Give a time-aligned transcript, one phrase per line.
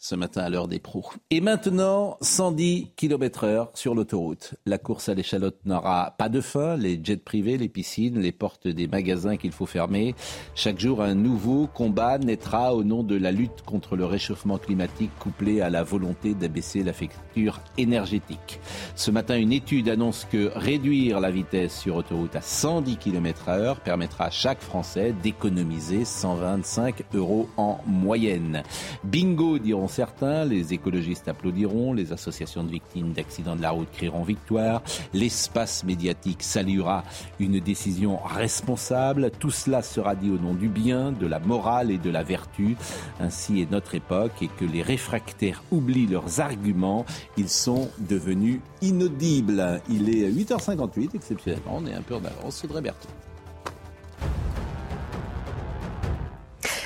[0.00, 1.04] ce matin à l'heure des pros.
[1.30, 4.54] Et maintenant, 110 km heure sur l'autoroute.
[4.64, 6.78] La course à l'échalote n'aura pas de fin.
[6.78, 10.14] Les jets privés, les piscines, les portes des magasins qu'il faut fermer.
[10.54, 15.10] Chaque jour, un nouveau combat naîtra au nom de la lutte contre le réchauffement climatique
[15.18, 18.58] couplé à la volonté d'abaisser la facture énergétique.
[18.96, 23.80] Ce matin, une étude annonce que réduire la vitesse sur autoroute à 110 km heure
[23.80, 28.62] permettra à chaque Français d'économiser 125 euros en moyenne.
[29.04, 34.22] Bingo, diront certains, les écologistes applaudiront, les associations de victimes d'accidents de la route crieront
[34.22, 37.04] victoire, l'espace médiatique saluera
[37.38, 41.98] une décision responsable, tout cela sera dit au nom du bien, de la morale et
[41.98, 42.76] de la vertu.
[43.18, 47.04] Ainsi est notre époque et que les réfractaires oublient leurs arguments,
[47.36, 49.82] ils sont devenus inaudibles.
[49.90, 53.08] Il est 8h58, exceptionnellement, on est un peu en avance, Audrey Berthaud.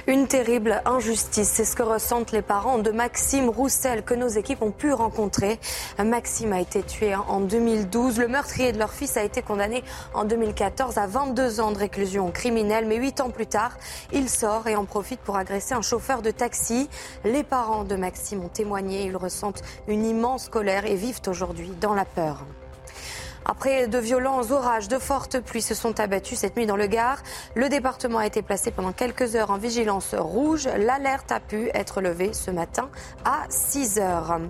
[0.06, 4.62] Une terrible injustice, c'est ce que ressentent les parents de Maxime Roussel que nos équipes
[4.62, 5.58] ont pu rencontrer.
[5.98, 8.19] Maxime a été tué en 2012.
[8.19, 12.31] Le meurtrier de leur fils a été condamné en 2014 à 22 ans de réclusion
[12.31, 12.86] criminelle.
[12.86, 13.78] Mais 8 ans plus tard,
[14.12, 16.88] il sort et en profite pour agresser un chauffeur de taxi.
[17.25, 19.06] Les parents de Maxime ont témoigné.
[19.06, 22.44] Ils ressentent une immense colère et vivent aujourd'hui dans la peur.
[23.47, 27.19] Après de violents orages, de fortes pluies se sont abattus cette nuit dans le Gard.
[27.55, 30.67] Le département a été placé pendant quelques heures en vigilance rouge.
[30.78, 32.89] L'alerte a pu être levée ce matin
[33.25, 34.41] à 6 heures.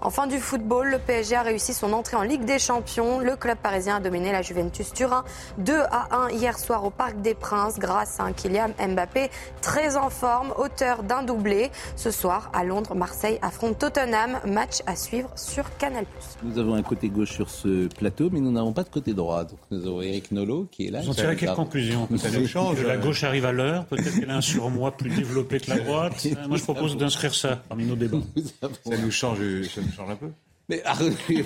[0.00, 3.18] En fin du football, le PSG a réussi son entrée en Ligue des Champions.
[3.18, 5.24] Le club parisien a dominé la Juventus Turin
[5.58, 9.30] 2 à 1 hier soir au Parc des Princes grâce à un Kylian Mbappé
[9.60, 11.72] très en forme, auteur d'un doublé.
[11.96, 14.38] Ce soir, à Londres, Marseille affronte Tottenham.
[14.46, 16.06] Match à suivre sur Canal+.
[16.44, 19.44] Nous avons un côté gauche sur ce plateau, mais nous n'avons pas de côté droit.
[19.44, 21.00] Donc nous avons Eric Nolot qui est là.
[21.00, 24.40] Vous en tirez quelle conclusion Que la gauche arrive à l'heure, peut-être qu'elle a un
[24.42, 26.26] surmoi plus développé que la droite.
[26.48, 28.18] Moi, je propose d'inscrire ça parmi nos débats.
[28.60, 29.38] Ça nous change,
[29.74, 30.30] ça nous change un peu.
[30.68, 30.82] Mais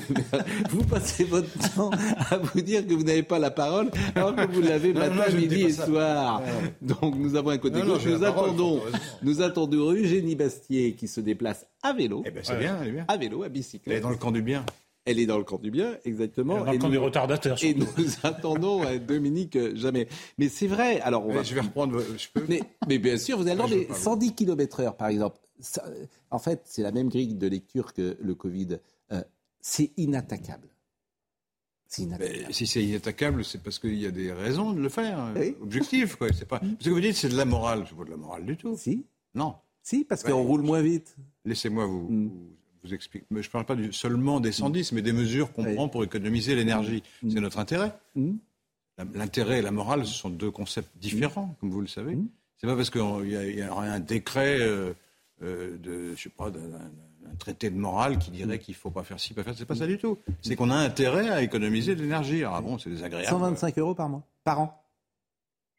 [0.70, 1.90] vous passez votre temps
[2.30, 5.62] à vous dire que vous n'avez pas la parole alors que vous l'avez matin, midi
[5.62, 6.42] et soir.
[6.80, 8.06] Donc nous avons un côté gauche.
[8.06, 8.80] Nous attendons,
[9.22, 12.22] nous attendons Eugénie Bastier qui se déplace à vélo.
[12.24, 13.04] Eh ben c'est bien, elle est bien.
[13.08, 13.92] À vélo, à bicyclette.
[13.92, 14.64] Elle est dans le camp du bien.
[15.06, 16.62] Elle est dans le camp du bien, exactement.
[16.62, 17.62] Dans le camp nous, des retardateurs.
[17.64, 17.86] Et nous
[18.22, 20.08] attendons Dominique jamais.
[20.38, 21.00] Mais c'est vrai.
[21.00, 21.42] Alors on va.
[21.42, 22.02] Je vais reprendre.
[22.16, 22.44] Je peux.
[22.48, 25.38] Mais, mais bien sûr, vous allez mais 110 km/h, par exemple.
[25.58, 25.84] Ça,
[26.30, 28.78] en fait, c'est la même grille de lecture que le Covid.
[29.12, 29.22] Euh,
[29.60, 30.68] c'est inattaquable.
[31.86, 32.08] Si
[32.66, 35.32] c'est inattaquable, c'est parce qu'il y a des raisons de le faire.
[35.34, 35.56] Oui.
[35.60, 36.28] Objectif, quoi.
[36.32, 36.60] C'est pas.
[36.78, 37.84] Ce que vous dites, c'est de la morale.
[37.88, 38.76] C'est pas de la morale du tout.
[38.76, 39.06] Si.
[39.34, 39.56] Non.
[39.82, 41.16] Si, parce qu'on roule moins vite.
[41.44, 42.08] Laissez-moi vous.
[42.08, 42.59] Mm vous
[42.92, 43.24] explique.
[43.30, 45.74] Mais je ne parle pas du, seulement des 110, mais des mesures qu'on oui.
[45.74, 47.02] prend pour économiser l'énergie.
[47.22, 47.30] Mm.
[47.30, 47.92] C'est notre intérêt.
[48.14, 48.32] Mm.
[49.14, 51.54] L'intérêt et la morale, ce sont deux concepts différents, mm.
[51.60, 52.14] comme vous le savez.
[52.14, 52.28] Mm.
[52.58, 54.92] C'est pas parce qu'il y, y, aurait un décret euh,
[55.42, 59.02] euh, de, je sais pas, d'un traité de morale qui dirait qu'il ne faut pas
[59.02, 59.54] faire ci, pas faire.
[59.56, 60.18] C'est pas ça du tout.
[60.42, 62.44] C'est qu'on a intérêt à économiser de l'énergie.
[62.44, 63.28] Ah bon, c'est désagréable.
[63.28, 64.82] 125 euros par mois, par an.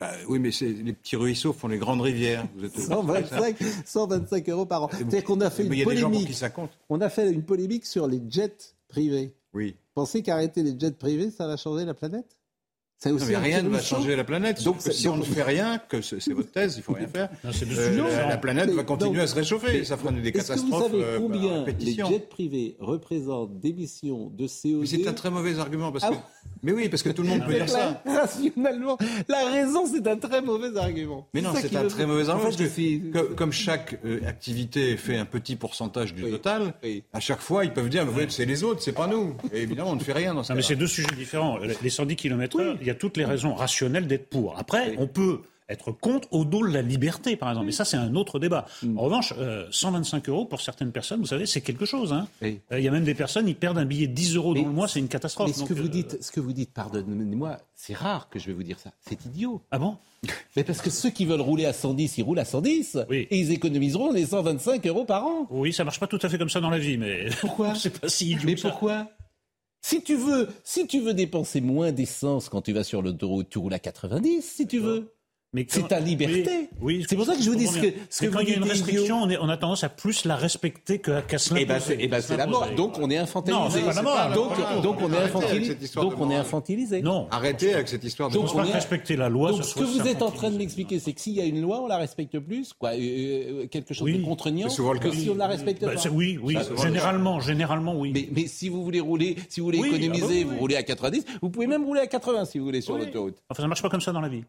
[0.01, 2.47] Bah, oui, mais les petits ruisseaux font les grandes rivières.
[2.55, 4.89] Vous êtes 125, 125 euros par an.
[4.91, 6.25] C'est-à-dire qu'on a fait mais une polémique.
[6.25, 6.71] Qui ça compte.
[6.89, 9.35] On a fait une polémique sur les jets privés.
[9.53, 9.75] Oui.
[9.93, 12.39] Pensez qu'arrêter les jets privés, ça va changer la planète?
[13.03, 14.63] Ça aussi non, mais rien ne va changer la planète.
[14.63, 17.29] Donc, si on ne fait rien, que c'est votre thèse, il faut rien faire.
[17.43, 19.79] Non, euh, la, la, planète mais, va continuer donc, à se réchauffer.
[19.79, 20.91] Mais, ça fera des catastrophes.
[20.91, 25.57] Que vous savez combien les jets privés représentent d'émissions de CO2 C'est un très mauvais
[25.57, 26.13] argument parce que.
[26.13, 26.27] Ah
[26.63, 28.03] mais oui, parce que tout le monde peut dire ça.
[28.05, 28.97] Rationnellement,
[29.27, 31.27] la raison, c'est un très mauvais argument.
[31.33, 35.17] Mais non, c'est un très mauvais argument parce que, que comme chaque euh, activité fait
[35.17, 36.31] un petit pourcentage du oui.
[36.31, 37.03] total, oui.
[37.13, 39.35] à chaque fois, ils peuvent dire, c'est les autres, c'est pas nous.
[39.51, 41.57] Et évidemment, on ne fait rien dans ce Non, mais c'est deux sujets différents.
[41.57, 44.57] Les 110 km/h, il y a toutes les raisons rationnelles d'être pour.
[44.57, 45.41] Après, on peut
[45.71, 47.67] être contre au dos de la liberté, par exemple.
[47.67, 48.65] Mais ça, c'est un autre débat.
[48.83, 48.97] Mm.
[48.97, 52.13] En revanche, euh, 125 euros pour certaines personnes, vous savez, c'est quelque chose.
[52.13, 52.27] Hein.
[52.41, 54.63] Il euh, y a même des personnes, ils perdent un billet de 10 euros dans
[54.63, 55.47] le mois, c'est une catastrophe.
[55.47, 58.37] Mais ce, Donc, que vous euh, dites, ce que vous dites, pardonnez-moi, c'est rare que
[58.37, 58.91] je vais vous dire ça.
[59.07, 59.61] C'est idiot.
[59.71, 59.97] Ah bon?
[60.55, 62.99] Mais parce que ceux qui veulent rouler à 110, ils roulent à 110.
[63.09, 63.27] Oui.
[63.31, 65.47] Et ils économiseront les 125 euros par an.
[65.49, 67.75] Oui, ça marche pas tout à fait comme ça dans la vie, mais pourquoi?
[67.75, 69.07] C'est pas si idiot Mais pourquoi?
[69.81, 73.57] Si tu veux, si tu veux dépenser moins d'essence quand tu vas sur l'autoroute, tu
[73.57, 75.13] roules à 90, si tu veux.
[75.67, 76.69] C'est ta liberté.
[76.81, 78.55] Oui, c'est pour ça que je vous dis ce que, ce quand il y a
[78.55, 81.79] une restriction, on, on, a tendance à plus la respecter qu'à qu se Eh ben,
[81.79, 82.69] c'est eh ben, la mort.
[82.75, 83.81] Donc on est infantilisé.
[83.81, 84.31] Non, pas la mort.
[84.33, 85.77] Donc, donc on est infantilisé.
[85.95, 87.01] Donc on est infantilisé.
[87.01, 87.27] Non.
[87.31, 88.65] Arrêtez avec cette histoire de donc, mort.
[88.65, 89.51] pas respecter la loi.
[89.51, 91.61] Donc ce que vous êtes en train de m'expliquer, c'est que s'il y a une
[91.61, 95.47] loi, on la respecte plus, quoi, euh, quelque chose de contraignant, que si on la
[95.47, 96.09] respecte bah, pas.
[96.09, 96.57] Oui, oui.
[96.81, 98.11] Généralement, généralement, oui.
[98.13, 101.25] Mais, mais si vous voulez rouler, si vous voulez économiser, vous roulez à 90.
[101.41, 103.35] Vous pouvez même rouler à 80 si vous voulez sur l'autoroute.
[103.49, 104.43] Enfin, ça marche pas comme ça dans la vie.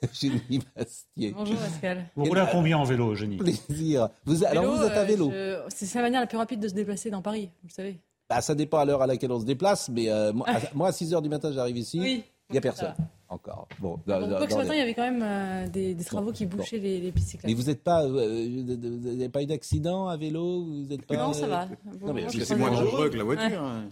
[0.12, 1.32] Génie Bastier.
[1.36, 2.06] Bonjour Pascal.
[2.16, 4.08] Vous roulez à combien en vélo, Génie Plaisir.
[4.24, 5.30] Vous, alors vous êtes à vélo?
[5.32, 7.98] euh, C'est la manière la plus rapide de se déplacer dans Paris, vous le savez.
[8.28, 10.88] Bah, ça dépend à l'heure à laquelle on se déplace, mais euh, moi, à, moi,
[10.88, 11.98] à 6 h du matin, j'arrive ici.
[12.00, 12.24] Oui.
[12.50, 12.94] Il n'y a personne.
[13.30, 13.68] Encore.
[13.78, 14.76] Bon, dans, Donc, dans, ce matin, les...
[14.76, 16.84] il y avait quand même euh, des, des, travaux bon, qui bouchaient bon.
[16.84, 17.52] les, les pistes cyclables.
[17.52, 20.64] Mais vous n'êtes pas, euh, vous n'avez pas eu d'accident à vélo?
[20.64, 21.68] Vous êtes pas, Non, ça va.
[22.00, 23.44] Non, mais c'est moins dangereux que la voiture.
[23.44, 23.88] Ouais.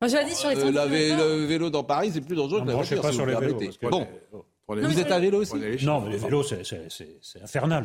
[0.00, 2.36] Moi, je l'ai dit sur les euh, la vé le vélo dans Paris, c'est plus
[2.36, 3.00] dangereux non, que la voiture.
[3.00, 3.58] pas si sur vous les vélos.
[3.90, 4.06] Bon.
[4.68, 7.84] Vous êtes à vélo aussi Non, mais les vélos, c'est infernal.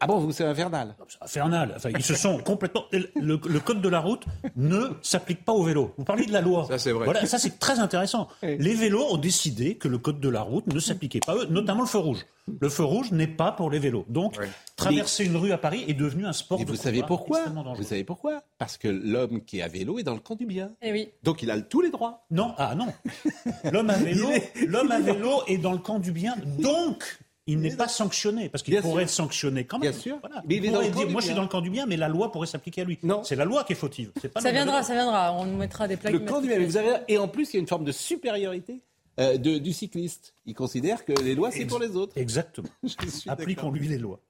[0.00, 1.74] Ah bon, vous, c'est infernal C'est infernal.
[1.76, 2.84] Enfin, ils se sont complètement.
[2.92, 4.24] Le, le, code de la route
[4.56, 5.94] ne s'applique pas aux vélos.
[5.96, 6.66] Vous parlez de la loi.
[6.68, 7.04] Ça, c'est vrai.
[7.04, 8.28] Voilà, ça, c'est très intéressant.
[8.42, 11.46] Les vélos ont décidé que le code de la route ne s'appliquait pas à eux,
[11.46, 12.24] notamment le feu rouge.
[12.60, 14.04] Le feu rouge n'est pas pour les vélos.
[14.08, 14.48] Donc, ouais.
[14.74, 17.44] traverser mais, une rue à Paris est devenu un sport et de vous savez pourquoi
[17.76, 18.42] Vous savez pourquoi?
[18.58, 20.72] Parce que l'homme qui est à vélo est dans le camp du bien.
[20.82, 21.08] Eh oui.
[21.22, 22.24] Donc il a tous les droits.
[22.32, 22.88] Non, ah non.
[23.72, 24.28] L'homme à vélo,
[24.66, 26.34] l'homme à vélo est dans le camp du bien.
[26.58, 29.90] Donc, il n'est pas sanctionné, parce qu'il pourrait être sanctionné quand même.
[29.90, 30.18] Bien sûr.
[30.20, 30.42] Voilà.
[30.46, 32.08] Mais il, dans le dire, moi, je suis dans le camp du bien, mais la
[32.08, 32.98] loi pourrait s'appliquer à lui.
[33.02, 33.24] Non.
[33.24, 34.12] C'est la loi qui est fautive.
[34.32, 35.32] Pas ça viendra, ça viendra.
[35.34, 36.12] On nous mettra des plaques.
[36.12, 36.64] Le camp du bien.
[36.64, 36.98] Vous avez...
[37.08, 38.80] Et en plus, il y a une forme de supériorité.
[39.20, 40.34] Euh, de, du cycliste.
[40.46, 42.16] Il considère que les lois, c'est pour les autres.
[42.16, 42.68] Exactement.
[43.28, 44.20] Appliquons-lui les lois.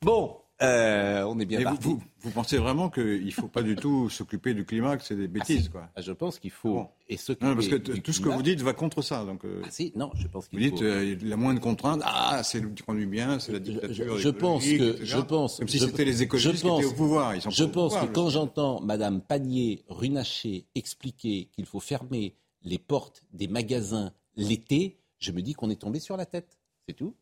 [0.00, 1.78] Bon, euh, on est bien parti.
[1.82, 5.04] Vous, vous, vous, pensez vraiment qu'il ne faut pas du tout s'occuper du climat, que
[5.04, 5.70] c'est des bêtises, ah, si.
[5.70, 6.88] quoi ah, Je pense qu'il faut bon.
[7.08, 9.24] et s'occuper Non, parce que du tout ce que vous dites va contre ça.
[9.24, 10.84] Donc, euh, ah si, non, je pense qu'il vous dites faut.
[10.84, 14.16] euh, la moindre contrainte, ah, c'est le conduit bien, c'est la dictature.
[14.16, 14.98] Je, je pense que, etc.
[15.02, 17.34] je pense, comme si je, c'était les écologistes pense, qui étaient au pouvoir.
[17.34, 22.34] Ils sont je pense pouvoir, que quand j'entends Madame Panier Runacher expliquer qu'il faut fermer
[22.64, 26.58] les portes des magasins l'été, je me dis qu'on est tombé sur la tête.
[26.86, 27.14] C'est tout.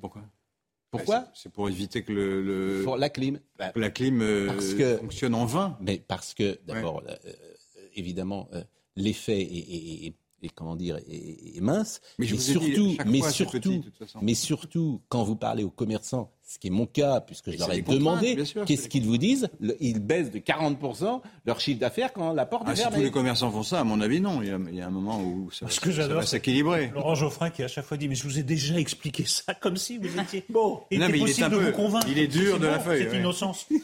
[0.00, 0.22] Pourquoi?
[0.98, 3.40] Pourquoi C'est pour éviter que le, le pour la clim.
[3.58, 5.76] Bah, la clim euh, parce que, fonctionne en vain.
[5.80, 7.18] Mais parce que d'abord, ouais.
[7.26, 7.32] euh,
[7.94, 8.62] évidemment, euh,
[8.96, 12.00] l'effet est, est, est, est, comment dire est, mince.
[12.18, 13.82] Mais, mais surtout, mais surtout, petit,
[14.22, 17.72] mais surtout, quand vous parlez aux commerçants, ce qui est mon cas, puisque je leur
[17.72, 18.36] ai demandé
[18.66, 22.64] qu'est-ce qu'ils vous disent, le, ils baissent de 40% leur chiffre d'affaires quand la porte
[22.66, 22.98] ah, est si fermée.
[22.98, 24.42] tous les commerçants font ça, à mon avis, non.
[24.42, 26.90] Il y a, il y a un moment où ça, Ce que ça va s'équilibrer.
[26.94, 29.76] Laurent Geoffrin qui à chaque fois dit mais je vous ai déjà expliqué ça comme
[29.76, 30.80] si vous étiez bon.
[30.90, 32.06] Il non, était mais possible il est un de peu, vous convaincre.
[32.10, 33.02] Il est dur de bon, la feuille.
[33.04, 33.18] Cette ouais.
[33.20, 33.66] innocence.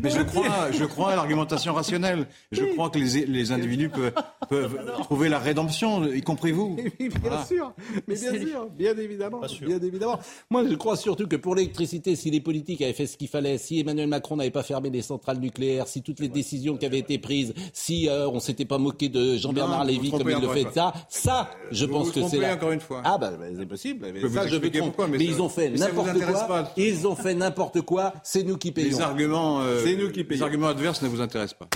[0.00, 2.26] Mais je crois, je crois à l'argumentation rationnelle.
[2.52, 4.14] Je crois que les, les individus peuvent,
[4.48, 6.76] peuvent trouver la rédemption, y compris vous.
[6.76, 7.44] bien voilà.
[7.44, 7.72] sûr,
[8.06, 10.20] mais bien sûr, bien évidemment, bien évidemment.
[10.48, 13.58] Moi, je crois surtout que pour l'électricité, si les politiques avaient fait ce qu'il fallait,
[13.58, 16.98] si Emmanuel Macron n'avait pas fermé les centrales nucléaires, si toutes les décisions qui avaient
[16.98, 20.66] été prises, si euh, on s'était pas moqué de Jean-Bernard Lévy comme il le fait,
[20.72, 22.54] ça, ça, je vous pense vous que c'est là.
[22.54, 23.02] encore une fois.
[23.04, 24.06] Ah bah, bah c'est possible.
[24.12, 26.46] Mais je ça, je pourquoi, mais, mais ça, ils ont fait n'importe quoi.
[26.46, 26.72] Pas.
[26.76, 28.14] Ils ont fait n'importe quoi.
[28.22, 28.88] C'est nous qui payons.
[28.88, 30.40] Les arguments, euh, c'est nous qui payons.
[30.40, 31.68] Les arguments adverses ne vous intéressent pas.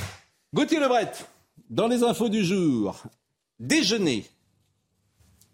[0.55, 1.13] Gauthier Lebret,
[1.71, 3.03] dans les infos du jour,
[3.61, 4.25] déjeuner.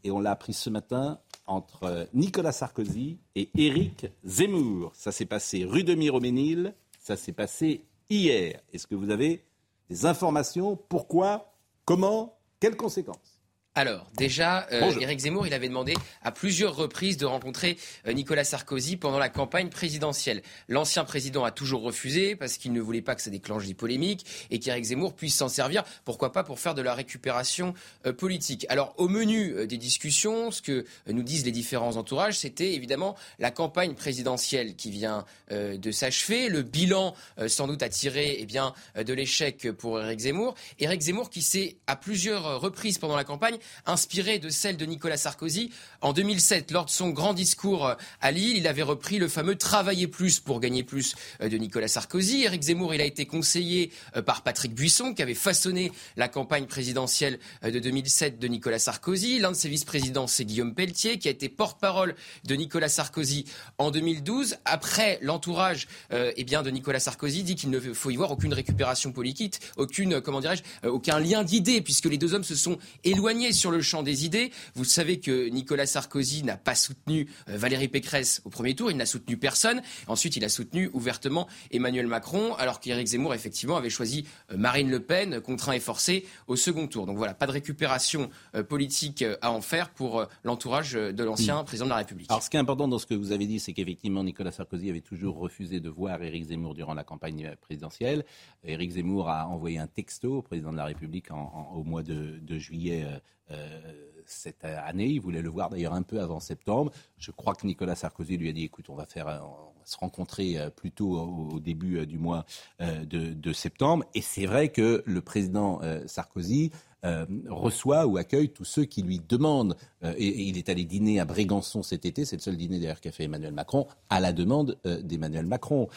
[0.05, 4.93] Et on l'a appris ce matin entre Nicolas Sarkozy et Éric Zemmour.
[4.95, 8.61] Ça s'est passé rue de Miroménil, ça s'est passé hier.
[8.73, 9.45] Est-ce que vous avez
[9.89, 10.77] des informations?
[10.89, 11.55] Pourquoi?
[11.85, 12.39] Comment?
[12.61, 13.32] Quelles conséquences?
[13.75, 18.45] Alors, déjà, euh, Éric Zemmour, il avait demandé à plusieurs reprises de rencontrer euh, Nicolas
[18.45, 20.43] Sarkozy pendant la campagne présidentielle.
[20.69, 24.27] L'ancien président a toujours refusé parce qu'il ne voulait pas que ça déclenche des polémiques
[24.51, 27.73] et qu'Éric Zemmour puisse s'en servir, pourquoi pas pour faire de la récupération
[28.05, 28.67] euh, politique.
[28.69, 33.51] Alors, au menu des discussions, ce que nous disent les différents entourages, c'était évidemment la
[33.51, 37.15] campagne présidentielle qui vient de s'achever, le bilan
[37.47, 40.55] sans doute à tirer eh bien, de l'échec pour Éric Zemmour.
[40.79, 45.17] Éric Zemmour qui s'est à plusieurs reprises pendant la campagne inspirée de celle de Nicolas
[45.17, 45.71] Sarkozy.
[46.01, 50.07] En 2007, lors de son grand discours à Lille, il avait repris le fameux Travailler
[50.07, 52.43] plus pour gagner plus de Nicolas Sarkozy.
[52.43, 53.91] Éric Zemmour, il a été conseillé
[54.27, 59.39] par Patrick Buisson, qui avait façonné la campagne présidentielle de 2007 de Nicolas Sarkozy.
[59.39, 62.15] L'un de ses vice-présidents, c'est Guillaume Pelletier, qui a été porte-parole
[62.45, 63.45] de Nicolas Sarkozy
[63.79, 64.57] en 2012.
[64.65, 69.13] Après, l'entourage euh, eh de Nicolas Sarkozy dit qu'il ne faut y voir aucune récupération
[69.13, 73.52] politique, aucune, comment dirais-je, euh, aucun lien d'idées, puisque les deux hommes se sont éloignés
[73.53, 74.53] sur le champ des idées.
[74.75, 78.97] Vous savez que Nicolas Sarkozy n'a pas soutenu euh, Valérie Pécresse au premier tour, il
[78.97, 79.83] n'a soutenu personne.
[80.07, 84.91] Ensuite, il a soutenu ouvertement Emmanuel Macron, alors qu'Éric Zemmour, effectivement, avait choisi euh, Marine
[84.91, 87.07] Le Pen, contraint et forcé, au second tour.
[87.07, 91.87] Donc voilà, pas de récupération euh, politique à en faire pour l'entourage de l'ancien président
[91.87, 92.31] de la République.
[92.31, 94.91] Alors ce qui est important dans ce que vous avez dit, c'est qu'effectivement, Nicolas Sarkozy
[94.91, 98.25] avait toujours refusé de voir Éric Zemmour durant la campagne présidentielle.
[98.65, 103.07] Éric Zemmour a envoyé un texto au président de la République au mois de, juillet.
[103.53, 105.07] Euh, cette année.
[105.07, 106.93] Il voulait le voir d'ailleurs un peu avant septembre.
[107.19, 109.43] Je crois que Nicolas Sarkozy lui a dit écoute, on va va
[109.85, 112.45] se rencontrer euh, plutôt au, début euh, du mois
[112.81, 114.05] de, septembre.
[114.15, 116.71] Et c'est vrai que le président Sarkozy
[117.05, 119.77] euh, reçoit ou accueille tous ceux qui lui demandent.
[120.05, 123.13] Euh, il est allé dîner à Brégançon cet été, c'est le seul dîner d'ailleurs qu'a
[123.13, 125.89] fait Emmanuel Macron, à la demande euh, d'Emmanuel Macron.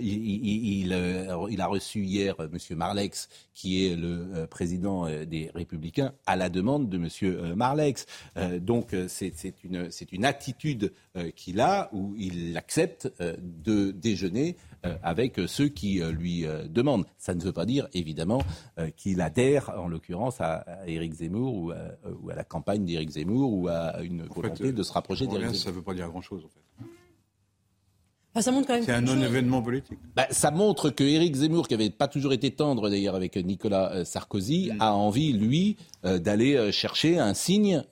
[0.00, 2.76] Il, il, a reçu hier M.
[2.76, 7.54] Marlex, qui est le président des Républicains, à la demande de M.
[7.54, 8.06] Marlex.
[8.60, 10.92] donc c'est une, attitude
[11.36, 17.06] qu'il a où il accepte de déjeuner euh, avec ceux qui euh, lui euh, demandent.
[17.16, 18.42] Ça ne veut pas dire, évidemment,
[18.96, 24.02] qu'il adhère, en l'occurrence, à, Éric Zemmour ou à, la campagne d'Éric Zemmour ou à
[24.02, 25.60] une volonté de se rapprocher d'Éric Zemmour.
[25.60, 26.86] Ça ne veut pas dire grand-chose, en fait.
[28.40, 29.98] C'est un non-événement politique.
[30.16, 33.92] Bah, ça montre que Éric Zemmour, qui n'avait pas toujours été tendre d'ailleurs avec Nicolas
[33.92, 34.82] euh, Sarkozy, mm.
[34.82, 37.84] a envie, lui, euh, d'aller euh, chercher un signe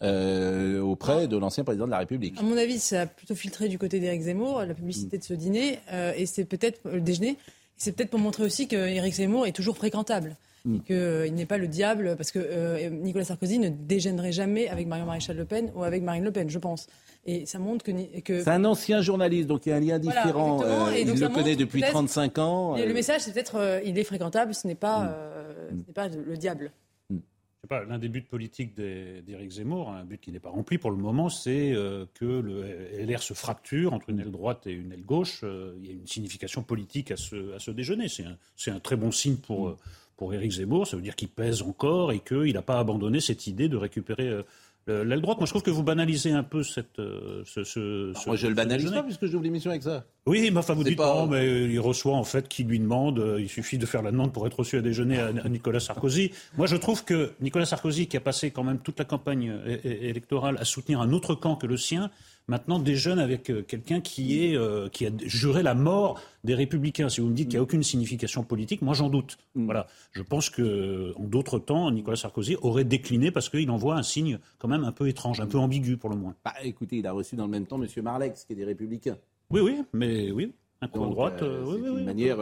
[0.83, 2.39] auprès de l'ancien président de la République.
[2.39, 5.35] À mon avis, ça a plutôt filtré du côté d'Éric Zemmour, la publicité de ce
[5.35, 5.79] dîner,
[6.17, 7.37] et c'est peut-être le déjeuner.
[7.77, 10.37] C'est peut-être pour montrer aussi qu'Éric Zemmour est toujours fréquentable.
[10.65, 10.79] Mm.
[10.81, 15.37] qu'il n'est pas le diable, parce que Nicolas Sarkozy ne dégénérerait jamais avec Marion Maréchal
[15.37, 16.87] Le Pen ou avec Marine Le Pen, je pense.
[17.25, 18.21] Et ça montre que.
[18.21, 18.43] que...
[18.43, 20.63] C'est un ancien journaliste, donc il y a un lien différent.
[20.65, 22.77] Euh, il le connaît depuis 35 ans.
[22.77, 22.95] Et le euh.
[22.95, 25.71] message, c'est peut-être euh, il est fréquentable, ce n'est pas, mm.
[25.71, 26.73] ce n'est pas le diable.
[27.11, 27.19] Mm.
[27.19, 30.79] Je sais pas, l'un des buts politiques d'Éric Zemmour, un but qui n'est pas rempli
[30.79, 31.75] pour le moment, c'est
[32.15, 32.65] que le
[33.05, 35.45] LR se fracture entre une aile droite et une aile gauche.
[35.79, 38.09] il y a une signification politique à ce, à ce déjeuner.
[38.09, 39.77] C'est un, un, très bon signe pour, mm.
[40.17, 40.87] Pour Éric Zemmour.
[40.87, 44.43] Ça veut dire qu'il pèse encore et qu'il n'a pas abandonné cette idée de récupérer
[44.87, 45.39] l'aile droite.
[45.39, 48.55] Moi, je trouve que vous banalisez un peu cette, euh, ce, ce, Moi, je le
[48.55, 50.05] banalise pas puisque j'ouvre l'émission avec ça.
[50.27, 51.15] Oui, mais enfin, vous dites pas...
[51.15, 53.19] non, mais il reçoit en fait qui lui demande.
[53.19, 56.33] Euh, il suffit de faire la demande pour être reçu à déjeuner à, Nicolas Sarkozy.
[56.57, 59.55] Moi, je trouve que Nicolas Sarkozy, qui a passé quand même toute la campagne
[59.85, 62.11] électorale à soutenir un autre camp que le sien,
[62.53, 67.09] maintenant déjeune avec euh, quelqu'un qui, est, euh, qui a juré la mort des républicains.
[67.09, 69.39] Si vous me dites qu'il n'y a aucune signification politique, moi j'en doute.
[69.55, 69.65] Mm.
[69.65, 69.87] Voilà.
[70.13, 74.39] Je pense que en d'autres temps, Nicolas Sarkozy aurait décliné parce qu'il envoie un signe
[74.59, 76.35] quand même un peu étrange, un peu ambigu pour le moins.
[76.45, 77.89] Bah, écoutez, il a reçu dans le même temps M.
[78.03, 79.17] Marlex, qui est des républicains.
[79.49, 80.53] Oui, oui, mais oui.
[80.83, 82.39] Un coup droite, euh, oui, une manière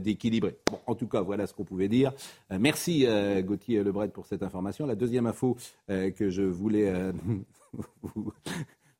[0.00, 0.58] d'équilibrer.
[0.70, 2.12] Bon, en tout cas, voilà ce qu'on pouvait dire.
[2.50, 3.06] merci
[3.42, 4.84] Gauthier Lebret pour cette information.
[4.84, 5.56] La deuxième info
[5.88, 6.92] que je voulais
[8.02, 8.32] vous,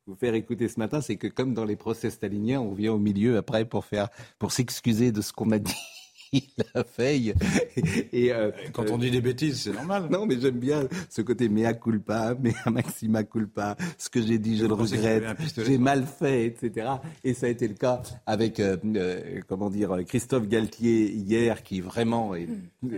[0.07, 2.99] vous faire écouter ce matin, c'est que comme dans les procès staliniens, on vient au
[2.99, 5.73] milieu après pour faire, pour s'excuser de ce qu'on a dit.
[6.75, 7.33] la veille.
[8.11, 10.07] Et, euh, Quand on dit des bêtises, c'est normal.
[10.09, 14.57] Non, mais j'aime bien ce côté mea culpa, mea maxima culpa, ce que j'ai dit,
[14.57, 15.23] je le regrette,
[15.57, 16.87] j'ai mal fait, etc.
[17.23, 21.81] Et ça a été le cas avec, euh, euh, comment dire, Christophe Galtier hier, qui
[21.81, 22.47] vraiment est,
[22.81, 22.89] mmh,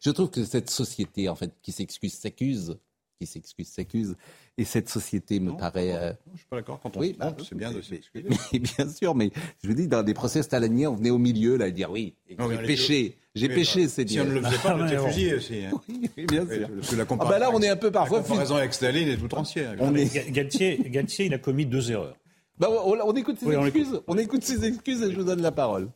[0.00, 2.78] Je trouve que cette société, en fait, qui s'excuse, s'accuse,
[3.20, 4.16] qui s'excuse, s'accuse.
[4.58, 5.92] Et cette société me paraît.
[5.94, 6.12] Euh...
[6.32, 6.80] Je suis pas d'accord.
[6.82, 8.28] Quand on oui, bah, c'est bien de s'excuser.
[8.52, 9.30] Bien sûr, mais
[9.62, 12.14] je vous dis, dans des procès staliniens, on venait au milieu là et dire oui,
[12.28, 13.16] j'ai péché.
[13.36, 14.24] J'ai péché, c'est dire.
[14.24, 15.64] Si on ne le faisait pas, on était fusillé aussi.
[15.64, 15.80] Hein.
[15.88, 16.68] Oui, bien sûr.
[16.74, 18.18] Parce que la comparaison, ah bah là, on est un peu parfois.
[18.18, 19.76] La comparaison avec Staline est tout entière.
[19.78, 20.32] On est...
[20.32, 22.16] Galtier, Galtier, il a commis deux erreurs.
[22.58, 24.00] Bah, on, écoute ses excuses.
[24.08, 25.88] On écoute ses excuses et je vous donne la parole.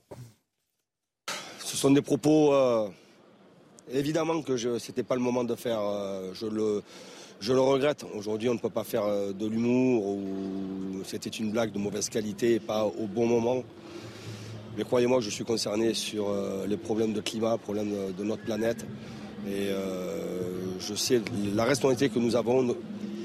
[1.58, 2.54] Ce sont des propos.
[2.54, 2.88] Euh,
[3.92, 5.80] évidemment que ce n'était pas le moment de faire.
[5.80, 6.82] Euh, je le
[7.42, 8.06] je le regrette.
[8.14, 12.08] Aujourd'hui, on ne peut pas faire euh, de l'humour ou c'était une blague de mauvaise
[12.08, 13.64] qualité et pas au bon moment.
[14.78, 18.86] Mais croyez-moi, je suis concerné sur euh, les problèmes de climat, problèmes de, notre planète.
[19.48, 21.20] Et euh, je sais
[21.54, 22.76] la responsabilité que nous avons.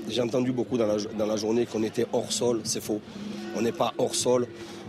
[0.09, 2.62] J'ai entendu beaucoup dans la, journée qu'on était hors sol.
[2.63, 3.00] C'est faux.
[3.55, 4.47] On n'est pas hors sol.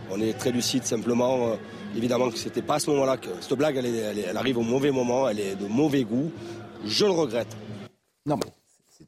[0.09, 1.51] On est très lucide simplement.
[1.95, 4.63] évidemment que ce n'était pas à ce moment-là que cette blague, elle, elle, arrive au
[4.63, 5.29] mauvais moment.
[5.29, 6.31] Elle est de mauvais goût.
[6.83, 7.55] Je le regrette.
[8.25, 8.58] Non, mais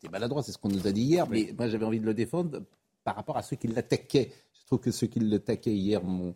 [0.02, 2.14] c'était maladroit, c'est ce qu'on nous a dit hier, mais moi j'avais envie de le
[2.14, 2.64] défendre
[3.04, 4.32] par rapport à ceux qui l'attaquaient.
[4.54, 6.34] Je trouve que ceux qui l'attaquaient hier m'ont.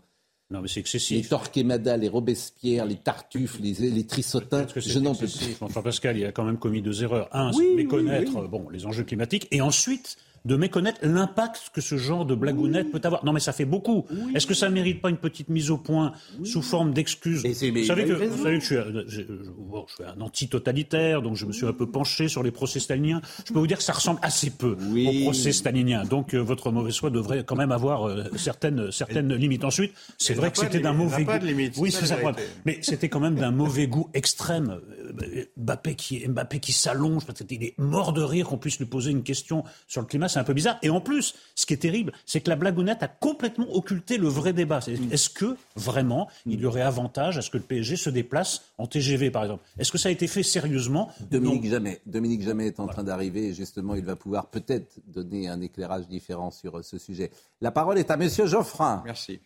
[0.51, 1.23] Non, mais c'est excessif.
[1.23, 5.57] Les Torquemada, les Robespierre, les Tartuffes, les, les Trissotins, je n'en peux plus.
[5.61, 7.27] Enfin, Pascal, il a quand même commis deux erreurs.
[7.35, 12.25] Un, c'est méconnaître bon, les enjeux climatiques, et ensuite de méconnaître l'impact que ce genre
[12.25, 13.25] de blagounette peut avoir.
[13.25, 14.05] Non, mais ça fait beaucoup.
[14.33, 17.83] Est-ce que ça ne mérite pas une petite mise au point sous forme d'excuses vous,
[17.83, 21.51] savez que, vous savez que je suis, un, je, suis un anti-totalitaire, donc je me
[21.51, 23.21] suis un peu penché sur les procès staliniens.
[23.47, 26.03] Je peux vous dire que ça ressemble assez peu au procès stalinien.
[26.03, 29.63] Donc euh, votre mauvaise foi devrait quand même avoir euh, certaines, certaines limites.
[29.63, 31.33] Ensuite, c'est vrai que c'était d'un mauvais goût.
[31.77, 32.17] Oui, c'est ça.
[32.65, 34.79] Mais c'était quand même d'un mauvais goût extrême.
[35.23, 39.11] Euh, Mbappé qui, Mbappé qui s'allonge, il est mort de rire qu'on puisse lui poser
[39.11, 40.77] une question sur le climat, c'est un peu bizarre.
[40.81, 44.27] Et en plus, ce qui est terrible, c'est que la blagounette a complètement occulté le
[44.27, 44.79] vrai débat.
[45.11, 48.85] Est-ce que vraiment il y aurait avantage à ce que le PSG se déplace en
[48.85, 49.63] TGV, par exemple?
[49.79, 51.09] Est-ce que ça a été fait sérieusement?
[51.31, 52.01] Dominique Jamais.
[52.05, 56.07] Dominique Jamais est en train d'arriver et justement, il va pouvoir peut-être donner un éclairage
[56.07, 57.31] différent sur euh, ce sujet.
[57.61, 59.01] La parole est à Monsieur Geoffrin.
[59.05, 59.39] Merci.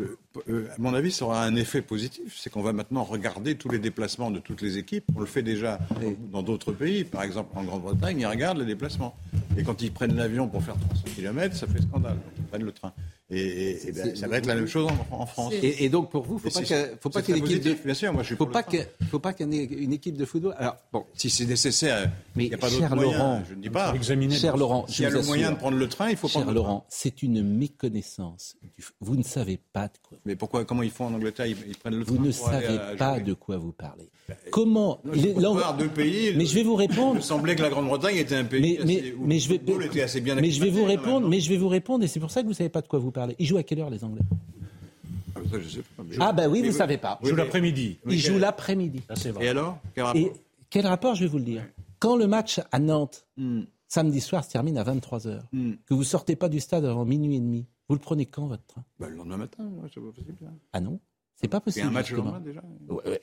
[0.00, 0.16] Euh,
[0.48, 2.36] euh, à mon avis, ça aura un effet positif.
[2.36, 5.04] C'est qu'on va maintenant regarder tous les déplacements de toutes les équipes.
[5.16, 5.78] On le fait déjà
[6.32, 7.04] dans d'autres pays.
[7.04, 9.16] Par exemple, en Grande-Bretagne, ils regardent les déplacements.
[9.56, 12.18] Et quand ils prennent l'avion pour faire 300 km, ça fait scandale.
[12.38, 12.92] Ils prennent le train.
[13.30, 15.54] Et, ben, ça va être la même chose en, France.
[15.62, 17.72] Et, donc pour vous, il ne faut pas qu'il y ait une équipe de.
[17.82, 18.76] Bien sûr, moi je suis faut pas que,
[19.10, 20.54] faut pas qu'il y ait une équipe de football.
[20.58, 23.12] Alors bon, si c'est nécessaire, il n'y a pas d'autre moyen.
[23.12, 23.94] Laurent, je ne dis pas.
[23.94, 26.42] Examiner cher Laurent, s'il y a le moyen de prendre le train, il faut cher
[26.42, 28.56] prendre le Laurent, c'est une méconnaissance.
[29.00, 30.18] Vous ne savez pas de quoi.
[30.26, 33.20] Mais pourquoi Comment ils font en Angleterre ils, prennent le train Vous ne savez pas
[33.20, 34.10] de quoi vous parlez.
[34.50, 36.34] Comment les, deux pays.
[36.36, 37.14] Mais je vais vous répondre.
[37.14, 38.78] Il me semblait que la Grande-Bretagne était un pays.
[38.84, 39.60] Mais, mais, mais je vais.
[39.66, 41.28] Mais je vais vous répondre.
[41.28, 42.88] Mais je vais vous répondre et c'est pour ça que vous ne savez pas de
[42.88, 43.34] quoi vous parlez.
[43.38, 44.22] Ils jouent à quelle heure les Anglais
[45.36, 45.40] ah,
[46.20, 47.18] ah, ben oui, vous ne savez pas.
[47.22, 47.98] Ils jouent l'après-midi.
[48.08, 49.02] Ils jouent l'après-midi.
[49.40, 50.32] Et alors quel rapport, Et
[50.70, 51.64] quel rapport, je vais vous le dire
[51.98, 53.62] Quand le match à Nantes, hmm.
[53.88, 55.72] samedi soir, se termine à 23h, hmm.
[55.86, 58.46] que vous ne sortez pas du stade avant minuit et demi, vous le prenez quand,
[58.46, 60.36] votre train ben, Le lendemain matin, c'est pas possible.
[60.72, 61.00] Ah non
[61.36, 61.82] c'est pas possible.
[61.82, 62.62] Il y a un match le lendemain déjà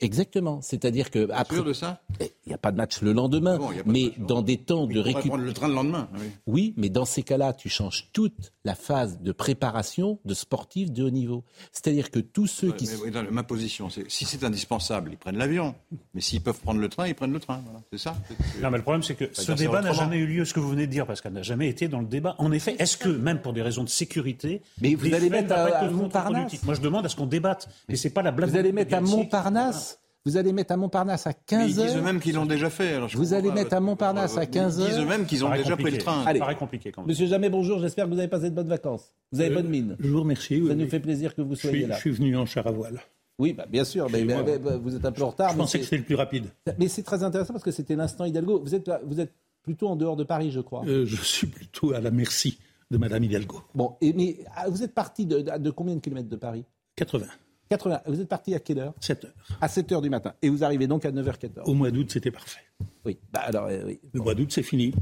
[0.00, 0.60] Exactement.
[0.62, 1.56] C'est-à-dire que après.
[1.56, 3.58] Sûr de ça Il n'y a pas de match le lendemain.
[3.86, 5.30] mais dans des temps de récupération.
[5.30, 6.08] prendre le train le lendemain.
[6.14, 6.20] Oui.
[6.46, 11.04] oui, mais dans ces cas-là, tu changes toute la phase de préparation de sportifs de
[11.04, 11.44] haut niveau.
[11.72, 12.88] C'est-à-dire que tous ceux qui.
[13.30, 15.74] ma position, c'est si c'est indispensable, ils prennent l'avion.
[16.14, 17.62] Mais s'ils peuvent prendre le train, ils prennent le train.
[17.92, 18.16] C'est ça.
[18.60, 20.70] Non, mais le problème, c'est que ce débat n'a jamais eu lieu, ce que vous
[20.70, 22.34] venez de dire, parce qu'elle n'a jamais été dans le débat.
[22.38, 24.62] En effet, est-ce que, même pour des raisons de sécurité.
[24.80, 27.68] Mais vous allez mettre à, Montparnasse Moi, je demande à ce qu'on débatte.
[27.88, 29.98] Mais c'est pas la blague à Montparnasse.
[30.24, 31.68] Vous allez mettre à Montparnasse à 15h.
[31.68, 33.00] Ils disent eux-mêmes qu'ils l'ont déjà fait.
[33.14, 34.80] vous allez mettre à Montparnasse à 15h.
[34.80, 36.22] Ils disent eux-mêmes qu'ils ont déjà pris le train.
[36.24, 36.38] Allez.
[36.38, 37.08] Ça paraît compliqué quand même.
[37.08, 37.80] Monsieur Jamais, bonjour.
[37.80, 39.14] J'espère que vous avez passé de bonnes vacances.
[39.32, 39.96] Vous avez euh, bonne mine.
[39.98, 40.62] Je vous remercie.
[40.66, 41.96] Ça nous fait plaisir que vous soyez là.
[41.96, 43.00] Je suis venu en char à voile.
[43.38, 44.08] Oui, bah, bien sûr.
[44.10, 45.52] Mais, vous êtes un peu en retard.
[45.52, 46.46] Je pensais que c'était le plus rapide.
[46.78, 48.60] Mais c'est très intéressant parce que c'était l'instant Hidalgo.
[48.62, 50.84] Vous êtes, vous êtes plutôt en dehors de Paris, je crois.
[50.86, 52.58] Euh, je suis plutôt à la merci
[52.92, 53.62] de Madame Hidalgo.
[53.74, 56.64] Bon, et, mais ah, vous êtes parti de, de combien de kilomètres de Paris?
[56.96, 57.26] 80.
[58.06, 58.94] Vous êtes parti à quelle heure?
[59.00, 59.32] 7 heures.
[59.60, 60.34] À 7 heures du matin.
[60.42, 61.62] Et vous arrivez donc à 9h14.
[61.64, 62.60] Au mois d'août, c'était parfait.
[63.04, 63.18] Oui.
[63.32, 64.00] Bah alors, euh, oui.
[64.12, 64.94] Le mois d'août, c'est fini.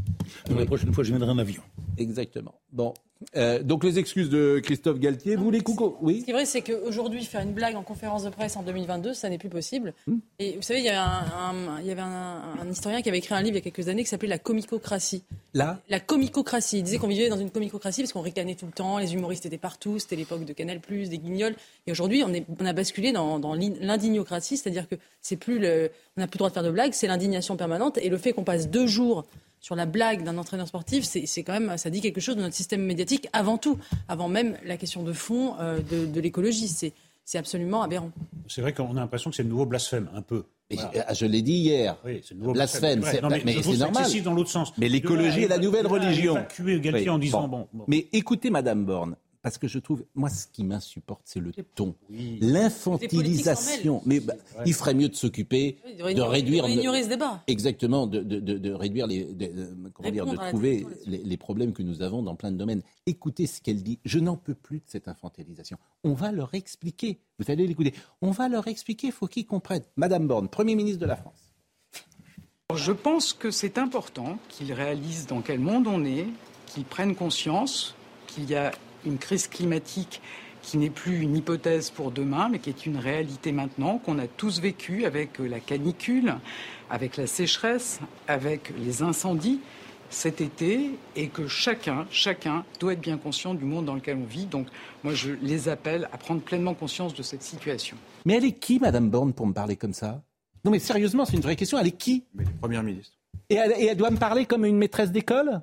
[0.49, 1.62] La prochaine fois, je viendrai en avion.
[1.99, 2.55] Exactement.
[2.73, 2.95] Bon,
[3.37, 6.21] euh, donc les excuses de Christophe Galtier, vous les coucou Oui.
[6.21, 9.12] Ce qui est vrai, c'est qu'aujourd'hui, faire une blague en conférence de presse en 2022,
[9.12, 9.93] ça n'est plus possible.
[10.07, 10.19] Hmm.
[10.38, 13.35] Et vous savez, il y avait, un, il y avait un, historien qui avait écrit
[13.35, 15.23] un livre il y a quelques années qui s'appelait La comicocratie.
[15.53, 16.79] La La comicocratie.
[16.79, 19.45] Il disait qu'on vivait dans une comicocratie parce qu'on ricanait tout le temps, les humoristes
[19.45, 21.55] étaient partout, c'était l'époque de Canal+, des guignols.
[21.87, 26.21] Et aujourd'hui, on, on a basculé dans, dans l'indignocratie, c'est-à-dire que c'est plus le, on
[26.21, 27.69] n'a plus le droit de faire de blagues, c'est l'indignation permanente.
[28.00, 29.26] Et le fait qu'on passe deux jours
[29.61, 32.54] sur la blague d'un entraîneur sportif, c'est quand même, ça dit quelque chose de notre
[32.54, 33.78] système médiatique avant tout,
[34.09, 36.68] avant même la question de fond euh, de, l'écologie.
[36.68, 38.11] C'est absolument aberrant.
[38.48, 40.44] C'est vrai qu'on a l'impression que c'est le nouveau blasphème, un peu.
[40.78, 41.96] Ah, je, l'ai dit hier.
[42.04, 43.00] Oui, c'est le nouveau blasphème.
[43.00, 44.22] mais, mais c'est normal.
[44.22, 44.72] dans l'autre sens.
[44.78, 46.37] Mais l'écologie est la nouvelle religion.
[47.09, 47.68] en disant bon.
[47.87, 51.94] Mais écoutez, Madame Borne, parce que je trouve, moi, ce qui m'insupporte, c'est le ton,
[52.11, 54.03] l'infantilisation.
[54.05, 54.35] Mais bah,
[54.66, 57.42] il ferait mieux de s'occuper, de réduire, ignorer ce débat.
[57.46, 59.26] Exactement, de, de, de, réduire les,
[59.94, 62.83] comment dire, de trouver les, problèmes que nous avons dans plein de domaines.
[63.07, 63.98] Écoutez ce qu'elle dit.
[64.05, 65.79] Je n'en peux plus de cette infantilisation.
[66.05, 67.20] On va leur expliquer.
[67.38, 67.94] Vous allez l'écouter.
[68.20, 69.07] On va leur expliquer.
[69.09, 69.85] Il faut qu'ils comprennent.
[69.96, 71.55] Madame Borne, Premier ministre de la France.
[72.74, 76.26] Je pense que c'est important qu'ils réalisent dans quel monde on est,
[76.66, 77.94] qu'ils prennent conscience
[78.29, 78.70] qu'il y a
[79.04, 80.20] une crise climatique
[80.62, 84.26] qui n'est plus une hypothèse pour demain, mais qui est une réalité maintenant, qu'on a
[84.26, 86.34] tous vécu avec euh, la canicule,
[86.90, 89.60] avec la sécheresse, avec les incendies
[90.10, 94.24] cet été, et que chacun, chacun doit être bien conscient du monde dans lequel on
[94.24, 94.46] vit.
[94.46, 94.66] Donc,
[95.04, 97.96] moi, je les appelle à prendre pleinement conscience de cette situation.
[98.24, 100.20] Mais elle est qui, Madame Borne, pour me parler comme ça?
[100.64, 101.78] Non, mais sérieusement, c'est une vraie question.
[101.78, 102.24] Elle est qui?
[102.34, 103.12] Mais Première ministre.
[103.48, 105.62] Et elle, et elle doit me parler comme une maîtresse d'école?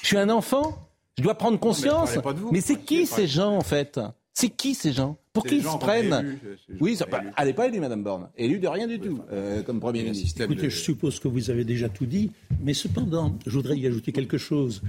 [0.00, 0.78] Je suis un enfant?
[1.20, 2.18] Je dois prendre conscience.
[2.50, 4.00] mais, c'est qui ces gens en fait?
[4.32, 5.18] C'est qui ces gens?
[5.32, 6.12] Pour les gens se prennent?
[6.12, 8.28] élus, Oui, ça, bah, elle n'est pas élue, Madame Borne.
[8.36, 10.40] Élue de rien du tout, euh, comme Premier Il ministre.
[10.42, 13.86] Écoutez, de- je suppose que vous avez déjà tout dit, mais cependant, je voudrais y
[13.86, 14.82] ajouter quelque chose.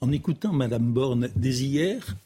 [0.00, 2.16] En écoutant Madame Borne dès hier,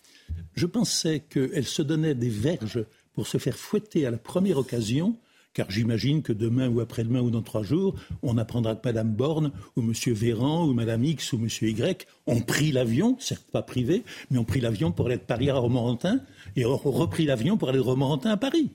[0.54, 5.16] je pensais qu'elle se donnait des verges pour se faire fouetter à la première occasion,
[5.56, 9.52] car j'imagine que demain ou après-demain ou dans trois jours, on apprendra que Madame Borne
[9.74, 14.02] ou Monsieur Véran ou Madame X ou Monsieur Y ont pris l'avion, certes pas privé,
[14.30, 16.20] mais ont pris l'avion pour aller de Paris à Romorantin
[16.56, 18.68] et ont repris l'avion pour aller de Romorantin à Paris.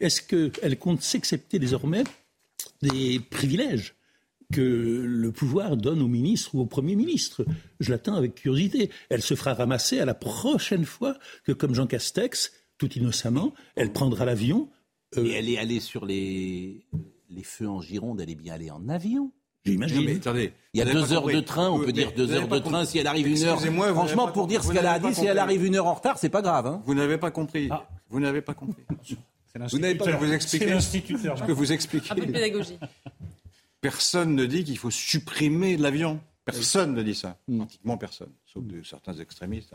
[0.00, 2.02] Est-ce qu'elle compte s'accepter désormais
[2.82, 3.94] des privilèges
[4.52, 7.46] que le pouvoir donne au ministre ou au Premier ministre?
[7.78, 8.90] Je l'attends avec curiosité.
[9.08, 13.92] Elle se fera ramasser à la prochaine fois que, comme Jean Castex, tout innocemment, elle
[13.92, 14.68] prendra l'avion.
[15.18, 16.84] Euh, Et elle est allée sur les,
[17.30, 19.30] les feux en Gironde, elle est bien allée en avion.
[19.66, 20.04] J'imagine.
[20.04, 20.52] mais attendez.
[20.74, 21.36] Il y a deux heures compris.
[21.36, 22.84] de train, on peut dire mais deux heures de train.
[22.84, 25.24] Si elle arrive une heure, Excusez-moi, vous franchement, pour dire ce qu'elle a dit, si
[25.24, 26.66] elle arrive une heure en retard, c'est pas grave.
[26.66, 26.82] Hein.
[26.84, 27.68] Vous n'avez pas compris.
[27.70, 27.88] Ah.
[28.10, 28.82] Vous n'avez pas compris.
[29.02, 30.20] C'est Vous n'avez pas l'instituteur.
[30.20, 31.38] vous expliquer C'est l'instituteur.
[31.38, 32.10] ce que vous expliquez.
[32.12, 32.78] Un peu de pédagogie.
[33.80, 36.20] Personne ne dit qu'il faut supprimer l'avion.
[36.44, 37.38] Personne ne dit ça.
[37.48, 37.58] Mm.
[37.58, 39.74] Pratiquement personne, sauf de certains extrémistes.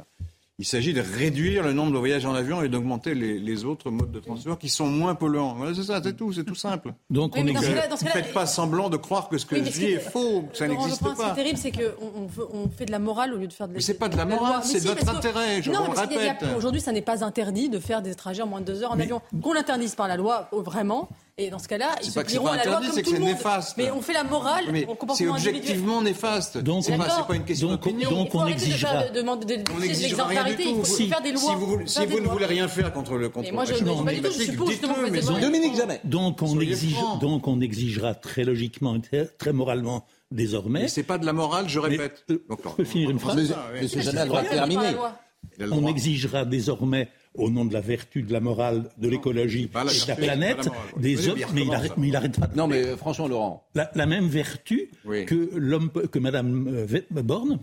[0.61, 3.89] Il s'agit de réduire le nombre de voyages en avion et d'augmenter les, les autres
[3.91, 5.53] modes de transport qui sont moins polluants.
[5.55, 6.93] Voilà, c'est ça, c'est tout, c'est tout simple.
[7.09, 9.55] Donc Oui, on dans est dans Ne faites pas semblant de croire que ce que
[9.55, 11.15] Oui, je dis est faux, que ça n'existe pas.
[11.15, 13.47] Ce qui est terrible, c'est qu'on on fait- on fait de la morale au lieu
[13.47, 15.71] de faire de la Mais c'est pas de la morale, c'est si, notre intérêt, je
[15.71, 16.43] non, vous répète.
[16.57, 18.99] Aujourd'hui, ça n'est pas interdit de faire des trajets en moins de deux heures en
[18.99, 19.21] avion.
[19.41, 21.07] Qu'on l'interdise par la loi, oh, vraiment.
[21.41, 23.01] Et dans ce cas-là, ils C'est se plieront pas à la loi interdit, comme c'est
[23.01, 23.33] que tout le c'est monde.
[23.37, 23.77] néfaste.
[23.77, 26.57] Mais on fait la morale Mais au c'est objectivement néfaste.
[26.57, 28.09] Donc, C'est on pas, pas une question d'opinion.
[28.09, 30.63] donc, on exigera- faire de, de, de, de, On de n'exigera rien du l'exemplarité.
[30.63, 30.69] tout.
[30.69, 31.41] Il faut Si- faire des lois.
[31.85, 34.21] Si vous, ne voulez rien faire contre le contre Mais moi, je- réchauffement pas du
[34.21, 36.01] tout, je suis pour, justement, mais Dominique Jamais.
[36.03, 39.01] Donc on, exige, donc on exigera très logiquement et
[39.37, 40.81] très, moralement désormais.
[40.81, 42.25] Mais c'est pas de la morale, je Mais, répète.
[42.31, 44.49] euh, Donc, je peux finir une on- phrase Mais, mais c'est jamais le droit de
[44.49, 44.91] terminer.
[45.71, 50.07] On exigera désormais, au nom de la vertu, de la morale, de l'écologie et de
[50.07, 50.65] la planète,
[50.95, 51.39] la des hommes.
[51.53, 51.95] mais il arrête, ça.
[51.97, 52.47] mais il arrête pas.
[52.47, 55.25] de- Non, mais franchement, Laurent, La, la même vertu Oui.
[55.25, 57.59] que l'homme, que Madame euh, Borne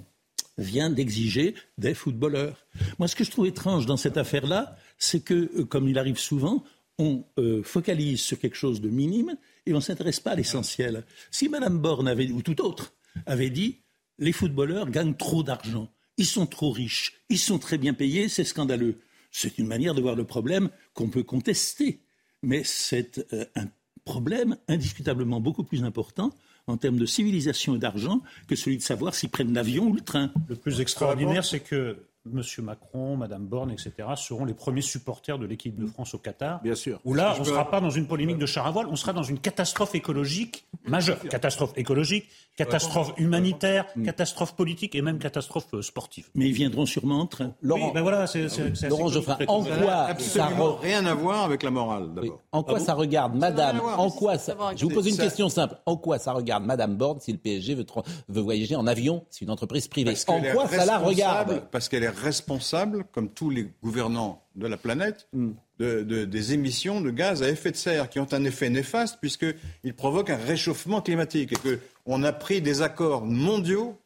[0.58, 2.64] vient d'exiger des footballeurs.
[2.98, 6.18] Moi, ce que je trouve étrange dans cette affaire-là, c'est que, euh, comme il arrive
[6.18, 6.64] souvent,
[6.98, 11.04] on euh, focalise sur quelque chose de minime et on ne s'intéresse pas à l'essentiel.
[11.30, 12.94] Si Madame Borne avait, ou tout autre,
[13.26, 13.80] avait dit
[14.18, 18.44] les footballeurs gagnent trop d'argent, ils sont trop riches, ils sont très bien payés, c'est
[18.44, 18.98] scandaleux.
[19.38, 22.00] C'est une manière de voir le problème qu'on peut contester.
[22.42, 23.66] Mais c'est euh, un
[24.06, 26.30] problème indiscutablement beaucoup plus important
[26.66, 30.00] en termes de civilisation et d'argent que celui de savoir s'ils prennent l'avion ou le
[30.00, 30.32] train.
[30.48, 31.98] Le plus extraordinaire, c'est que
[32.32, 32.42] M.
[32.64, 36.62] Macron, Mme Borne, etc., seront les premiers supporters de l'équipe de France au Qatar.
[36.62, 36.98] Bien sûr.
[37.04, 39.12] Où là, on ne sera pas dans une polémique de char à voile, on sera
[39.12, 41.20] dans une catastrophe écologique majeure.
[41.28, 46.28] Catastrophe écologique, catastrophe humanitaire, catastrophe politique et même catastrophe euh, sportive.
[46.34, 47.52] Mais ils viendront sûrement en train.
[47.62, 50.68] Laurent, Oui, ben voilà, c'est, c'est- c'est assez Laurent comique, Geoffrin, en quoi ça Absolument
[50.76, 52.14] re- rien à voir avec la morale, Oui.
[52.14, 52.40] d'abord.
[52.52, 54.00] En quoi Ah bon ça regarde Madame voir.
[54.00, 54.56] En quoi ça...
[54.76, 55.24] Je vous pose une ça.
[55.24, 55.76] question simple.
[55.86, 59.24] En quoi ça regarde Madame Borne si le PSG veut, tra- veut voyager en avion
[59.30, 60.12] C'est une entreprise privée?
[60.12, 61.62] Parce En quoi ça la regarde?
[61.70, 65.50] Parce qu'elle est responsable, comme tous les gouvernants de la planète, Hmm.
[65.78, 69.18] de, de- des émissions de gaz à effet de serre, qui ont un effet néfaste,
[69.20, 71.52] puisqu'ils provoquent un réchauffement climatique.
[71.52, 73.98] Et qu'on a pris des accords mondiaux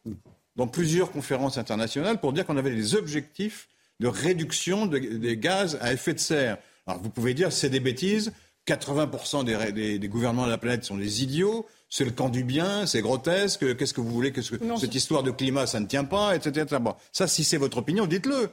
[0.56, 3.68] dans plusieurs conférences internationales pour dire qu'on avait des objectifs
[4.00, 6.58] de réduction de- des gaz à effet de serre.
[6.86, 8.32] Alors vous pouvez dire c'est des bêtises,
[8.66, 12.28] 80% des, ré- des- des gouvernements de la planète sont des idiots, c'est le camp
[12.28, 15.80] du bien, c'est grotesque, qu'est-ce que vous voulez, que Non, cette histoire de climat, ça
[15.80, 16.62] ne tient pas, etc.
[16.62, 16.76] etc.
[16.80, 18.50] Bon, ça, si c'est votre opinion, dites-le.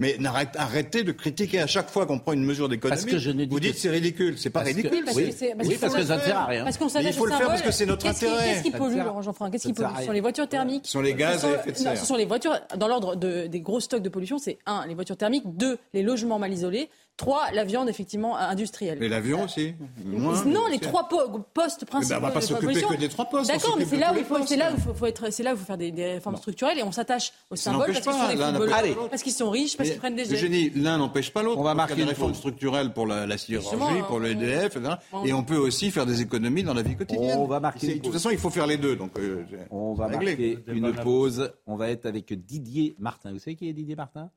[0.00, 0.16] Mais
[0.56, 3.00] arrêtez de critiquer à chaque fois qu'on prend une mesure d'économie.
[3.48, 5.04] Vous dites que- c'est ridicule, c'est pas Parce que- ridicule.
[5.04, 6.64] parce Oui, que parce que ça ne sert à rien.
[6.64, 8.44] Parce qu'on Mais il faut au le faire parce que c'est notre Qu'est-ce qui- intérêt.
[8.44, 10.86] Qu'est-ce qui pollue, Laurent Geoffrin Qu'est-ce qui pollue Ce sont les voitures thermiques?
[10.86, 11.98] Ce sont les gaz Ce à sont- effet de non, serre.
[11.98, 14.94] ce sont les voitures, dans l'ordre de- des gros stocks de pollution, c'est un, les
[14.94, 18.98] voitures thermiques, deux, les logements mal isolés, trois, la viande effectivement industrielle.
[19.00, 19.74] Mais l'avion aussi.
[20.04, 22.18] Moins, non, les trois po- postes principaux.
[22.18, 24.24] on va pas s'occuper que des trois postes, D'accord, mais c'est là là où il
[24.24, 26.92] faut, faut être, c'est là où il faut faire des, des réformes structurelles et on
[26.92, 29.76] s'attache au Ça symbole n'empêche parce qu'ils pas, sont des footballeurs, parce qu'ils sont riches,
[29.76, 30.32] parce qu'ils prennent des.
[30.32, 31.58] Eugénie, l'un n'empêche pas l'autre.
[31.60, 34.94] On va marquer des réformes structurelles pour la, la sidérurgie, pour le EDF, etc.
[35.24, 37.38] Et on peut aussi faire des économies dans la vie quotidienne.
[37.38, 38.96] On va marquer De toute façon, il faut faire les deux.
[38.96, 41.52] Donc, euh, On va marquer une pause.
[41.66, 43.32] On va être avec Didier Martin.
[43.32, 44.30] Vous savez qui est Didier Martin?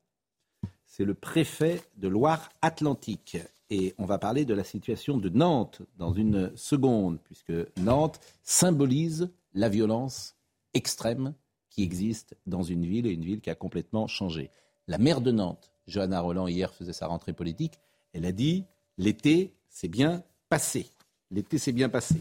[0.98, 3.38] C'est le préfet de Loire-Atlantique.
[3.70, 9.30] Et on va parler de la situation de Nantes dans une seconde, puisque Nantes symbolise
[9.54, 10.34] la violence
[10.74, 11.34] extrême
[11.70, 14.50] qui existe dans une ville et une ville qui a complètement changé.
[14.88, 17.78] La maire de Nantes, Johanna Roland, hier faisait sa rentrée politique.
[18.12, 18.64] Elle a dit
[18.96, 20.90] l'été s'est bien passé.
[21.30, 22.16] L'été s'est bien passé.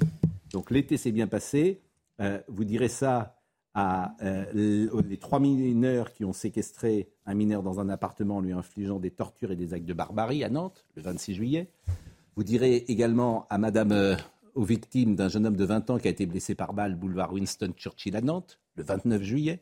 [0.51, 1.81] Donc l'été s'est bien passé.
[2.19, 3.36] Euh, vous direz ça
[3.79, 4.15] à
[4.55, 9.51] les trois mineurs qui ont séquestré un mineur dans un appartement, lui infligeant des tortures
[9.51, 11.69] et des actes de barbarie à Nantes, le 26 juillet.
[12.35, 14.17] Vous direz également à Madame,
[14.55, 17.31] aux victimes d'un jeune homme de 20 ans qui a été blessé par balle, boulevard
[17.33, 19.61] Winston Churchill à Nantes, le 29 juillet.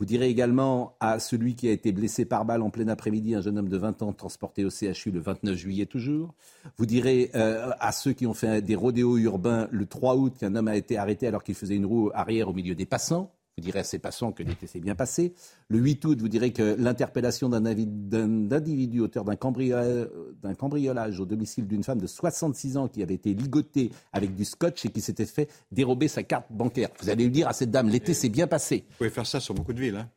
[0.00, 3.42] Vous direz également à celui qui a été blessé par balle en plein après-midi, un
[3.42, 6.34] jeune homme de 20 ans transporté au CHU le 29 juillet toujours.
[6.78, 10.56] Vous direz euh, à ceux qui ont fait des rodéos urbains le 3 août qu'un
[10.56, 13.32] homme a été arrêté alors qu'il faisait une roue arrière au milieu des passants.
[13.58, 15.34] Vous direz à ces passants que l'été s'est bien passé.
[15.68, 21.84] Le 8 août, vous direz que l'interpellation d'un individu auteur d'un cambriolage, au domicile d'une
[21.84, 25.50] femme de 66 ans qui avait été ligotée avec du scotch et qui s'était fait
[25.70, 26.88] dérober sa carte bancaire.
[27.02, 28.86] Vous allez lui dire à cette dame, l'été s'est bien passé.
[28.88, 29.96] Vous pouvez faire ça sur beaucoup de villes.
[29.96, 30.08] Hein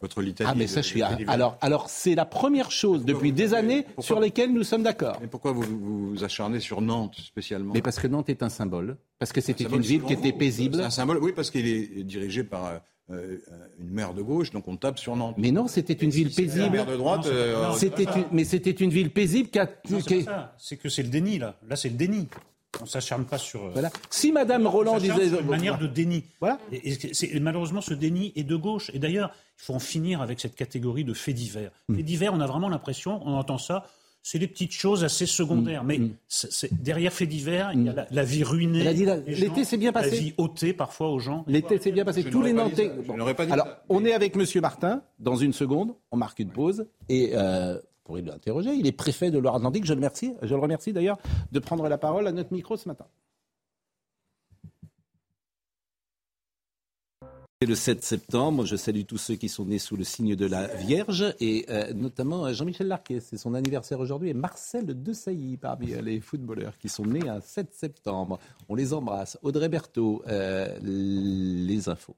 [0.00, 1.02] votre Ah, mais ça, je suis.
[1.02, 5.18] Alors, alors c'est la première chose depuis des années sur lesquelles nous sommes d'accord.
[5.20, 7.72] Mais pourquoi vous vous acharnez sur Nantes spécialement?
[7.74, 8.96] Mais parce que Nantes est un symbole.
[9.18, 10.76] Parce que c'était une ville qui était paisible.
[10.76, 12.80] C'est un symbole, oui, parce qu'il est dirigé par.
[13.08, 13.38] Euh,
[13.78, 15.36] une maire de gauche, donc on tape sur Nantes.
[15.38, 16.70] Mais non, c'était une ville paisible.
[16.70, 19.68] Maire de droite, euh, c'était mais c'était une ville paisible qui a.
[20.58, 21.56] C'est que c'est le déni là.
[21.68, 22.26] Là, c'est le déni.
[22.80, 23.64] On ne s'acharne pas sur.
[23.64, 23.90] Euh, voilà.
[24.10, 25.28] Si Madame Roland disait.
[25.28, 26.24] une manière de déni.
[26.40, 26.58] Voilà.
[26.72, 28.90] Et, malheureusement, ce déni est de gauche.
[28.94, 31.70] Et d'ailleurs, il faut en finir avec cette catégorie de faits divers.
[31.88, 31.96] Hmm.
[31.96, 33.86] Faits divers, on a vraiment l'impression, on entend ça,
[34.22, 35.84] c'est des petites choses assez secondaires.
[35.84, 35.86] Hmm.
[35.86, 36.14] Mais hmm.
[36.72, 38.92] derrière faits divers, il y a la, vie ruinée.
[39.26, 40.10] L'été s'est bien passé.
[40.10, 41.44] La vie ôtée parfois aux gens.
[41.46, 42.24] L'été s'est bien passé.
[42.24, 42.90] Tous les Nantais.
[43.50, 45.02] Alors, on est avec Monsieur Martin.
[45.18, 46.86] Dans une seconde, on marque une pause.
[47.08, 47.32] Et.
[47.34, 48.74] Euh, pourrez l'interroger.
[48.74, 49.84] Il est préfet de Loire-Atlantique.
[49.84, 51.18] Je le remercie, je le remercie d'ailleurs
[51.52, 53.06] de prendre la parole à notre micro ce matin.
[57.64, 58.66] le 7 septembre.
[58.66, 61.92] Je salue tous ceux qui sont nés sous le signe de la Vierge et euh,
[61.94, 66.76] notamment euh, Jean-Michel Larquet, c'est son anniversaire aujourd'hui, et Marcel Desailly parmi euh, les footballeurs
[66.78, 68.38] qui sont nés un 7 septembre.
[68.68, 69.38] On les embrasse.
[69.42, 70.22] Audrey Berthaud,
[70.82, 72.16] les infos.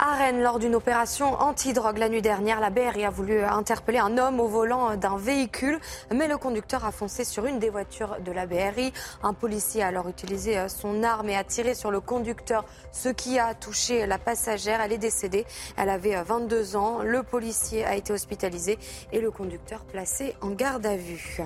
[0.00, 4.16] À Rennes, lors d'une opération anti-drogue la nuit dernière, la BRI a voulu interpeller un
[4.16, 5.80] homme au volant d'un véhicule,
[6.14, 8.92] mais le conducteur a foncé sur une des voitures de la BRI.
[9.24, 13.08] Un policier a alors utilisé euh, son arme et a tiré sur le conducteur, ce
[13.08, 14.80] qui a touché la passagère.
[14.80, 15.44] Elle est décédée.
[15.76, 16.98] Elle avait 22 euh, ans.
[17.02, 18.78] Le policier a été hospitalisé
[19.10, 21.42] et le conducteur placé en garde à vue.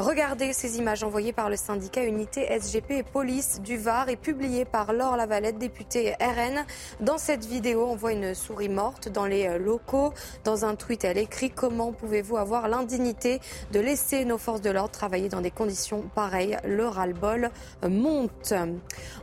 [0.00, 4.64] Regardez ces images envoyées par le syndicat Unité SGP et Police du Var et publiées
[4.64, 6.64] par Laure Lavalette, députée RN.
[7.00, 10.14] Dans cette vidéo, on voit une souris morte dans les euh, locaux.
[10.42, 13.40] Dans un tweet, elle écrit Comment pouvez-vous avoir l'indignité
[13.72, 16.56] de laisser nos forces de l'ordre travailler dans des conditions pareilles?
[16.64, 17.50] Le ras-le-bol
[17.86, 18.54] monte.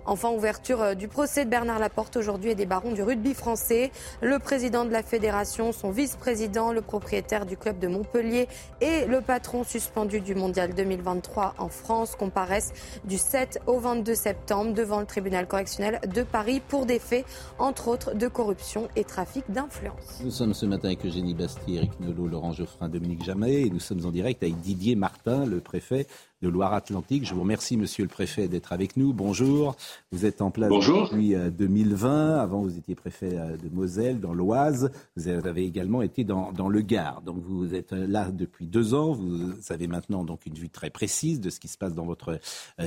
[0.06, 3.92] Enfin, ouverture euh, du procès de Bernard Laporte aujourd'hui et des barons du rugby français.
[4.22, 8.48] Le président de la fédération, son vice-président, le propriétaire du club de Montpellier
[8.80, 12.74] et le patron suspendu du Mondial 2023 en France comparaissent
[13.06, 17.26] du 7 au 22 septembre devant le tribunal correctionnel de Paris pour des faits,
[17.60, 20.22] entre autres, de corruption et trafic d'influence.
[20.24, 23.80] Nous sommes ce matin avec Eugénie Bastier, Eric Nolot, Laurent Geoffrin, Dominique Jamet et nous
[23.80, 26.08] sommes en direct avec Didier Martin, le préfet
[26.42, 27.26] de Loire-Atlantique.
[27.26, 29.12] Je vous remercie, monsieur le préfet, d'être avec nous.
[29.14, 29.76] Bonjour.
[30.12, 32.10] Vous êtes en place depuis 2020.
[32.10, 34.92] Euh, Avant, vous étiez préfet euh, de Moselle, dans l'Oise.
[35.16, 37.22] Vous avez également été dans, le Gard.
[37.22, 39.14] Donc, vous êtes euh, là depuis deux ans.
[39.14, 42.40] Vous avez maintenant donc une vue très précise de ce qui se passe dans votre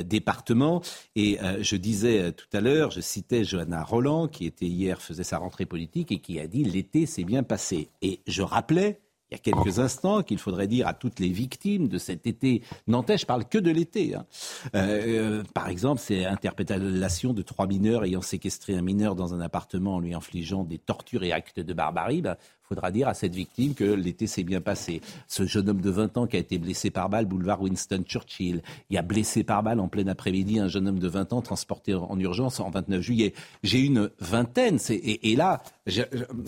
[0.05, 0.83] département.
[1.17, 5.39] Et je disais tout à l'heure, je citais Johanna Roland, qui était hier, faisait sa
[5.39, 7.89] rentrée politique et qui a dit l'été s'est bien passé.
[8.03, 11.89] Et je rappelais il y a quelques instants qu'il faudrait dire à toutes les victimes
[11.89, 14.15] de cet été nantais, je parle que de l'été.
[14.15, 14.27] Hein.
[14.75, 19.97] Euh, par exemple, c'est interprétation de trois mineurs ayant séquestré un mineur dans un appartement
[19.97, 22.23] en lui infligeant des tortures et actes de barbarie.
[22.23, 22.37] Ben,
[22.71, 25.01] faudra dire à cette victime que l'été s'est bien passé.
[25.27, 28.63] Ce jeune homme de 20 ans qui a été blessé par balle, boulevard Winston Churchill.
[28.91, 31.95] Il a blessé par balle en plein après-midi un jeune homme de 20 ans transporté
[31.95, 33.35] en urgence en 29 juillet.
[33.65, 34.79] J'ai une vingtaine.
[34.89, 35.65] Et, là,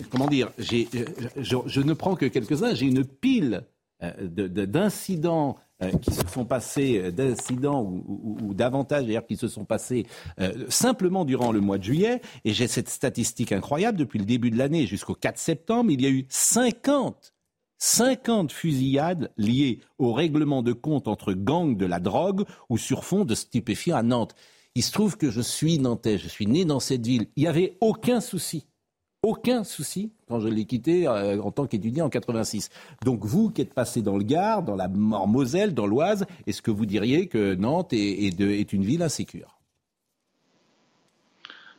[0.09, 2.73] comment dire, je, ne prends que quelques-uns.
[2.73, 3.65] J'ai une pile
[4.01, 5.57] euh, d'incidents
[5.91, 10.05] qui se sont passés, euh, d'incidents ou, davantage d'ailleurs qui se sont passés
[10.69, 12.21] simplement durant le mois de juillet.
[12.45, 16.05] Et j'ai cette statistique incroyable depuis le début de l'année jusqu'au 4 septembre, il y
[16.05, 17.33] a eu 50
[17.79, 23.25] 50 fusillades liées au règlement de compte entre gangs de la drogue ou sur fond
[23.25, 24.35] de stupéfiants à Nantes.
[24.75, 27.27] Il se trouve que je suis nantais, je suis né dans cette ville.
[27.35, 28.67] Il n'y avait aucun souci
[29.23, 32.69] aucun souci quand je l'ai quitté euh, en tant qu'étudiant en 86.
[33.03, 36.71] Donc vous qui êtes passé dans le Gard, dans la Moselle, dans l'Oise, est-ce que
[36.71, 39.59] vous diriez que Nantes est, une ville insécure?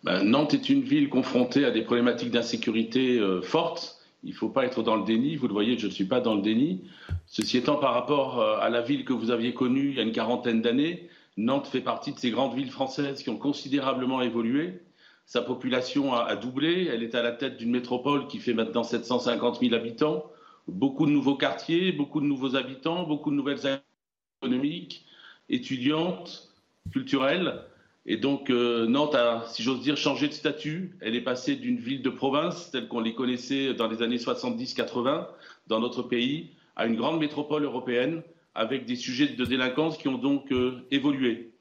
[0.03, 4.01] Ben, Nantes est une ville confrontée à des problématiques d'insécurité euh, fortes.
[4.23, 5.37] Il ne faut pas être dans le déni.
[5.37, 6.83] Vous le voyez, je ne suis pas dans le déni.
[7.27, 10.03] Ceci étant, par rapport euh, à la ville que vous aviez connue il y a
[10.03, 14.81] une quarantaine d'années, Nantes fait partie de ces grandes villes françaises qui ont considérablement évolué.
[15.27, 16.89] Sa population a, doublé.
[16.93, 20.31] Elle est à la tête d'une métropole qui fait maintenant 750 000 habitants.
[20.69, 23.81] Beaucoup de nouveaux quartiers, beaucoup de nouveaux habitants, beaucoup de nouvelles
[24.43, 25.07] économiques,
[25.49, 26.53] étudiantes,
[26.93, 27.63] culturelles.
[28.07, 30.97] Et donc euh, Nantes a, si j'ose dire, changé de statut.
[31.01, 35.27] Elle est passée d'une ville de province, telle qu'on les connaissait dans les années 70-80
[35.67, 38.23] dans notre pays, à une grande métropole européenne
[38.55, 41.54] avec des sujets de délinquance qui ont donc euh, évolué.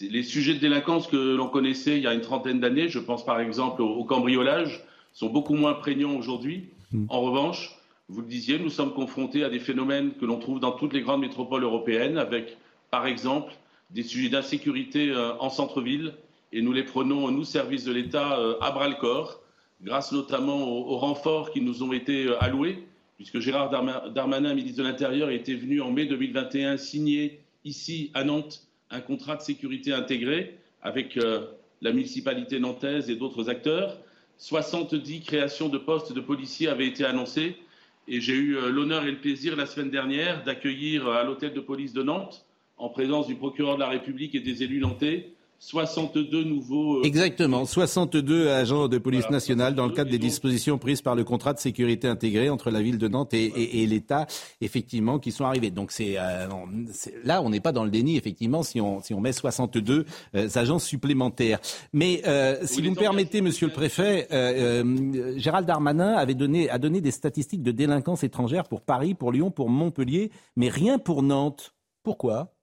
[0.00, 3.24] Les sujets de délinquance que l'on connaissait il y a une trentaine d'années, je pense
[3.24, 6.68] par exemple au, cambriolage, sont beaucoup moins prégnants aujourd'hui.
[6.92, 7.06] Hmm.
[7.08, 7.76] En revanche,
[8.08, 11.02] vous le disiez, nous sommes confrontés à des phénomènes que l'on trouve dans toutes les
[11.02, 12.56] grandes métropoles européennes, avec
[12.90, 13.52] par exemple
[13.90, 16.14] des sujets d'insécurité euh, en centre-ville,
[16.52, 19.40] et nous les prenons, nous, services de l'État, euh, à bras-le-corps,
[19.82, 22.84] grâce notamment aux renforts qui nous ont été alloués
[23.20, 23.68] puisque Gérard
[24.14, 29.36] Darmanin, ministre de l'Intérieur, était venu en mai 2021 signer ici à Nantes un contrat
[29.36, 31.46] de sécurité intégré avec euh,
[31.82, 33.98] la municipalité nantaise et d'autres acteurs.
[34.38, 37.56] 70 créations de postes de policiers avaient été annoncées
[38.08, 41.60] et j'ai eu euh, l'honneur et le plaisir la semaine dernière d'accueillir à l'hôtel de
[41.60, 42.44] police de Nantes,
[42.78, 45.30] en présence du procureur de la République et des élus nantais,
[45.62, 47.00] 62 nouveaux.
[47.00, 51.22] Euh, Exactement, 62 agents de police nationale dans le cadre des dispositions prises par le
[51.22, 54.26] contrat de sécurité intégré entre la ville de Nantes et, l'État,
[54.62, 55.70] effectivement, qui sont arrivés.
[55.70, 56.48] Donc c'est euh,
[57.24, 60.48] là, on n'est pas dans le déni, effectivement, si on, si on met 62 euh,
[60.54, 61.60] agents supplémentaires.
[61.92, 62.22] Mais
[62.64, 64.28] si vous me permettez, Monsieur le Préfet,
[65.36, 69.50] Gérald Darmanin avait donné, a donné des statistiques de délinquance étrangère pour Paris, pour Lyon,
[69.50, 71.74] pour Montpellier, mais rien pour Nantes.
[72.02, 72.54] Pourquoi?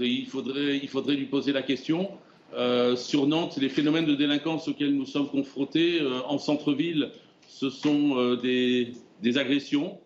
[0.00, 2.08] Il, faudrait, il faudrait lui poser la question.
[2.54, 7.10] Euh, sur Nantes, les phénomènes de délinquance auxquels nous sommes confrontés euh, en centre-ville,
[7.46, 9.98] ce sont euh, des, agressions,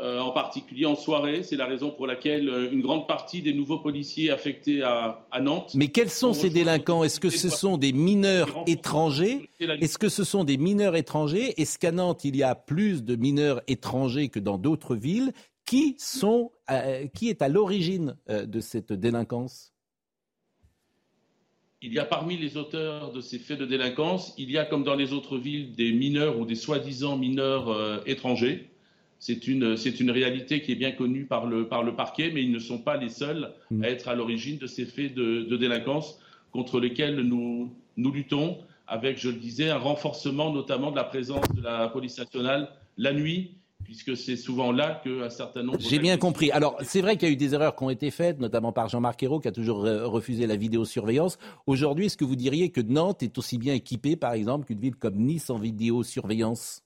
[0.00, 1.42] en particulier en soirée.
[1.42, 5.72] C'est la raison pour laquelle une grande partie des nouveaux policiers affectés à, à Nantes.
[5.74, 7.02] Mais quels sont ces délinquants?
[7.02, 9.50] Est-ce que ce sont des mineurs étrangers?
[9.58, 11.60] Est-ce que ce sont des mineurs étrangers?
[11.60, 15.32] Est-ce qu'à Nantes, il y a plus de mineurs étrangers que dans d'autres villes?
[15.68, 19.74] Qui, sont, euh, qui est à l'origine euh, de cette délinquance?
[21.82, 24.82] Il y a parmi les auteurs de ces faits de délinquance, il y a comme
[24.82, 28.70] dans les autres villes des mineurs ou des soi-disant mineurs euh, étrangers.
[29.20, 32.42] C'est une, c'est une réalité qui est bien connue par le, par le parquet, mais
[32.42, 33.84] ils ne sont pas les seuls mm.
[33.84, 36.18] à être à l'origine de ces faits de, de, délinquance
[36.50, 41.46] contre lesquels nous, nous luttons avec, je le disais, un renforcement notamment de la présence
[41.54, 43.57] de la police nationale la nuit
[43.88, 45.78] puisque c'est souvent là qu'un certain nombre.
[45.80, 46.50] J'ai bien compris.
[46.50, 48.90] Alors, c'est vrai qu'il y a eu des erreurs qui ont été faites, notamment par
[48.90, 51.38] Jean-Marc Ayrault, qui a toujours refusé la vidéosurveillance.
[51.66, 54.94] Aujourd'hui, est-ce que vous diriez que Nantes est aussi bien équipée, par exemple, qu'une ville
[54.94, 56.82] comme Nice en vidéosurveillance?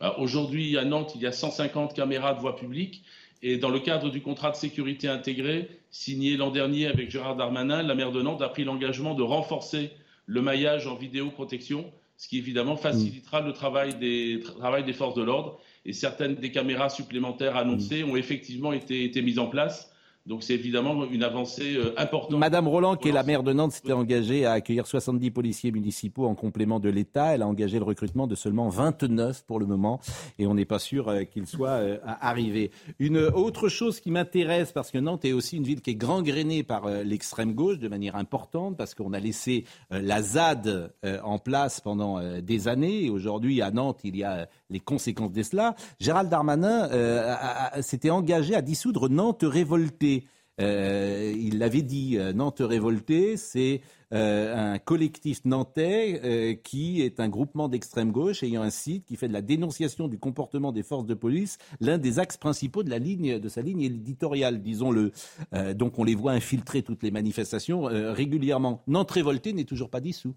[0.00, 3.04] Bah, Aujourd'hui, à Nantes, il y a 150 caméras de voie publique.
[3.40, 7.80] Et dans le cadre du contrat de sécurité intégré signé l'an dernier avec Gérard Darmanin,
[7.84, 9.92] la maire de Nantes a pris l'engagement de renforcer
[10.26, 15.22] le maillage en vidéoprotection, ce qui évidemment facilitera le travail des, travail des forces de
[15.22, 19.91] l'ordre et certaines des caméras supplémentaires annoncées ont effectivement été, été mises en place.
[20.24, 22.38] Donc c'est évidemment une avancée euh, importante.
[22.38, 26.26] Madame Roland, qui est la maire de Nantes, s'était engagée à accueillir 70 policiers municipaux
[26.26, 27.34] en complément de l'État.
[27.34, 30.00] Elle a engagé le recrutement de seulement 29 pour le moment
[30.38, 32.70] et on n'est pas sûr euh, qu'il soit euh, arrivé.
[33.00, 36.62] Une autre chose qui m'intéresse, parce que Nantes est aussi une ville qui est gangrénée
[36.62, 42.20] par l'extrême gauche de manière importante, parce qu'on a laissé la ZAD en place pendant
[42.40, 45.74] des années et aujourd'hui à Nantes, il y a les conséquences de cela.
[46.00, 46.88] Gérald Darmanin
[47.80, 50.11] s'était engagé à dissoudre Nantes révoltée.
[50.62, 53.80] Euh, il l'avait dit, euh, Nantes révoltée, c'est
[54.12, 59.28] euh, un collectif nantais qui est un groupement d'extrême gauche ayant un site qui fait
[59.28, 62.98] de la dénonciation du comportement des forces de police l'un des axes principaux de la
[62.98, 65.12] ligne de sa ligne éditoriale, disons-le.
[65.74, 68.82] donc on les voit infiltrer toutes les manifestations régulièrement.
[68.86, 70.34] Nantes révoltée n'est toujours pas dissous.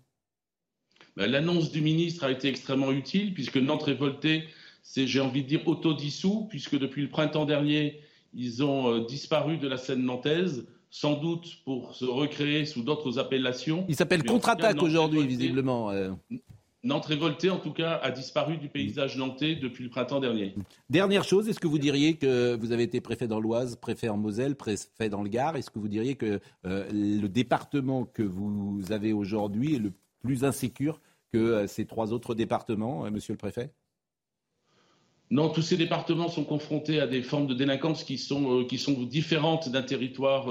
[1.18, 4.46] Ben, l'annonce du ministre a été extrêmement utile puisque Nantes révoltée,
[4.84, 8.00] c'est, j'ai envie de dire, autodissous, puisque depuis le printemps dernier,
[8.36, 13.18] ils ont euh, disparu de la scène nantaise, sans doute pour se recréer sous d'autres
[13.18, 13.86] appellations.
[13.90, 15.92] Ils s'appellent contre-attaque aujourd'hui, visiblement.
[15.92, 16.12] Euh.
[16.84, 20.54] Nantes révoltée, en tout cas, a disparu du paysage nantais depuis le printemps dernier.
[20.90, 24.18] Dernière chose, est-ce que vous diriez que vous avez été préfet dans l'Oise, préfet en
[24.18, 25.56] Moselle, préfet dans le Gard?
[25.56, 30.44] Est-ce que vous diriez que euh, le département que vous avez aujourd'hui est le plus
[30.44, 31.02] insécure
[31.34, 33.72] que ces trois autres départements, monsieur le préfet?
[35.32, 39.70] Non, tous ces départements sont confrontés à des formes de délinquance qui sont, euh, différentes
[39.70, 40.48] d'un territoire,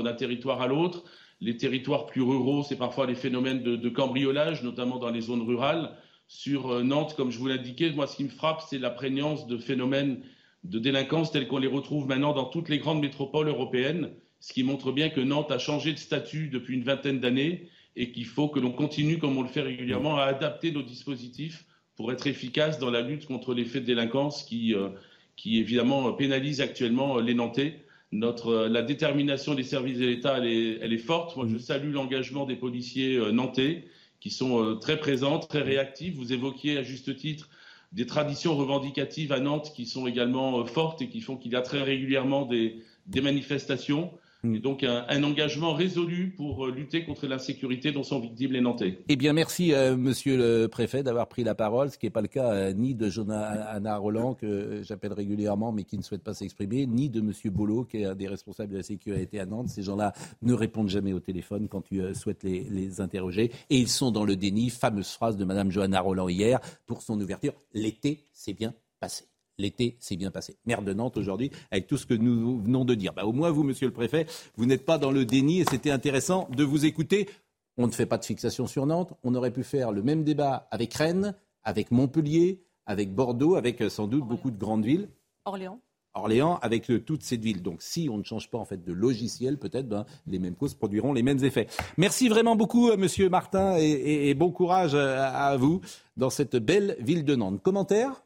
[0.61, 1.05] à l'autre.
[1.41, 5.97] Les territoires plus ruraux, c'est parfois les phénomènes de, cambriolage, notamment dans les zones rurales.
[6.27, 9.47] Sur euh, Nantes, comme je vous l'indiquais, moi, ce qui me frappe, c'est la prégnance
[9.47, 10.23] de phénomènes
[10.65, 14.11] de délinquance tels qu'on les retrouve maintenant dans toutes les grandes métropoles européennes.
[14.41, 18.11] ce qui montre bien que Nantes a changé de statut depuis une vingtaine d'années et
[18.11, 21.65] qu'il faut que l'on continue, comme on le fait régulièrement, à adapter nos dispositifs
[21.97, 24.89] pour être efficaces dans la lutte contre les faits de délinquance qui, euh,
[25.37, 27.81] qui évidemment pénalisent actuellement les Nantais.
[28.13, 31.37] Notre, la détermination des services de l'État, elle est, elle est, forte.
[31.37, 33.89] Moi, je salue l'engagement des policiers nantais
[34.21, 36.15] qui sont très présents, très réactifs.
[36.15, 37.49] Vous évoquiez à juste titre
[37.95, 41.63] des traditions revendicatives à Nantes qui sont également fortes et qui font qu'il y a
[41.63, 44.13] très régulièrement des, des manifestations.
[44.45, 48.99] Donc un, engagement résolu pour euh, lutter contre l'insécurité dont sont victimes les Nantais.
[49.09, 52.21] Eh bien, merci, euh, monsieur le préfet, d'avoir pris la parole, ce qui n'est pas
[52.21, 56.35] le cas euh, ni de Johanna Roland, que j'appelle régulièrement, mais qui ne souhaite pas
[56.35, 59.69] s'exprimer, ni de monsieur Bolo, qui est un des responsables de la sécurité à Nantes.
[59.69, 63.51] Ces gens-là ne répondent jamais au téléphone quand tu souhaites les, les, interroger.
[63.71, 64.71] Et ils sont dans le déni.
[64.71, 67.55] Fameuse phrase de madame Johanna Roland hier pour son ouverture.
[67.73, 69.25] L'été s'est bien passé
[69.59, 70.57] l'été s'est bien passé.
[70.67, 73.13] Maire de Nantes aujourd'hui, avec tout ce que nous venons de dire.
[73.13, 74.27] Bah, au moins, vous, monsieur le préfet,
[74.57, 77.29] vous n'êtes pas dans le déni et c'était intéressant de vous écouter.
[77.77, 79.15] On ne fait pas de fixation sur Nantes.
[79.25, 81.35] On aurait pu faire le même débat avec Rennes,
[81.65, 85.09] avec Montpellier, avec Bordeaux, avec euh, sans doute beaucoup de grandes villes.
[85.45, 85.81] Orléans.
[86.15, 87.63] Orléans, avec euh, toutes ces villes.
[87.63, 90.75] Donc, si on ne change pas en fait de logiciel, peut-être ben, les mêmes causes
[90.75, 91.67] produiront les mêmes effets.
[91.97, 95.81] Merci vraiment beaucoup, euh, Monsieur Martin, et, et bon courage à vous
[96.17, 97.61] dans cette belle ville de Nantes.
[97.63, 98.24] Commentaire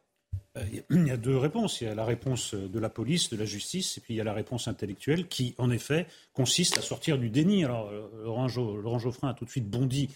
[0.90, 1.80] il y a deux réponses.
[1.80, 4.20] Il y a la réponse de la police, de la justice, et puis il y
[4.20, 7.64] a la réponse intellectuelle qui, en effet, consiste à sortir du déni.
[7.64, 10.09] Alors, euh, Laurent, Geoffrin a tout de suite bondi.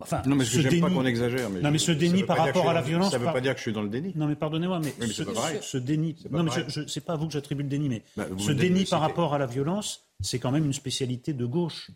[0.00, 0.80] Enfin, non, mais ce déni...
[0.80, 1.50] pas qu'on exagère.
[1.50, 3.10] Mais non, mais ce déni par rapport à la violence.
[3.10, 4.12] Ça ne veut pas dire que je suis dans le déni.
[4.16, 5.24] Non, mais pardonnez-moi, mais, ce,
[5.60, 6.16] ce, déni.
[6.30, 8.84] non, mais je, c'est pas à vous que j'attribue le déni, mais bah, ce déni
[8.84, 11.90] par rapport à la violence, c'est quand même une spécialité de gauche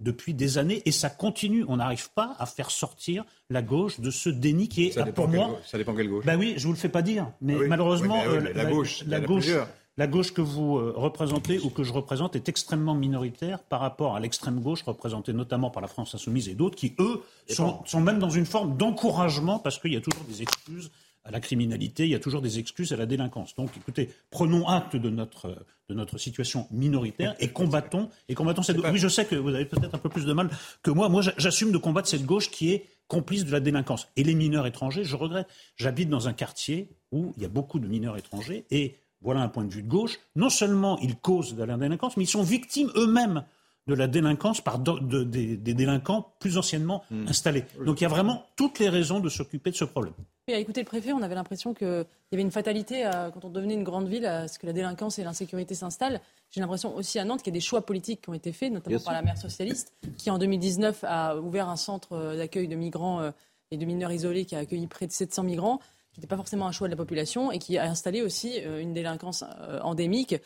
[0.00, 1.64] depuis des années et ça continue.
[1.68, 5.28] On n'arrive pas à faire sortir la gauche de ce déni qui est, ça pour
[5.28, 5.58] moi.
[5.64, 6.24] ça dépend quelle gauche.
[6.24, 8.22] Ben oui, je vous le fais pas dire, mais malheureusement,
[8.54, 9.50] la, gauche, la, gauche,
[9.96, 14.14] la gauche que vous euh, représentez ou que je représente est extrêmement minoritaire par rapport
[14.14, 18.00] à l'extrême gauche représentée notamment par la France insoumise et d'autres qui eux sont, sont
[18.00, 20.90] même dans une forme d'encouragement parce qu'il y a toujours des excuses
[21.28, 23.54] à la criminalité, il y a toujours des excuses à la délinquance.
[23.54, 28.78] Donc écoutez, prenons acte de notre, de notre situation minoritaire et combattons, et combattons cette
[28.78, 28.90] gauche.
[28.90, 30.48] Oui, je sais que vous avez peut-être un peu plus de mal
[30.82, 31.10] que moi.
[31.10, 34.08] Moi, j'assume de combattre cette gauche qui est complice de la délinquance.
[34.16, 35.48] Et les mineurs étrangers, je regrette.
[35.76, 39.48] J'habite dans un quartier où il y a beaucoup de mineurs étrangers et voilà un
[39.48, 40.18] point de vue de gauche.
[40.34, 43.44] Non seulement ils causent de la délinquance, mais ils sont victimes eux-mêmes
[43.88, 47.28] de la délinquance par des, délinquants plus anciennement hmm.
[47.28, 47.64] installés.
[47.84, 50.14] Donc il y a vraiment toutes les raisons de s'occuper de ce problème.
[50.46, 53.50] Oui, à écouter le préfet, on avait l'impression qu'il y avait une fatalité quand on
[53.50, 56.20] devenait une grande ville, à ce que la délinquance et l'insécurité s'installent.
[56.50, 58.72] J'ai l'impression aussi à Nantes qu'il y a des choix politiques qui ont été faits,
[58.72, 62.76] notamment par la maire socialiste, qui en 2019 a ouvert un centre euh, d'accueil de
[62.76, 63.30] migrants euh,
[63.70, 65.78] et de mineurs isolés qui a accueilli près de 700 migrants,
[66.12, 68.80] qui n'était pas forcément un choix de la population, et qui a installé aussi euh,
[68.80, 69.44] une délinquance
[69.82, 70.36] endémique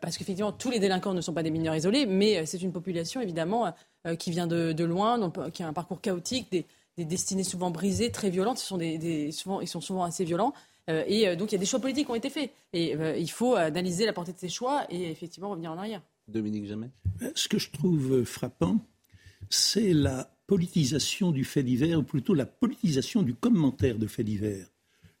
[0.00, 3.20] parce qu'effectivement, tous les délinquants ne sont pas des mineurs isolés, mais c'est une population,
[3.20, 3.74] évidemment,
[4.18, 6.66] qui vient de, loin, donc, qui a un parcours chaotique, des,
[6.96, 8.58] des destinées souvent brisées, très violentes.
[8.58, 10.52] Ce sont des, souvent, ils sont souvent assez violents.
[10.90, 12.52] Euh, et euh, donc il y a des choix politiques qui ont été faits.
[12.72, 16.02] Et euh, il faut analyser la portée de ces choix et effectivement revenir en arrière.
[16.28, 16.90] Dominique Jamais.
[17.34, 18.80] Ce que je trouve frappant,
[19.50, 24.66] c'est la politisation du fait divers, ou plutôt la politisation du commentaire de fait divers.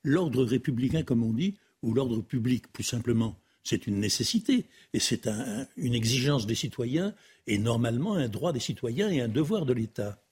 [0.02, 5.28] L'ordre républicain, comme on dit, ou l'ordre public, plus simplement, c'est une nécessité et c'est
[5.76, 7.14] une exigence des citoyens
[7.46, 10.22] et normalement un droit des citoyens et un devoir de l'État.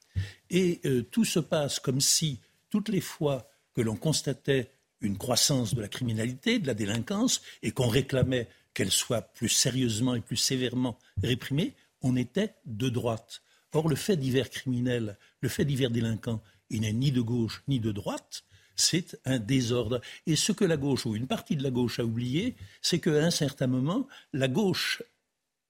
[0.50, 2.38] Et euh, tout se passe comme si,
[2.70, 4.70] toutes les fois que l'on constatait
[5.00, 10.14] une croissance de la criminalité, de la délinquance, et qu'on réclamait qu'elle soit plus sérieusement
[10.14, 13.42] et plus sévèrement réprimée, on était de droite.
[13.72, 17.80] Or, le fait divers criminel, le fait divers délinquant, il n'est ni de gauche ni
[17.80, 18.44] de droite,
[18.76, 20.00] c'est un désordre.
[20.26, 23.24] Et ce que la gauche, ou une partie de la gauche, a oublié, c'est qu'à
[23.24, 25.02] un certain moment, la gauche,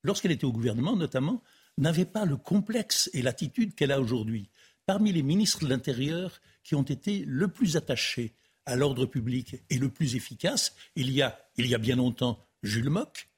[0.03, 1.43] lorsqu'elle était au gouvernement notamment,
[1.79, 4.49] n'avait pas le complexe et l'attitude qu'elle a aujourd'hui.
[4.87, 8.35] Parmi les ministres de l'Intérieur qui ont été le plus attachés
[8.67, 12.47] à l'ordre public et le plus efficaces, il y a, il y a bien longtemps
[12.63, 13.29] Jules Mock,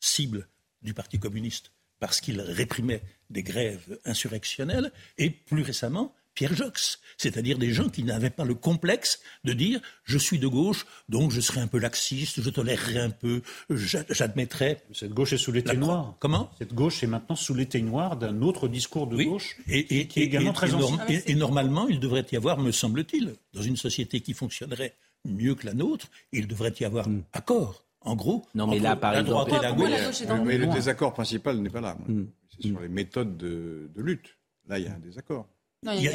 [0.00, 0.48] cible
[0.82, 7.58] du Parti communiste parce qu'il réprimait des grèves insurrectionnelles, et plus récemment Pierre Jox, c'est-à-dire
[7.58, 11.40] des gens qui n'avaient pas le complexe de dire je suis de gauche, donc je
[11.40, 14.78] serai un peu laxiste, je tolérerai un peu, j'admettrai.
[14.92, 16.16] Cette gauche est sous l'été noir.
[16.18, 16.50] Comment?
[16.58, 20.24] Cette gauche est maintenant sous l'été noir d'un autre discours de gauche et, qui est
[20.24, 20.70] également très
[21.08, 25.54] et, et normalement, il devrait y avoir, me semble-t-il, dans une société qui fonctionnerait mieux
[25.54, 27.24] que la nôtre, il devrait y avoir un hmm.
[27.32, 27.84] accord.
[28.00, 30.22] En gros, non, mais là, par la droite et la gauche.
[30.44, 31.96] mais le désaccord principal n'est pas là.
[32.06, 32.24] Hmm.
[32.50, 34.36] C'est sur les méthodes de lutte.
[34.68, 35.46] Là, il y a un désaccord.
[35.92, 36.08] Il y,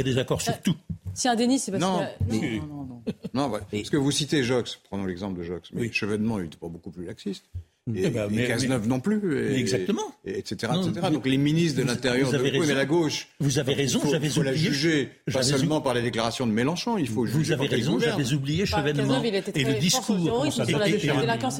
[0.00, 0.76] a, des, accords sur tout.
[1.14, 2.58] Si un déni, c'est parce non, que...
[2.58, 3.02] non, non,
[3.32, 3.60] non, non.
[3.70, 5.92] parce que vous citez Jox, prenons l'exemple de Jox, mais oui.
[5.92, 7.44] Chevènement, il n'était pas beaucoup plus laxiste.
[7.94, 9.52] Et, eh ben, mais, Cazeneuve non plus.
[9.52, 10.14] Et, exactement.
[10.24, 10.72] Et, etc.
[10.74, 11.08] etc.
[11.12, 13.28] Donc les ministres de l'Intérieur de raison, mais la gauche.
[13.40, 14.44] Vous avez raison, j'avais oublié.
[14.44, 18.32] la juger, pas seulement par les déclarations de Mélenchon, il faut Vous avez raison, j'avais
[18.32, 19.22] oublié chevènement.
[19.22, 20.16] Et le discours,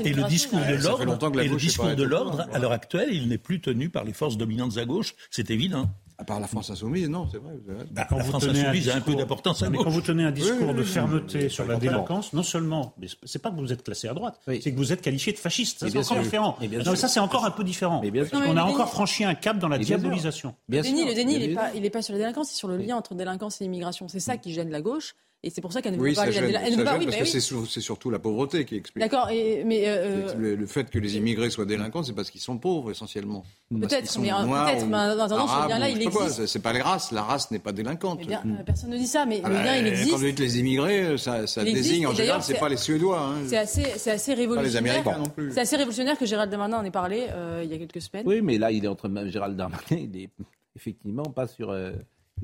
[0.03, 3.39] et le discours de l'ordre, et le discours de l'ordre, à l'heure actuelle, il n'est
[3.39, 5.91] plus tenu par les forces dominantes à gauche, c'est évident.
[6.17, 7.55] À part la France insoumise, non, c'est vrai.
[7.91, 10.83] Bah, la France insoumise a un peu d'importance Mais quand vous tenez un discours de
[10.83, 14.41] fermeté sur la délinquance, non seulement, mais c'est pas que vous êtes classé à droite,
[14.47, 15.81] c'est que vous êtes qualifié de fasciste.
[15.81, 16.59] Ça, c'est encore différent.
[16.85, 18.03] Non, ça, c'est encore un peu différent.
[18.33, 20.55] On a encore franchi un cap dans la diabolisation.
[20.69, 23.15] Le déni, le déni, il n'est pas sur la délinquance, c'est sur le lien entre
[23.15, 24.09] délinquance et immigration.
[24.09, 25.15] C'est ça qui gêne la gauche.
[25.45, 28.09] Et c'est pour ça qu'elle ne veut pas aller la elle parce que c'est surtout
[28.09, 29.03] la pauvreté qui explique.
[29.03, 32.57] D'accord, mais euh, euh, le, fait que les immigrés soient délinquants, c'est parce qu'ils sont
[32.57, 33.45] pauvres essentiellement.
[33.68, 36.47] Peut-être, mais peut-être, mais en attendant, ce lien-là, il existe.
[36.47, 38.20] C'est pas la race, la race n'est pas délinquante.
[38.22, 40.12] Eh bien, euh, personne ne dit ça, mais ah le lien, il existe.
[40.12, 43.20] Quand vous dites les immigrés, ça, ça désigne en général, c'est pas les Suédois.
[43.20, 43.42] Hein.
[43.47, 44.62] C'est assez, c'est assez révolutionnaire.
[44.62, 45.53] Pas les Américains non plus.
[45.53, 47.26] C'est assez révolutionnaire que Gérald Darmanin en ait parlé
[47.62, 48.26] il y a quelques semaines.
[48.26, 50.30] Oui, mais là, il est entre Gérald Darmanin, il est
[50.74, 51.74] effectivement pas sur.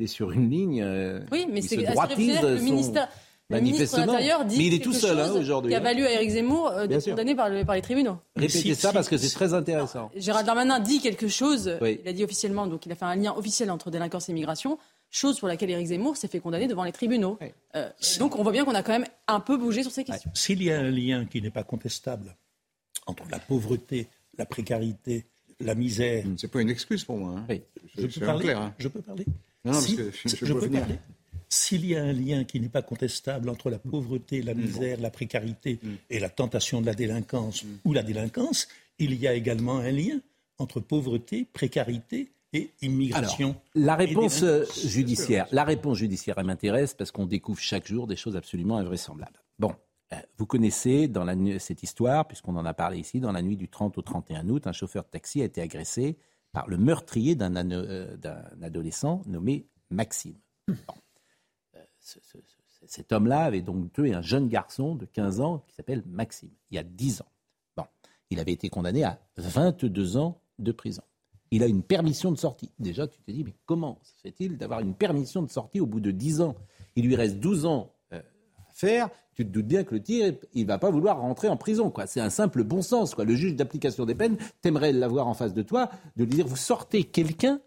[0.03, 0.85] Est sur une ligne.
[1.33, 1.77] Oui, mais c'est.
[1.77, 3.09] Le ministère,
[3.51, 5.71] le ministre de l'Intérieur dit mais il est tout seul hein, aujourd'hui.
[5.71, 5.83] Qui a hein.
[5.83, 8.19] valu à Éric Zemmour euh, d'être condamné par, par, les tribunaux.
[8.37, 10.11] Répétez ça parce que c'est très intéressant.
[10.15, 11.77] Gérald Darmanin dit quelque chose.
[11.83, 14.79] Il a dit officiellement, donc il a fait un lien officiel entre délinquance et immigration.
[15.11, 17.39] Chose pour laquelle Éric Zemmour s'est fait condamner devant les tribunaux.
[17.75, 17.91] Euh,
[18.21, 20.31] donc on voit bien qu'on a quand même un peu bougé sur ces questions.
[20.35, 22.37] S'il y a un lien qui n'est pas contestable
[23.07, 24.07] entre la pauvreté,
[24.39, 25.27] la précarité,
[25.59, 26.25] la misère.
[26.37, 27.41] C'est pas une excuse pour moi.
[27.41, 27.57] Hein.
[27.99, 29.27] Je, peux parler, clair, je, peux parler
[29.65, 30.99] Non, parce que je, je peux parler
[31.51, 35.11] s'il y a un lien qui n'est pas contestable entre la pauvreté, la misère, la
[35.11, 35.89] précarité mm.
[36.09, 37.69] et la tentation de la délinquance mm.
[37.85, 40.21] ou la délinquance, il y a également un lien
[40.59, 43.57] entre pauvreté, précarité et immigration.
[43.75, 48.17] la réponse euh, judiciaire, la réponse judiciaire, elle m'intéresse parce qu'on découvre chaque jour des
[48.17, 49.43] choses absolument invraisemblables.
[49.59, 49.75] Bon,
[50.13, 53.57] euh, vous connaissez dans la, cette histoire, puisqu'on en a parlé ici, dans la nuit
[53.57, 56.17] du 30 au 31 août, un chauffeur de taxi a été agressé
[56.53, 58.17] par le meurtrier d'un euh,
[58.63, 60.37] adolescent nommé Maxime
[62.87, 66.77] cet homme-là avait donc tué un jeune garçon de 15 ans qui s'appelle Maxime, il
[66.77, 67.33] y a 10 ans.
[67.77, 67.85] Bon,
[68.31, 71.03] il avait été condamné à 22 ans de prison.
[71.51, 72.71] Il a une permission de sortie.
[72.79, 76.01] Déjà, tu te dis, mais comment se fait-il d'avoir une permission de sortie au bout
[76.01, 76.55] de 10 ans?
[76.95, 78.00] Il lui reste 12 ans euh,
[78.81, 79.09] faire.
[79.35, 81.93] Tu te doutes bien que le tir, il va pas vouloir rentrer en prison.
[82.07, 83.15] C'est un simple bon sens.
[83.15, 83.25] Quoi.
[83.25, 86.57] Le juge d'application des peines, t'aimerais l'avoir en face de toi, de lui dire, vous
[86.57, 87.61] sortez quelqu'un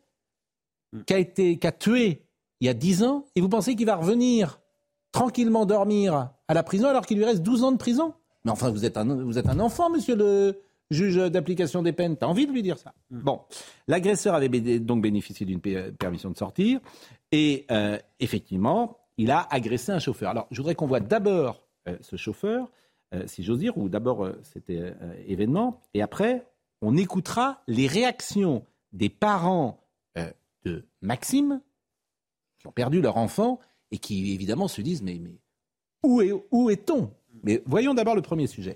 [1.08, 2.26] qui a, été, qui a tué
[2.60, 4.62] il y a 10 ans, et vous pensez qu'il va revenir
[5.12, 8.14] tranquillement dormir à la prison alors qu'il lui reste 12 ans de prison?
[8.46, 10.62] Mais enfin, vous êtes un, vous êtes un enfant, monsieur le
[10.92, 12.18] juge d'application des peines.
[12.18, 12.94] T'as envie de lui dire ça?
[13.10, 13.22] Hmm.
[13.22, 13.42] Bon,
[13.88, 14.50] l'agresseur avait
[14.80, 16.80] donc bénéficié d'une permission de sortir,
[17.32, 20.30] et euh, effectivement, il a agressé un chauffeur.
[20.30, 22.72] Alors, je voudrais qu'on voit d'abord euh, ce chauffeur,
[23.14, 26.48] euh, si j'ose dire, ou d'abord cet événement, et après,
[26.82, 29.80] on écoutera les réactions des parents
[30.66, 31.62] de Maxime,
[32.60, 33.60] qui ont perdu leur enfant
[33.92, 35.38] et qui évidemment se disent mais, mais
[36.02, 37.12] où, est, où est-on?
[37.44, 38.74] Mais voyons d'abord le premier sujet.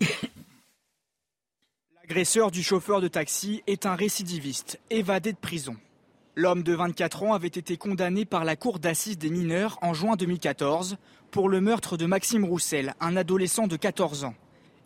[1.95, 5.75] L'agresseur du chauffeur de taxi est un récidiviste, évadé de prison.
[6.39, 10.15] L'homme de 24 ans avait été condamné par la Cour d'assises des mineurs en juin
[10.15, 10.97] 2014
[11.31, 14.35] pour le meurtre de Maxime Roussel, un adolescent de 14 ans.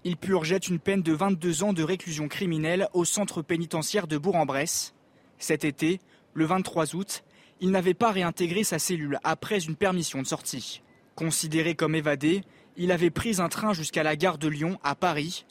[0.06, 4.94] Il purgeait une peine de 22 ans de réclusion criminelle au centre pénitentiaire de Bourg-en-Bresse.
[5.40, 6.00] Cet été,
[6.36, 7.26] le 23 août,
[7.60, 10.82] il n'avait pas réintégré sa cellule après une permission de sortie.
[11.16, 12.44] Considéré comme évadé,
[12.78, 15.46] il avait pris un train jusqu'à la gare de Lyon, à Paris.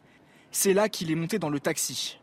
[0.51, 2.19] C'est là qu'il est monté dans le taxi.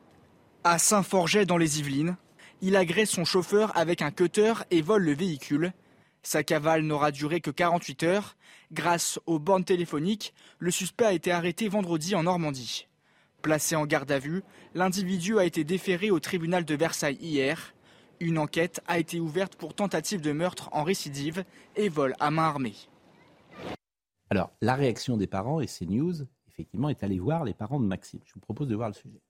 [0.64, 2.18] À Saint-Forget, dans les Yvelines,
[2.62, 5.74] il agresse son chauffeur avec un cutter et vole le véhicule.
[6.24, 8.36] Sa cavale n'aura duré que 48 heures.
[8.72, 12.88] Grâce aux bornes téléphoniques, le suspect a été arrêté vendredi en Normandie.
[13.42, 14.44] Placé en garde à vue,
[14.74, 17.74] l'individu a été déféré au tribunal de Versailles hier.
[18.20, 21.46] Une enquête a été ouverte pour tentative de meurtre en récidive
[21.76, 22.76] et vol à main armée.
[24.30, 28.20] Alors, la réaction des parents et CNews, effectivement, est allé voir les parents de Maxime.
[28.26, 29.22] Je vous propose de voir le sujet.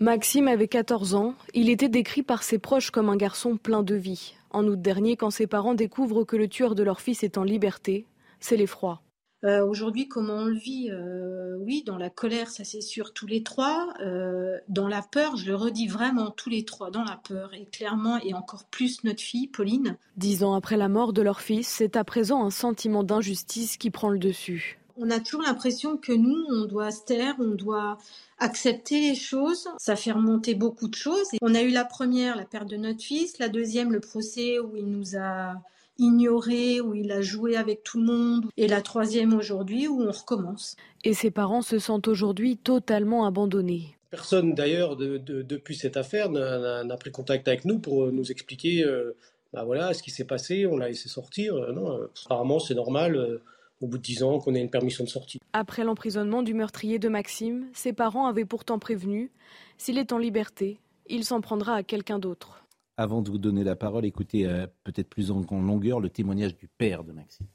[0.00, 1.34] Maxime avait 14 ans.
[1.54, 4.34] Il était décrit par ses proches comme un garçon plein de vie.
[4.50, 7.44] En août dernier, quand ses parents découvrent que le tueur de leur fils est en
[7.44, 8.06] liberté,
[8.40, 9.02] c'est l'effroi.
[9.44, 13.26] Euh, aujourd'hui, comment on le vit euh, Oui, dans la colère, ça c'est sûr, tous
[13.26, 13.92] les trois.
[14.00, 17.52] Euh, dans la peur, je le redis vraiment, tous les trois, dans la peur.
[17.52, 19.96] Et clairement, et encore plus notre fille, Pauline.
[20.16, 23.90] Dix ans après la mort de leur fils, c'est à présent un sentiment d'injustice qui
[23.90, 24.78] prend le dessus.
[24.96, 27.98] On a toujours l'impression que nous, on doit se taire, on doit
[28.38, 29.68] accepter les choses.
[29.78, 31.26] Ça fait remonter beaucoup de choses.
[31.42, 33.38] on a eu la première, la perte de notre fils.
[33.38, 35.54] La deuxième, le procès où il nous a
[35.98, 40.10] ignoré, où il a joué avec tout le monde, et la troisième aujourd'hui où on
[40.10, 40.76] recommence.
[41.04, 43.96] Et ses parents se sentent aujourd'hui totalement abandonnés.
[44.10, 49.16] Personne d'ailleurs depuis cette affaire n'a pris contact avec nous pour nous expliquer euh,
[49.52, 51.54] bah voilà, ce qui s'est passé, on l'a laissé sortir.
[51.54, 53.40] Euh, non, euh, apparemment c'est normal
[53.84, 55.38] au bout de 10 ans qu'on ait une permission de sortie.
[55.52, 59.30] Après l'emprisonnement du meurtrier de Maxime, ses parents avaient pourtant prévenu,
[59.78, 62.64] s'il est en liberté, il s'en prendra à quelqu'un d'autre.
[62.96, 64.48] Avant de vous donner la parole, écoutez
[64.84, 67.46] peut-être plus en longueur le témoignage du père de Maxime.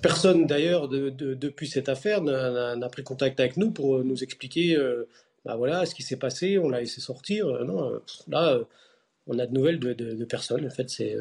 [0.00, 5.08] Personne d'ailleurs depuis cette affaire n'a pris contact avec nous pour nous expliquer euh,
[5.44, 7.48] bah voilà, ce qui s'est passé, on l'a laissé sortir.
[7.48, 8.60] Euh, non, euh, là,
[9.26, 10.64] on a de nouvelles de, personne.
[10.64, 11.16] En fait, c'est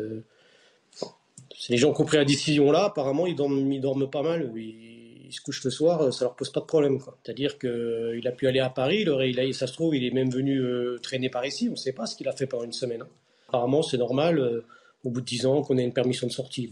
[1.70, 4.52] les gens qui ont pris la décision là, apparemment, ils dorment, dorment pas mal.
[4.56, 4.99] Ils,
[5.32, 6.99] se couchent le soir, ça leur pose pas de problème.
[7.24, 10.30] C'est-à-dire qu'il a pu aller à Paris, il il ça se trouve, il est même
[10.30, 10.62] venu
[11.02, 13.04] traîner par ici, on ne sait pas ce qu'il a fait pendant une semaine.
[13.04, 13.08] Hein.
[13.47, 14.64] Apparemment, c'est normal,
[15.06, 16.68] au bout de 10 ans, qu'on ait une permission de sortie.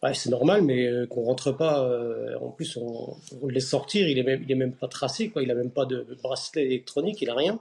[0.00, 1.84] Bah, c'est normal, mais euh, qu'on rentre pas.
[1.84, 3.16] Euh, en plus, on,
[3.46, 4.08] le laisse sortir.
[4.08, 5.32] Il est même, pas tracé.
[5.40, 7.22] Il a même pas de bracelet électronique.
[7.22, 7.60] Il a rien.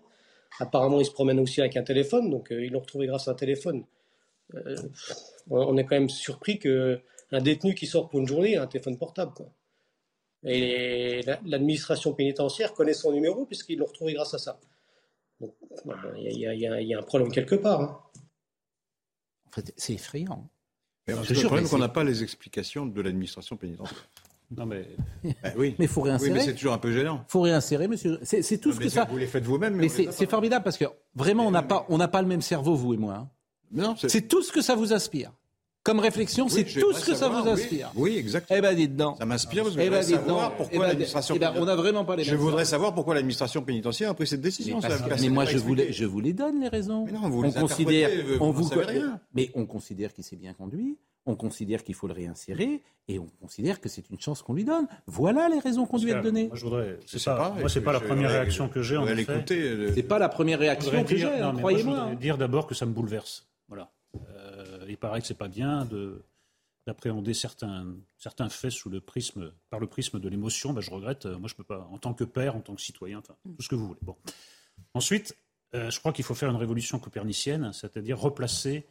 [0.59, 3.31] Apparemment, il se promène aussi avec un téléphone, donc euh, ils l'ont retrouvé grâce à
[3.31, 3.83] un téléphone.
[5.49, 8.67] On est quand même surpris que un détenu qui sort pour une journée a un
[8.67, 9.47] téléphone portable, quoi.
[10.43, 14.59] Et l'administration pénitentiaire connaît son numéro puisqu'ils l'ont retrouvé grâce à ça.
[15.39, 17.81] il y, a un problème quelque part.
[17.81, 17.99] Hein.
[19.47, 20.49] En fait, c'est effrayant.
[21.07, 24.09] Mais le problème, qu'on n'a pas les explications de l'administration pénitentiaire.
[24.57, 24.85] Non mais
[25.23, 25.75] ben oui.
[25.79, 26.29] mais faut réinsérer.
[26.29, 27.23] Oui, mais c'est toujours un peu gênant.
[27.29, 28.19] Faut réinsérer, monsieur.
[28.21, 29.05] C'est tout ce que ça.
[29.05, 29.75] Vous les faites vous-même.
[29.75, 30.83] Mais, c'est formidable parce que
[31.15, 33.13] vraiment, on n'a pas, on n'a pas le même cerveau, vous et moi.
[33.13, 33.29] Hein.
[33.97, 35.31] C'est tout ce que ça vous aspire.
[35.83, 37.91] Comme réflexion, c'est tout ce que ça vous inspire.
[37.95, 38.59] Oui, exactement.
[38.59, 39.17] Eh ben, dites donc.
[39.17, 41.35] Ça m'inspire parce que eh ben, je voudrais savoir pourquoi eh ben, l'administration.
[41.35, 44.27] Eh ben, on n'a vraiment pas les Je voudrais savoir pourquoi l'administration pénitentiaire a pris
[44.27, 44.79] cette décision.
[45.19, 47.05] Mais, moi, je vous, les, je vous les donne les raisons.
[47.05, 49.19] Mais non, vous on considère, on vous, rien.
[49.33, 53.27] mais on considère qu'il s'est bien conduit on considère qu'il faut le réinsérer et on
[53.41, 54.87] considère que c'est une chance qu'on lui donne.
[55.05, 56.47] Voilà les raisons qu'on lui a données.
[56.47, 56.97] Moi, je voudrais.
[57.05, 58.97] C'est pas, moi, c'est pas la première réaction que j'ai.
[58.97, 59.43] En effet.
[59.51, 61.27] Euh, c'est pas la première réaction que j'ai.
[61.27, 61.95] Hein, croyez-moi.
[61.95, 63.47] Je voudrais dire d'abord que ça me bouleverse.
[64.91, 66.23] Euh, il paraît que c'est pas bien de
[66.87, 71.27] d'appréhender certains, certains faits sous le prisme, par le prisme de l'émotion, ben, je regrette.
[71.27, 73.69] Moi, je peux pas, en tant que père, en tant que citoyen, enfin, tout ce
[73.69, 73.99] que vous voulez.
[74.01, 74.15] Bon.
[74.95, 75.37] Ensuite,
[75.75, 78.87] euh, je crois qu'il faut faire une révolution copernicienne, c'est-à-dire replacer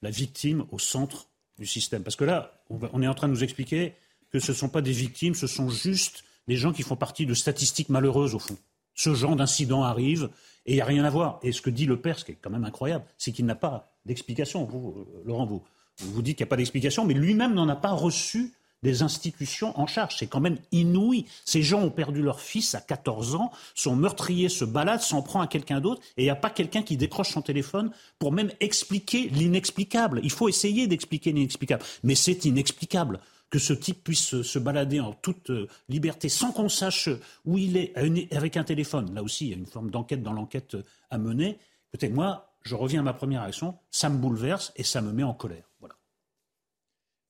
[0.00, 1.28] la victime au centre
[1.58, 2.02] du système.
[2.02, 3.94] Parce que là, on est en train de nous expliquer
[4.30, 7.26] que ce ne sont pas des victimes, ce sont juste des gens qui font partie
[7.26, 8.56] de statistiques malheureuses, au fond.
[8.94, 10.30] Ce genre d'incident arrive
[10.66, 11.40] et il n'y a rien à voir.
[11.42, 13.54] Et ce que dit le père, ce qui est quand même incroyable, c'est qu'il n'a
[13.54, 14.68] pas d'explication.
[14.72, 15.62] Euh, Laurent, vous,
[15.98, 18.52] vous dites qu'il n'y a pas d'explication, mais lui-même n'en a pas reçu
[18.84, 20.16] des institutions en charge.
[20.18, 21.24] C'est quand même inouï.
[21.44, 25.40] Ces gens ont perdu leur fils à 14 ans, son meurtrier se balade, s'en prend
[25.40, 28.52] à quelqu'un d'autre, et il n'y a pas quelqu'un qui décroche son téléphone pour même
[28.60, 30.20] expliquer l'inexplicable.
[30.22, 31.82] Il faut essayer d'expliquer l'inexplicable.
[32.04, 36.68] Mais c'est inexplicable que ce type puisse se balader en toute euh, liberté sans qu'on
[36.68, 37.08] sache
[37.44, 37.94] où il est
[38.34, 39.14] avec un téléphone.
[39.14, 41.58] Là aussi, il y a une forme d'enquête dans l'enquête euh, à mener.
[41.92, 45.22] Écoutez, moi, je reviens à ma première réaction, ça me bouleverse et ça me met
[45.22, 45.70] en colère.
[45.80, 45.96] Voilà.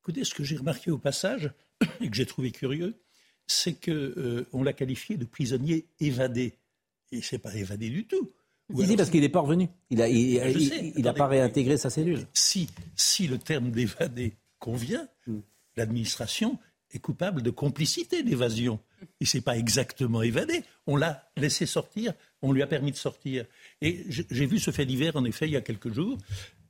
[0.02, 1.52] Écoutez, ce que j'ai remarqué au passage,
[2.00, 3.00] et que j'ai trouvé curieux,
[3.46, 6.58] c'est qu'on euh, l'a qualifié de prisonnier évadé.
[7.12, 8.32] Et c'est pas évadé du tout.
[8.74, 9.68] Il dit parce qu'il n'est pas revenu.
[9.90, 12.26] Il n'a il, pas réintégré sa cellule.
[12.32, 15.40] Si, si le terme d'évadé convient, hmm.
[15.76, 16.58] l'administration
[16.92, 18.80] est coupable de complicité d'évasion.
[19.20, 20.64] Il s'est pas exactement évadé.
[20.86, 22.14] On l'a laissé sortir,
[22.44, 23.46] on lui a permis de sortir.
[23.80, 26.18] Et j'ai vu ce fait divers, en effet, il y a quelques jours.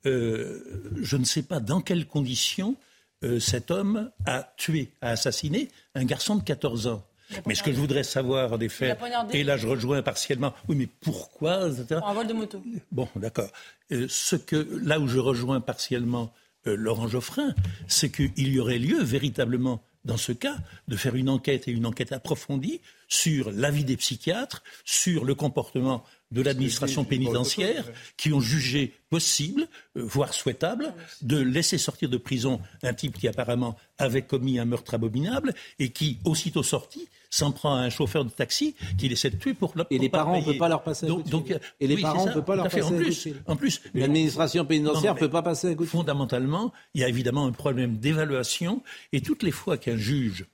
[0.05, 2.75] Euh, je ne sais pas dans quelles conditions
[3.23, 7.03] euh, cet homme a tué, a assassiné un garçon de 14 ans.
[7.47, 8.95] Mais ce que je voudrais savoir, en effet,
[9.33, 12.63] et là je rejoins partiellement, oui, mais pourquoi Pour un vol de moto.
[12.91, 13.49] Bon, d'accord.
[13.91, 16.31] Euh, ce que, là où je rejoins partiellement
[16.65, 17.53] Laurent Geoffrin,
[17.87, 20.55] c'est qu'il y aurait lieu véritablement, dans ce cas,
[20.87, 26.03] de faire une enquête et une enquête approfondie sur l'avis des psychiatres, sur le comportement
[26.31, 27.85] de l'administration pénitentiaire
[28.17, 33.27] qui ont jugé possible, euh, voire souhaitable, de laisser sortir de prison un type qui
[33.27, 38.25] apparemment avait commis un meurtre abominable et qui, aussitôt sorti, s'en prend à un chauffeur
[38.25, 40.69] de taxi qui essaie de tuer pour le Et les parents, on ne peut pas
[40.69, 43.27] leur passer donc, donc, Et les parents, on ne peut pas leur passer en plus,
[43.47, 47.45] en plus, l'administration pénitentiaire ne peut pas passer un coup Fondamentalement, il y a évidemment
[47.45, 48.81] un problème d'évaluation
[49.13, 50.45] et toutes les fois qu'un juge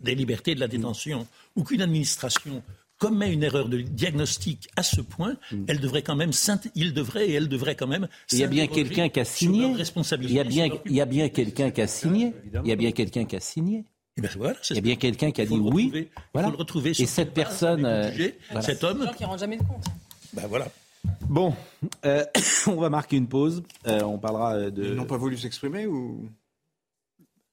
[0.00, 1.26] des libertés de la détention
[1.56, 2.62] ou qu'une administration
[2.98, 5.64] commet une erreur de diagnostic à ce point, mm.
[5.68, 6.32] elle devrait quand même
[6.74, 9.74] il devrait et elle devrait quand même il y a bien quelqu'un qui a signé.
[10.20, 12.34] Il y a bien il y a bien quelqu'un qui a signé.
[12.62, 13.84] Il y a bien quelqu'un qui a signé
[14.16, 16.10] ben voilà, il y a bien quelqu'un qui a dit oui.
[16.34, 16.48] Voilà.
[16.48, 16.90] Il faut le retrouver.
[16.90, 18.10] Et cette personne, euh,
[18.60, 19.84] cet homme, qui rend jamais de compte.
[20.32, 20.68] Ben voilà.
[21.22, 21.54] Bon,
[22.04, 22.24] euh,
[22.66, 23.62] on va marquer une pause.
[23.86, 24.84] Euh, on parlera de.
[24.84, 26.28] Ils n'ont pas voulu s'exprimer ou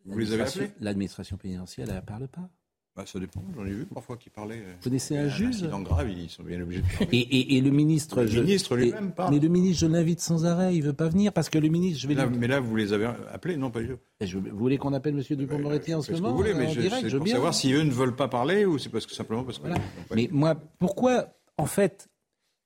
[0.08, 0.72] vous les avez appelés?
[0.80, 2.50] L'administration pénitentiaire, elle ne parle pas.
[2.98, 3.44] Bah, ça dépend.
[3.56, 4.58] J'en ai vu parfois qui parlaient.
[4.58, 7.08] Vous connaissez un juge Un grave, ils sont bien obligés de parler.
[7.12, 8.24] Et, et, le ministre.
[8.24, 9.36] Le ministre lui-même parle.
[9.36, 10.76] Mais le ministre, je l'invite sans arrêt.
[10.76, 12.02] Il veut pas venir parce que le ministre.
[12.02, 14.80] Je vais là, Mais là, vous les avez appelés Non, pas du Je, vous voulez
[14.80, 15.38] qu'on appelle M.
[15.38, 17.92] Dupond-Moretti en ce moment vous voulez, mais je, direct, je pour savoir si eux ne
[17.92, 19.68] veulent pas parler ou c'est parce que simplement parce que.
[19.68, 19.80] Voilà.
[20.16, 21.28] Mais moi, pourquoi,
[21.58, 22.10] en fait,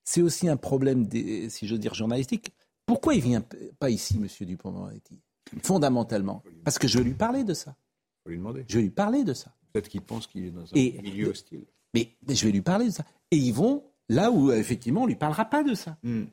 [0.06, 2.54] c'est aussi un problème, des, si je veux dire, journalistique.
[2.86, 3.44] Pourquoi il vient
[3.80, 4.28] pas ici, M.
[4.48, 5.20] Dupond-Moretti
[5.62, 6.42] Fondamentalement?
[6.64, 7.76] Parce que je veux lui parler de ça.
[8.26, 8.40] Lui.
[8.70, 9.52] Je vais lui parler de ça.
[9.72, 11.64] Peut-être qu'il pense qu'il est dans un milieu hostile.
[11.94, 13.06] Mais, je vais lui parler de ça.
[13.32, 15.98] Et ils vont là où, effectivement, on ne lui parlera pas de ça.
[16.04, 16.26] Hmm.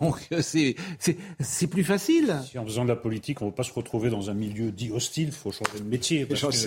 [0.00, 2.34] Donc euh, c'est plus facile.
[2.48, 4.70] Si en faisant de la politique, on ne veut pas se retrouver dans un milieu
[4.70, 6.26] dit hostile, il faut changer de métier.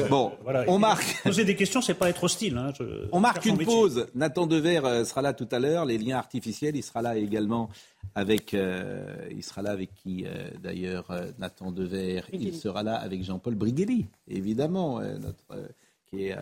[0.10, 0.32] bon,
[0.68, 1.22] on marque.
[1.24, 2.58] Poser des questions, c'est pas être hostile.
[2.58, 2.74] Hein,
[3.12, 4.08] on marque une pause.
[4.16, 5.86] Nathan Dever euh, sera là tout à l'heure.
[5.86, 7.70] Les liens artificiels, il sera là également
[8.16, 8.54] avec.
[8.54, 10.26] Euh, il sera là avec qui
[10.62, 11.08] d'ailleurs
[11.40, 12.22] Nathan Dever.
[12.34, 15.70] Il sera là avec Jean-Paul Brigelli, évidemment, notre
[16.10, 16.36] qui est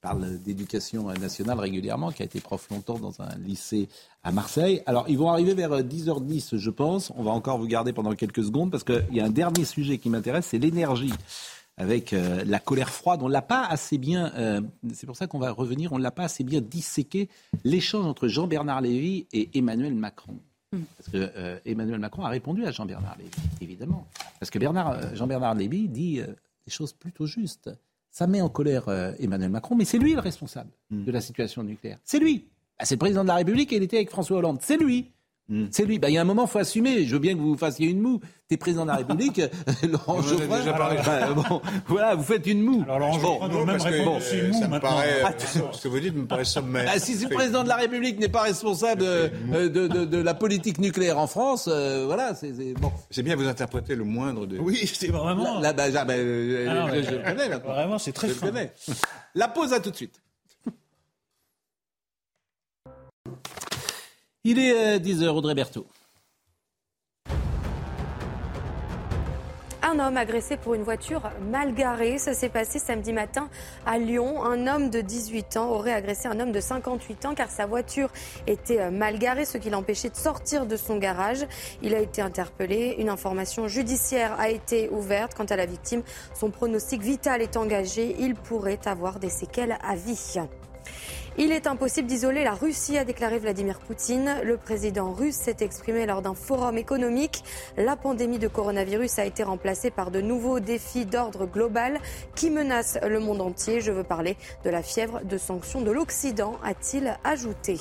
[0.00, 3.88] parle d'éducation nationale régulièrement, qui a été prof longtemps dans un lycée
[4.22, 4.82] à Marseille.
[4.86, 7.12] Alors, ils vont arriver vers 10h10, je pense.
[7.16, 9.98] On va encore vous garder pendant quelques secondes parce qu'il y a un dernier sujet
[9.98, 11.12] qui m'intéresse, c'est l'énergie.
[11.76, 14.32] Avec euh, la colère froide, on l'a pas assez bien.
[14.34, 14.60] Euh,
[14.92, 15.94] c'est pour ça qu'on va revenir.
[15.94, 17.30] On l'a pas assez bien disséqué
[17.64, 20.38] l'échange entre Jean-Bernard Lévy et Emmanuel Macron.
[20.72, 20.82] Hmm.
[20.98, 23.30] Parce que euh, Emmanuel Macron a répondu à Jean-Bernard Lévy,
[23.62, 24.06] évidemment.
[24.38, 24.58] Parce que
[25.14, 27.70] Jean-Bernard Lévy dit des choses plutôt justes.
[28.10, 31.04] Ça met en colère euh, Emmanuel Macron, mais c'est lui le responsable hmm.
[31.04, 31.98] de la situation nucléaire.
[32.04, 32.48] C'est lui.
[32.78, 34.58] Bah, c'est le président de la République et il était avec François Hollande.
[34.62, 35.10] C'est lui.
[35.50, 35.66] Hmm.
[35.72, 35.98] C'est lui.
[35.98, 37.04] Bah, il y a un moment, il faut assumer.
[37.04, 38.20] Je veux bien que vous fassiez une moue.
[38.48, 39.40] T'es président de la République,
[39.82, 40.58] Laurent Geoffroy.
[40.64, 42.82] Bah, bon, voilà, vous faites une moue.
[42.84, 45.00] Alors Laurent répondre une moue maintenant.
[45.72, 46.84] ce que vous dites me paraît sommaire.
[46.86, 49.28] Bah, si le président de la République n'est pas responsable euh,
[49.68, 52.92] de, de, de, la politique nucléaire en France, euh, voilà, c'est bon.
[53.10, 54.58] C'est bien vous interpréter le moindre de.
[54.58, 55.58] Oui, c'est vraiment.
[55.58, 57.58] Là, bah, euh, ah, je, connais là.
[57.58, 58.52] Vraiment, c'est très fin.
[59.34, 60.20] La pause à tout de suite.
[64.42, 65.86] Il est 10h, Audrey Berthaud.
[69.82, 72.16] Un homme agressé pour une voiture mal garée.
[72.16, 73.50] Ça s'est passé samedi matin
[73.84, 74.42] à Lyon.
[74.42, 78.08] Un homme de 18 ans aurait agressé un homme de 58 ans car sa voiture
[78.46, 81.46] était euh, mal garée, ce qui l'empêchait de sortir de son garage.
[81.82, 82.96] Il a été interpellé.
[82.98, 85.34] Une information judiciaire a été ouverte.
[85.34, 88.16] Quant à la victime, son pronostic vital est engagé.
[88.20, 90.38] Il pourrait avoir des séquelles à vie.
[91.38, 94.36] Il est impossible d'isoler la Russie, a déclaré Vladimir Poutine.
[94.42, 97.44] Le président russe s'est exprimé lors d'un forum économique.
[97.76, 102.00] La pandémie de coronavirus a été remplacée par de nouveaux défis d'ordre global
[102.34, 103.80] qui menacent le monde entier.
[103.80, 107.78] Je veux parler de la fièvre de sanctions de l'Occident, a-t-il ajouté.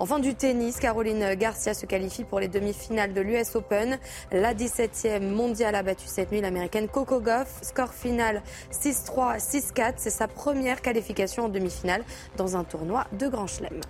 [0.00, 3.98] Enfin du tennis, Caroline Garcia se qualifie pour les demi-finales de l'US Open.
[4.30, 7.58] La 17e mondiale a battu cette nuit l'américaine Coco Goff.
[7.62, 9.94] Score final 6-3, 6-4.
[9.96, 12.04] C'est sa première qualification en demi-finale
[12.36, 13.80] dans un tournoi de Grand Chelem.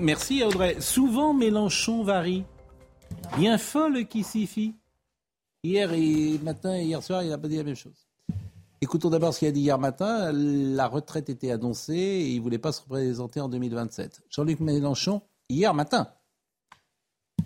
[0.00, 0.76] Merci Audrey.
[0.80, 2.44] Souvent Mélenchon varie.
[3.36, 4.74] Bien folle qui s'y fie.
[5.62, 8.08] Hier et matin et hier soir, il n'a pas dit la même chose.
[8.82, 10.32] Écoutons d'abord ce qu'il a dit hier matin.
[10.32, 14.22] La retraite était annoncée et il ne voulait pas se représenter en 2027.
[14.28, 16.08] Jean-Luc Mélenchon, hier matin.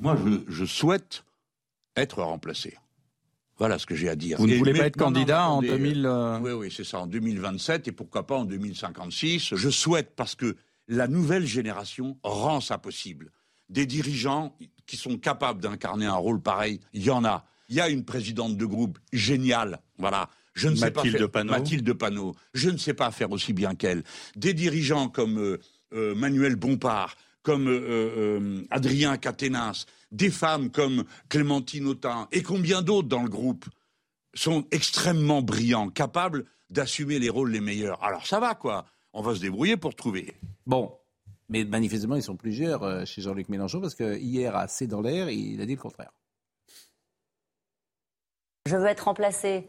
[0.00, 0.16] Moi,
[0.48, 1.24] je, souhaite
[1.94, 2.78] être remplacé.
[3.58, 4.38] Voilà ce que j'ai à dire.
[4.38, 7.88] Vous ne voulez pas être candidat en 2000 euh, Oui, oui, c'est ça, en 2027
[7.88, 9.56] et pourquoi pas en 2056.
[9.56, 10.56] Je souhaite parce que
[10.88, 13.30] la nouvelle génération rend ça possible.
[13.68, 14.56] Des dirigeants
[14.86, 17.44] qui sont capables d'incarner un rôle pareil, il y en a.
[17.68, 21.92] Il y a une présidente de groupe géniale, voilà, je ne sais pas faire, Mathilde
[21.92, 22.34] Panot.
[22.54, 24.02] Je ne sais pas faire aussi bien qu'elle.
[24.34, 25.60] Des dirigeants comme euh,
[25.92, 33.08] euh, Manuel Bompard, comme euh, Adrien Caténas, des femmes comme Clémentine Autain et combien d'autres
[33.08, 33.66] dans le groupe
[34.34, 38.02] sont extrêmement brillants, capables d'assumer les rôles les meilleurs.
[38.02, 38.86] Alors ça va quoi.
[39.12, 40.34] On va se débrouiller pour trouver.
[40.66, 40.92] Bon,
[41.48, 45.30] mais manifestement, ils sont plusieurs chez Jean-Luc Mélenchon parce que hier, à C'est dans l'air,
[45.30, 46.10] il a dit le contraire.
[48.66, 49.68] Je veux être remplacé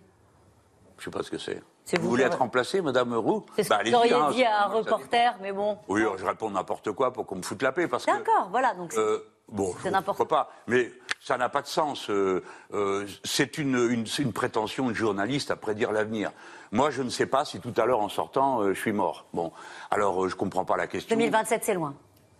[0.97, 1.61] je ne sais pas ce que c'est.
[1.99, 4.65] Vous, voulez être remplacé, Madame Roux C'est ce bah, que vous auriez hein, dit à
[4.65, 5.77] un reporter, mais bon.
[5.87, 7.87] Oui, je réponds n'importe quoi pour qu'on me foute la paix.
[7.87, 8.73] D'accord, voilà.
[8.73, 10.49] Donc euh, bon, c'est n'importe pas.
[10.67, 10.91] Mais
[11.21, 12.09] ça n'a pas de sens.
[12.09, 12.43] Euh,
[12.73, 16.31] euh, c'est une, une, prétention de journaliste à prédire l'avenir.
[16.71, 19.25] Moi, je ne sais pas si tout à l'heure, en sortant, je suis mort.
[19.33, 19.53] Bon,
[19.89, 21.15] alors je ne comprends pas la question.
[21.15, 21.93] 2027, c'est loin.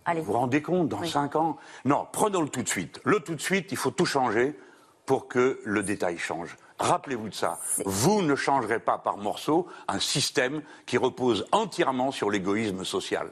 [0.04, 0.22] Allez.
[0.22, 1.58] Vous vous rendez compte, dans 5 ans?
[1.86, 3.00] Non, prenons-le tout de suite.
[3.04, 4.58] Le tout de suite, il faut tout changer
[5.06, 6.58] pour que le détail change.
[6.80, 7.60] Rappelez-vous de ça.
[7.86, 13.32] Vous ne changerez pas par morceaux un système qui repose entièrement sur l'égoïsme social.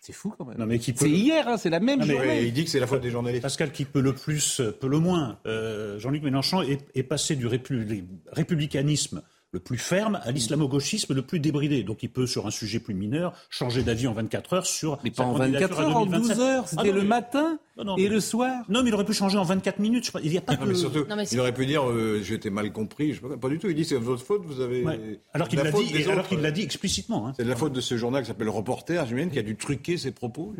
[0.00, 0.58] C'est fou quand même.
[0.58, 2.42] Non, mais qui C'est hier, hein, c'est la même Non, mais- journée.
[2.42, 3.42] il dit que c'est la faute des journalistes.
[3.42, 5.38] Pascal qui peut le plus, peut le moins.
[5.46, 9.22] Euh, Jean-Luc Mélenchon est, est passé du répu- républicanisme
[9.54, 11.82] le plus ferme à l'islamo-gauchisme le plus débridé.
[11.84, 15.10] Donc il peut, sur un sujet plus mineur, changer d'avis en 24 heures sur Mais
[15.10, 16.36] sa pas en candidature 24 à heures, en 2027.
[16.36, 16.62] 12 heures.
[16.64, 18.64] Ah C'était non, le mais- matin Non, non, et mais- le soir.
[18.68, 20.10] Non, mais il aurait pu changer en 24 minutes.
[20.22, 20.68] Il n'y a pas Non, de...
[20.70, 23.14] mais surtout, Non, mais c'est- il aurait pu dire euh, j'étais mal compris.
[23.14, 23.68] Je pas, du tout.
[23.68, 24.42] Il dit c'est votre faute.
[24.44, 24.82] Vous avez.
[24.84, 25.20] Ouais.
[25.32, 27.28] Alors qu'il la dit, et alors qu'il l'a dit explicitement.
[27.28, 27.32] hein.
[27.36, 29.96] C'est de la faute de ce journal qui s'appelle Reporter, j'imagine, qui a dû truquer
[29.96, 30.52] ses propos.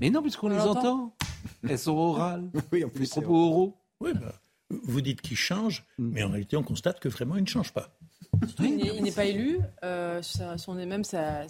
[0.00, 1.12] Mais non, puisqu'on les entend.
[1.68, 2.44] Elles sont orales.
[2.72, 3.06] Oui, en Les plus.
[3.06, 3.76] c'est propos oraux.
[4.00, 4.32] Oui, bah,
[4.70, 6.10] vous dites qu'il change, Mm.
[6.12, 7.96] mais en réalité, on constate que vraiment, il ne change pas.
[8.60, 9.58] Il n'est- il n'est pas élu.
[9.84, 11.46] Euh, son, même ça-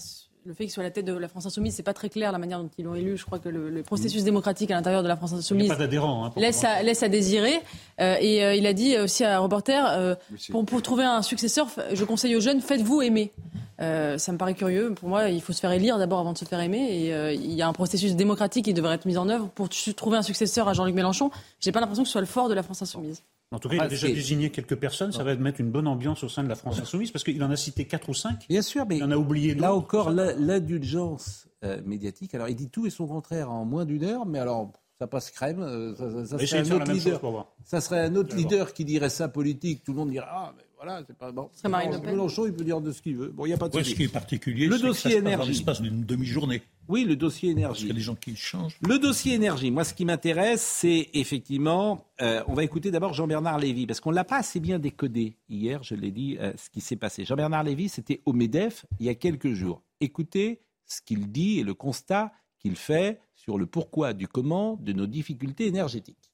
[0.46, 2.30] le fait qu'il soit à la tête de la France Insoumise, c'est pas très clair
[2.30, 3.16] la manière dont ils l'ont élu.
[3.16, 5.70] Je crois que le, le processus démocratique à l'intérieur de la France Il n'y Insoumise
[5.70, 6.26] a pas d'adhérents.
[6.26, 7.60] hein, laisse à, laisse à désirer.
[8.00, 10.14] Euh, et euh, il a dit aussi à un reporter, euh,
[10.50, 13.32] pour, pour trouver un successeur, je conseille aux jeunes, faites-vous aimer.
[13.80, 14.94] Euh, ça me paraît curieux.
[14.94, 16.88] Pour moi, il faut se faire élire d'abord avant de se faire aimer.
[17.06, 19.68] Et euh, il y a un processus démocratique qui devrait être mis en œuvre pour
[19.96, 21.30] trouver un successeur à Jean-Luc Mélenchon.
[21.60, 23.22] J'ai pas l'impression que ce soit le fort de la France Insoumise.
[23.52, 25.12] En tout cas, il a Ah, déjà c'est- désigné quelques personnes.
[25.12, 27.50] Ça va mettre une bonne ambiance au sein de la France Insoumise parce qu'il en
[27.50, 28.44] a cité quatre ou cinq.
[28.48, 32.34] Bien sûr, mais Il en a oublié là encore, l'indulgence euh, médiatique.
[32.34, 35.30] Alors, il dit tout et son contraire en moins d'une heure, mais alors, ça passe
[35.30, 35.60] crème.
[35.62, 37.46] euh, Ça, ça- ça Essayez serait un autre chose leader.
[37.64, 39.84] Ça serait un autre leader qui dirait ça politique.
[39.84, 41.48] Tout le monde dirait Ah, mais voilà, c'est pas bon.
[41.52, 42.10] Ce serait Marine Le Non, Pen.
[42.12, 43.28] Mélenchon, il peut dire de ce qu'il veut.
[43.28, 43.96] Bon, il n'y a pas de Ouais, ce souci.
[43.96, 45.38] qui est particulier, Le c'est que dossier ça se passe énergie.
[45.46, 46.62] dans l'espace d'une demi-journée.
[46.88, 47.78] Oui, le dossier Parce énergie.
[47.80, 48.78] qu'il y a des gens qui changent.
[48.82, 53.58] Le dossier énergie, moi ce qui m'intéresse, c'est effectivement, euh, on va écouter d'abord Jean-Bernard
[53.58, 56.70] Lévy, parce qu'on ne l'a pas assez bien décodé hier, je l'ai dit, euh, ce
[56.70, 57.24] qui s'est passé.
[57.24, 59.82] Jean-Bernard Lévy, c'était au MEDEF il y a quelques jours.
[60.00, 64.92] Écoutez ce qu'il dit et le constat qu'il fait sur le pourquoi du comment de
[64.92, 66.30] nos difficultés énergétiques.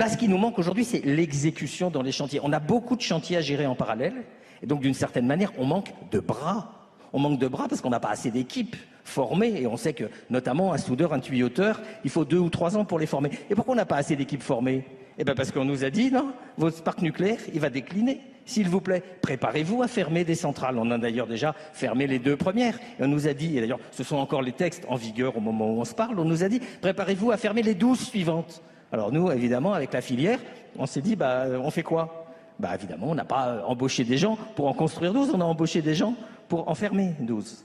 [0.00, 2.38] Là, ce qui nous manque aujourd'hui, c'est l'exécution dans les chantiers.
[2.44, 4.14] On a beaucoup de chantiers à gérer en parallèle,
[4.62, 6.88] et donc d'une certaine manière, on manque de bras.
[7.12, 10.04] On manque de bras parce qu'on n'a pas assez d'équipes formées, et on sait que,
[10.30, 13.30] notamment, un soudeur, un tuyauteur, il faut deux ou trois ans pour les former.
[13.50, 14.84] Et pourquoi on n'a pas assez d'équipes formées?
[15.18, 18.20] Eh bien, parce qu'on nous a dit, non, votre parc nucléaire, il va décliner.
[18.44, 20.78] S'il vous plaît, préparez-vous à fermer des centrales.
[20.78, 22.78] On a d'ailleurs déjà fermé les deux premières.
[23.00, 25.40] Et on nous a dit, et d'ailleurs, ce sont encore les textes en vigueur au
[25.40, 28.62] moment où on se parle, on nous a dit, préparez-vous à fermer les douze suivantes.
[28.92, 30.40] Alors nous, évidemment, avec la filière,
[30.76, 32.26] on s'est dit, bah, on fait quoi?
[32.58, 35.44] Bah, évidemment, on n'a pas euh, embauché des gens pour en construire 12, on a
[35.44, 36.14] embauché des gens
[36.48, 37.64] pour en fermer 12.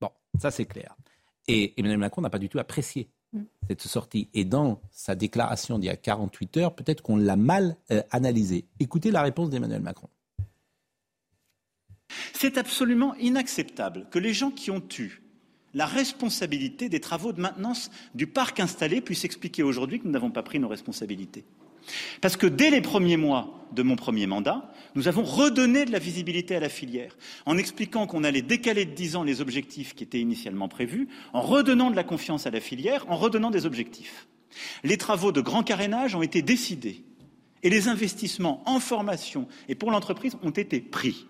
[0.00, 0.96] Bon, ça c'est clair.
[1.48, 3.08] Et Emmanuel Macron n'a pas du tout apprécié
[3.68, 4.28] cette sortie.
[4.34, 8.66] Et dans sa déclaration d'il y a 48 heures, peut-être qu'on l'a mal euh, analysé.
[8.80, 10.08] Écoutez la réponse d'Emmanuel Macron.
[12.34, 15.21] C'est absolument inacceptable que les gens qui ont eu
[15.74, 20.30] la responsabilité des travaux de maintenance du parc installé puissent expliquer aujourd'hui que nous n'avons
[20.30, 21.44] pas pris nos responsabilités.
[22.20, 25.98] Parce que dès les premiers mois de mon premier mandat, nous avons redonné de la
[25.98, 27.16] visibilité à la filière,
[27.46, 31.40] en expliquant qu'on allait décaler de 10 ans les objectifs qui étaient initialement prévus, en
[31.40, 34.28] redonnant de la confiance à la filière, en redonnant des objectifs.
[34.84, 37.04] Les travaux de grand carénage ont été décidés
[37.62, 41.26] et les investissements en formation et pour l'entreprise ont été pris.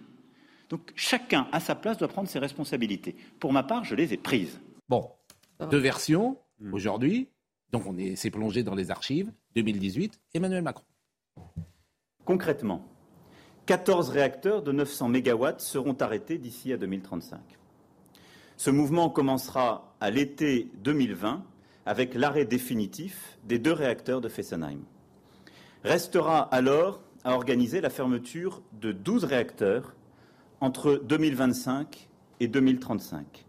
[0.73, 3.15] Donc chacun à sa place doit prendre ses responsabilités.
[3.39, 4.59] Pour ma part, je les ai prises.
[4.89, 5.11] Bon,
[5.71, 6.39] deux versions
[6.73, 7.29] aujourd'hui.
[7.73, 9.31] Donc on est- s'est plongé dans les archives.
[9.55, 10.85] 2018, Emmanuel Macron.
[12.25, 12.87] Concrètement,
[13.67, 17.39] 14 réacteurs de 900 mégawatts seront arrêtés d'ici à 2035.
[18.57, 21.45] Ce mouvement commencera à l'été 2020
[21.85, 24.81] avec l'arrêt définitif des deux réacteurs de Fessenheim.
[25.85, 29.95] Restera alors à organiser la fermeture de 12 réacteurs
[30.63, 32.09] entre 2025
[32.41, 33.45] et 2035.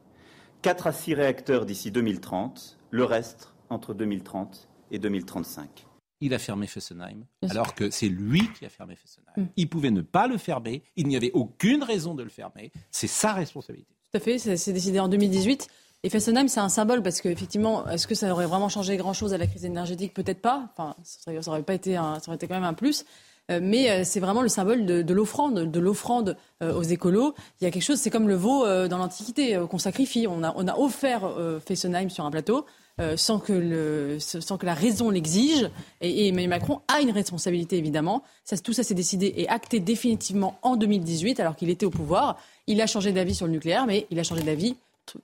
[0.63, 5.85] 4 à 6 réacteurs d'ici 2030, le reste entre 2030 et 2035.
[6.21, 9.45] Il a fermé Fessenheim, alors que c'est lui qui a fermé Fessenheim.
[9.45, 9.49] Mm.
[9.57, 10.83] Il pouvait ne pas le fermer.
[10.95, 12.71] Il n'y avait aucune raison de le fermer.
[12.91, 13.93] C'est sa responsabilité.
[14.11, 15.67] Tout à fait, ça s'est décidé en 2018.
[16.05, 19.37] Et Fessenheim, c'est un symbole parce qu'effectivement, est-ce que ça aurait vraiment changé grand-chose à
[19.37, 20.13] la crise énergétique?
[20.13, 20.69] Peut-être pas.
[20.73, 23.05] Enfin, ça aurait, ça aurait pas été, un- ça aurait été quand même un plus.
[23.51, 27.33] Euh, mais euh, c'est vraiment le symbole de, de l'offrande, de l'offrande euh, aux écolos.
[27.59, 30.27] Il y a quelque chose, c'est comme le veau euh, dans l'Antiquité euh, qu'on sacrifie.
[30.27, 32.65] On a, on a offert euh, Fessenheim sur un plateau
[33.01, 35.69] euh, sans, que le, sans que la raison l'exige.
[35.99, 38.23] Et, et Emmanuel Macron a une responsabilité, évidemment.
[38.45, 42.37] Ça, tout ça s'est décidé et acté définitivement en 2018, alors qu'il était au pouvoir.
[42.67, 44.77] Il a changé d'avis sur le nucléaire, mais il a changé d'avis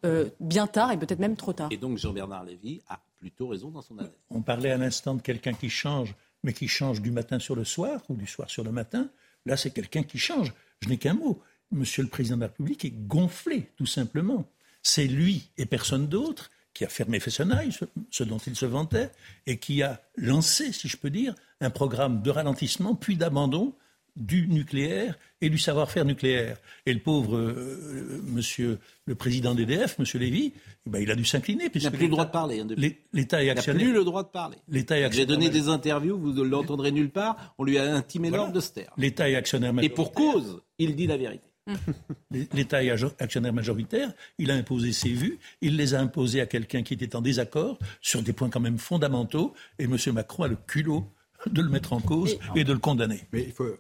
[0.05, 1.70] euh, bien tard et peut-être même trop tard.
[1.72, 4.15] Et donc Jean-Bernard Lévy a plutôt raison dans son analyse.
[4.30, 7.65] On parlait à l'instant de quelqu'un qui change, mais qui change du matin sur le
[7.65, 9.09] soir ou du soir sur le matin.
[9.45, 10.53] Là, c'est quelqu'un qui change.
[10.81, 11.41] Je n'ai qu'un mot.
[11.71, 14.49] Monsieur le Président de la République est gonflé, tout simplement.
[14.81, 19.11] C'est lui et personne d'autre qui a fermé Fessenheim, ce, ce dont il se vantait,
[19.45, 23.75] et qui a lancé, si je peux dire, un programme de ralentissement puis d'abandon
[24.20, 26.57] du nucléaire et du savoir-faire nucléaire.
[26.86, 30.53] Et le pauvre euh, monsieur, le président d'EDF, monsieur Lévy,
[30.86, 31.70] eh ben, il a dû s'incliner.
[31.74, 32.59] Il n'a plus le droit de parler.
[32.59, 32.67] Hein,
[33.13, 33.82] L'État est actionnaire.
[33.82, 34.57] Il n'a plus le droit de parler.
[34.67, 37.55] L'État est J'ai donné des interviews, vous ne l'entendrez nulle part.
[37.57, 38.91] On lui a intimé l'ordre de se taire.
[38.97, 41.49] L'État est actionnaire Et pour cause, il dit la vérité.
[42.32, 42.89] L'État est
[43.20, 47.15] actionnaire majoritaire, il a imposé ses vues, il les a imposées à quelqu'un qui était
[47.15, 49.95] en désaccord sur des points quand même fondamentaux, et M.
[50.13, 51.05] Macron a le culot
[51.45, 53.22] de le mettre en cause et, de le condamner.
[53.32, 53.78] Mais il faut,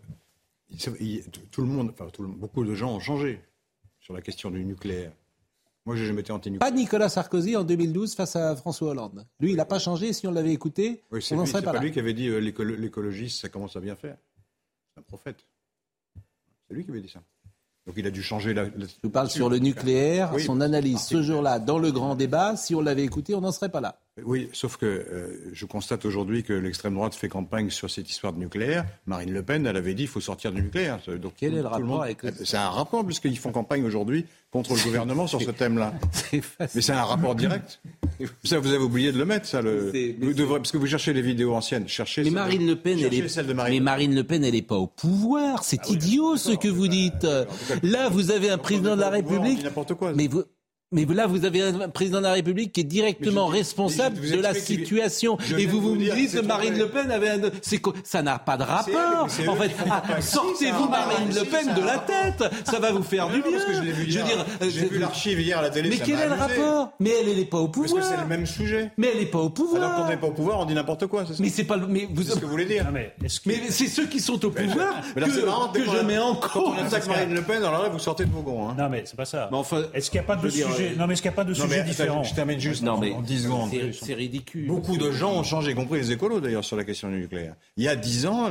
[1.51, 3.41] tout le monde, enfin, beaucoup de gens ont changé
[3.99, 5.11] sur la question du nucléaire.
[5.85, 6.71] Moi, jamais été anti-nucléaire.
[6.71, 9.25] Pas Nicolas Sarkozy en 2012 face à François Hollande.
[9.39, 10.13] Lui, il n'a pas changé.
[10.13, 13.41] Si on l'avait écouté, on n'en serait pas, pas lui qui avait dit euh, l'écologiste,
[13.41, 14.17] ça commence à bien faire.
[14.93, 15.47] C'est un prophète.
[16.67, 17.21] C'est lui qui avait dit ça.
[17.87, 18.65] Donc il a dû changer la.
[18.65, 22.55] Je vous parle sur le nucléaire, son analyse ce jour-là dans le grand débat.
[22.55, 23.99] Si on l'avait écouté, on n'en serait pas là.
[24.25, 28.33] Oui, sauf que euh, je constate aujourd'hui que l'extrême droite fait campagne sur cette histoire
[28.33, 28.85] de nucléaire.
[29.05, 30.99] Marine Le Pen, elle avait dit qu'il faut sortir du nucléaire.
[31.21, 34.83] Donc, Quel est le rapport avec C'est un rapport puisqu'ils font campagne aujourd'hui contre le
[34.83, 35.93] gouvernement sur ce thème-là.
[36.33, 37.81] Mais c'est un rapport direct.
[38.43, 39.61] Ça, vous avez oublié de le mettre, ça.
[39.61, 39.91] Le...
[40.19, 40.57] Vous devrez...
[40.57, 41.87] Parce que vous cherchez les vidéos anciennes.
[41.87, 43.43] Cherchez mais Marine Le Pen, elle est...
[43.43, 43.75] de Marine...
[43.75, 45.63] Mais Marine Le Pen, elle n'est pas au pouvoir.
[45.63, 47.27] C'est ah idiot ce que vous dites.
[47.83, 49.63] Là, vous avez un président de la République.
[49.97, 50.13] Quoi.
[50.13, 50.43] Mais vous...
[50.91, 54.55] Mais là, vous avez un président de la République qui est directement responsable de la
[54.55, 55.37] situation.
[55.55, 57.41] Et vous vous dites que Marine Le Pen avait un...
[58.03, 59.23] Ça n'a pas de rapport.
[59.23, 62.43] en fait, ah, sortez-vous Marine Le Pen de la tête.
[62.63, 63.59] Ça va vous faire du bien.
[63.69, 65.89] je, dire, j'ai vu l'archive hier à la télé.
[65.89, 66.93] Mais quel est le rapport?
[66.99, 67.93] Mais elle n'est pas au pouvoir.
[67.93, 68.91] Parce que c'est le même sujet.
[68.97, 69.83] Mais elle n'est pas au pouvoir.
[69.83, 71.23] Alors qu'on n'est pas au pouvoir, on dit n'importe quoi.
[71.39, 71.77] Mais c'est pas.
[71.77, 72.23] Mais vous.
[72.23, 72.87] ce que vous voulez dire.
[72.91, 73.13] mais
[73.69, 76.51] c'est ceux qui sont au pouvoir que, je mets en cause.
[76.51, 78.73] Quand on attaque Marine Le Pen, alors là, vous sortez de vos gonds.
[78.73, 79.49] Non, mais c'est pas ça.
[79.93, 81.53] Est-ce qu'il n'y a pas de sujet non, mais est-ce qu'il n'y a pas de
[81.53, 83.69] sujet différent Je termine juste non, mais en 10 secondes.
[84.01, 84.67] C'est ridicule.
[84.67, 87.55] Beaucoup de gens ont changé, y compris les écolos d'ailleurs, sur la question du nucléaire.
[87.77, 88.49] Il y a 10 ans,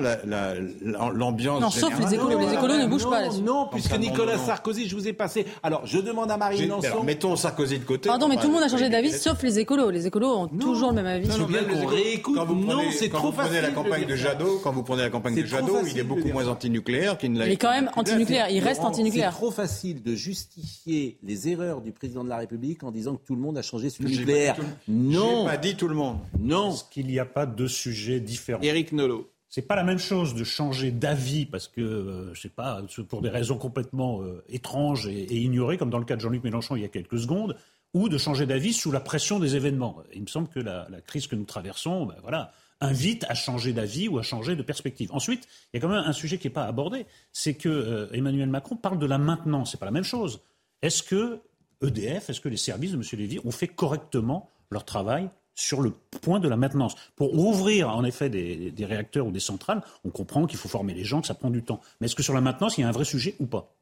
[1.14, 1.60] l'ambiance.
[1.60, 2.38] Non, sauf les écolos.
[2.38, 3.42] Les écolos ne bougent pas là-dessus.
[3.42, 5.46] Non, puisque Nicolas Sarkozy, je vous ai passé.
[5.62, 7.02] Alors, je demande à Marine Lançon.
[7.04, 8.08] Mettons Sarkozy de côté.
[8.08, 9.90] Pardon, mais tout le monde a changé d'avis, sauf les écolos.
[9.90, 11.28] Les écolos ont toujours le même avis.
[11.28, 13.30] Non, c'est trop facile.
[13.30, 15.98] Quand vous prenez la campagne de Jadot, quand vous prenez la campagne de Jadot, il
[15.98, 18.48] est beaucoup moins antinucléaire qu'il ne l'a Il est quand même antinucléaire.
[18.50, 19.32] Il reste antinucléaire.
[19.32, 23.24] C'est trop facile de justifier les erreurs du président de la République en disant que
[23.24, 24.56] tout le monde a changé sur le nucléaire.
[24.88, 25.44] Non.
[25.44, 26.18] pas dit tout le monde.
[26.38, 26.72] Non.
[26.72, 29.30] Est-ce qu'il n'y a pas de sujet différent Éric Nolot.
[29.50, 33.22] C'est pas la même chose de changer d'avis parce que, euh, je sais pas, pour
[33.22, 36.82] des raisons complètement euh, étranges et, ignorées, comme dans le cas de Jean-Luc Mélenchon il
[36.82, 37.56] y a quelques secondes,
[37.94, 40.02] ou de changer d'avis sous la pression des événements.
[40.14, 44.08] Il me semble que la, crise que nous traversons, ben voilà, invite à changer d'avis
[44.08, 45.10] ou à changer de perspective.
[45.12, 48.12] Ensuite, il y a quand même un sujet qui n'est pas abordé, c'est que euh,
[48.12, 49.72] Emmanuel Macron parle de la maintenance.
[49.72, 50.42] C'est pas la même chose.
[50.82, 51.40] Est-ce que
[51.82, 53.02] EDF, est-ce que les services de M.
[53.12, 56.96] Lévy ont fait correctement leur travail sur le point de la maintenance?
[57.16, 61.04] Pour ouvrir en effet des, réacteurs ou des centrales, on comprend qu'il faut former les
[61.04, 61.80] gens, que ça prend du temps.
[62.00, 63.74] Mais est-ce que sur la maintenance, il y a un vrai sujet ou pas?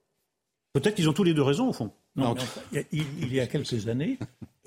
[0.72, 1.90] Peut-être qu'ils ont tous les deux raison au fond.
[2.16, 2.34] Non,
[2.92, 4.18] il, y a quelques années,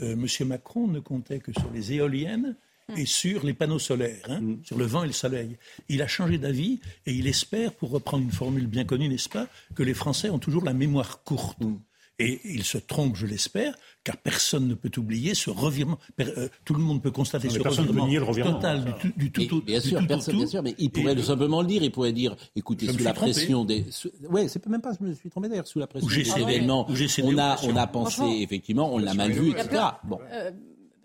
[0.01, 0.47] euh, M.
[0.47, 2.55] Macron ne comptait que sur les éoliennes
[2.97, 4.63] et sur les panneaux solaires, hein, mm.
[4.63, 5.57] sur le vent et le soleil.
[5.87, 9.47] Il a changé d'avis et il espère, pour reprendre une formule bien connue, n'est-ce pas,
[9.75, 11.59] que les Français ont toujours la mémoire courte.
[11.59, 11.75] Mm.
[12.19, 15.97] Et il se trompe, je l'espère, car personne ne peut oublier ce revirement.
[16.19, 19.61] Euh, tout le monde peut constater ce revirement, le revirement, total du, tout.
[19.61, 21.81] bien, sûr, personne, bien sûr, mais il pourrait simplement le dire.
[21.81, 23.85] Il pourrait dire, écoutez, sous la pression des.
[24.29, 24.91] Oui, c'est même pas.
[24.99, 26.87] Je me suis trompé d'ailleurs sous la pression des événements.
[27.23, 29.81] On a, on a pensé effectivement, on l'a mal vu, etc.
[30.03, 30.19] Bon.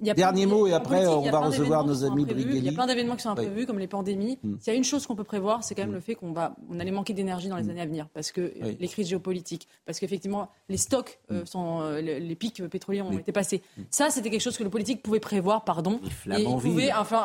[0.03, 2.59] Euh, Dernier mot et après on va recevoir nos amis Brigelli.
[2.59, 4.39] Il y a plein d'événements qui sont imprévus, comme les pandémies.
[4.43, 4.57] Hmm.
[4.61, 5.95] S'il y a une chose qu'on peut prévoir, c'est quand même hmm.
[5.95, 7.71] le fait qu'on va, on allait manquer d'énergie dans les hmm.
[7.71, 12.01] années à venir, parce que les crises géopolitiques, parce qu'effectivement les stocks euh, sont, euh,
[12.01, 13.63] les, pics pétroliers ont été passés.
[13.91, 17.19] Ça, c'était quelque chose que le politique pouvait prévoir, pardon, et il pouvait enfin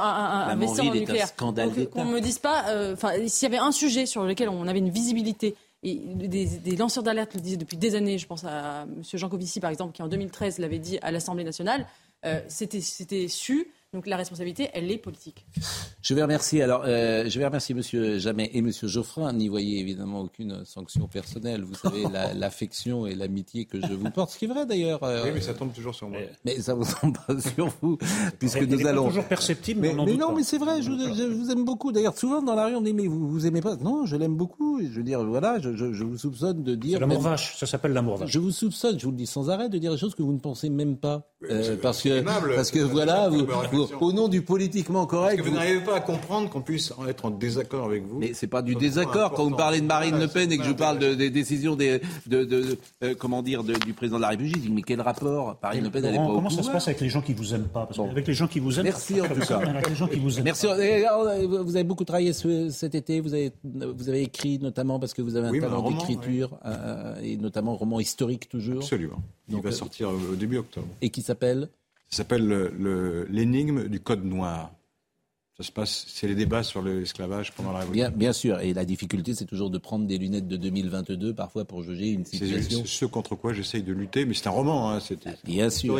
[0.49, 1.35] investir en nucléaire.
[1.35, 2.95] Qu'on me dise pas, euh,
[3.27, 7.03] s'il y avait un sujet sur lequel on avait une visibilité et des, des lanceurs
[7.03, 8.17] d'alerte le disaient depuis des années.
[8.17, 9.01] Je pense à M.
[9.13, 11.85] Jean Covici, par exemple, qui en 2013 l'avait dit à l'Assemblée nationale.
[12.25, 13.71] Euh, c'était su.
[13.91, 15.47] Donc la responsabilité, elle est politique.
[16.03, 19.33] Je vais remercier alors, euh, je vais remercier Monsieur Jamais et Monsieur Geoffrin.
[19.33, 21.63] N'y voyez évidemment aucune sanction personnelle.
[21.63, 22.03] Vous savez
[22.35, 25.01] l'affection et l'amitié que je vous porte, ce qui est vrai d'ailleurs.
[25.01, 26.19] Euh, oui, mais ça tombe toujours sur moi.
[26.45, 27.97] Mais ça vous tombe pas sur vous,
[28.37, 29.07] puisque nous allons.
[29.07, 29.81] toujours perceptible.
[29.81, 30.83] Mais, mais non, mais c'est vrai.
[30.83, 31.91] Je, vous aime beaucoup.
[31.91, 34.35] D'ailleurs, souvent dans la rue, on dit mais vous vous aimez pas Non, je l'aime
[34.35, 34.79] beaucoup.
[34.81, 36.99] Je veux dire, voilà, je, je vous soupçonne de dire.
[36.99, 37.57] L'amour vache.
[37.57, 38.29] Ça s'appelle l'amour vache.
[38.29, 40.33] Je vous soupçonne, je vous le dis sans arrêt, de dire des choses que vous
[40.33, 41.27] ne pensez même pas.
[41.49, 42.21] Euh, parce que,
[42.55, 43.47] parce que voilà, vous,
[44.01, 45.37] au nom du politiquement correct.
[45.37, 48.19] Parce que vous, n'arrivez pas à comprendre qu'on puisse être en désaccord avec vous.
[48.19, 50.73] Mais c'est pas du désaccord quand vous parlez de Marine Le Pen et que je
[50.73, 54.55] parle de, des décisions des, de, de euh, comment dire, du président de la République.
[54.57, 56.71] Je dis mais quel rapport Marine Le Pen, elle est pas Comment au ça se
[56.71, 58.85] passe avec les gens qui vous aiment pas parce Avec les gens qui vous aiment.
[58.85, 59.59] Merci en tout cas.
[59.59, 60.43] Avec les gens qui vous aiment.
[60.43, 60.67] Merci.
[60.67, 63.21] Oh, vous avez beaucoup travaillé ce, cet été.
[63.21, 67.37] Vous avez, vous avez écrit notamment parce que vous avez un talent d'écriture euh, et
[67.37, 68.81] notamment roman historique toujours.
[68.81, 69.21] Absolument.
[69.49, 70.87] Il va sortir au début octobre.
[71.01, 71.69] Et qui s'appelle
[72.09, 72.71] ça s'appelle
[73.29, 74.71] l'énigme du code noir.
[75.57, 78.07] Ça se passe, c'est les débats sur l'esclavage pendant la Révolution.
[78.07, 81.65] Bien, bien, sûr, et la difficulté, c'est toujours de prendre des lunettes de 2022 parfois
[81.65, 82.81] pour juger une situation.
[82.85, 85.99] C'est ce contre quoi j'essaye de lutter, mais c'est un roman, hein, c'est bien sûr.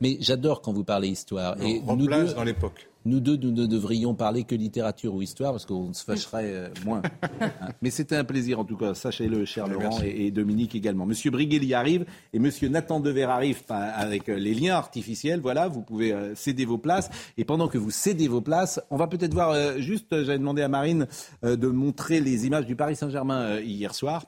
[0.00, 1.60] Mais j'adore quand vous parlez histoire.
[1.60, 2.88] et nous deux, dans l'époque.
[3.04, 6.68] Nous deux, nous ne devrions parler que littérature ou histoire parce qu'on se fâcherait euh,
[6.84, 7.02] moins.
[7.40, 7.70] Hein.
[7.80, 11.06] Mais c'était un plaisir en tout cas, sachez-le, cher Laurent et, Dominique également.
[11.06, 15.40] Monsieur Briguelli arrive et Monsieur Nathan Dever arrive avec euh, les liens artificiels.
[15.40, 17.10] Voilà, vous pouvez euh, céder vos places.
[17.36, 20.68] Et pendant que vous cédez vos places, on va peut-être voir juste, j'avais demandé à
[20.68, 21.06] Marine
[21.42, 24.26] de montrer les images du Paris Saint-Germain hier soir.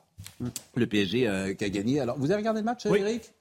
[0.75, 1.99] Le PSG qui a gagné.
[1.99, 3.31] Alors, vous avez regardé le match, Eric?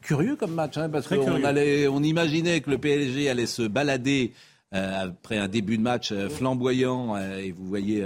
[0.00, 4.32] Curieux comme match, hein, parce qu'on allait, on imaginait que le PSG allait se balader
[4.74, 8.04] euh, après un début de match euh, flamboyant, euh, et vous voyez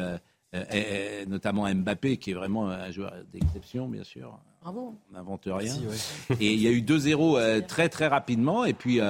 [1.26, 4.38] notamment Mbappé, qui est vraiment un joueur d'exception, bien sûr.
[4.62, 4.94] Bravo.
[5.10, 5.74] On n'invente rien.
[6.38, 9.00] Et il y a eu 2-0 très très rapidement, et puis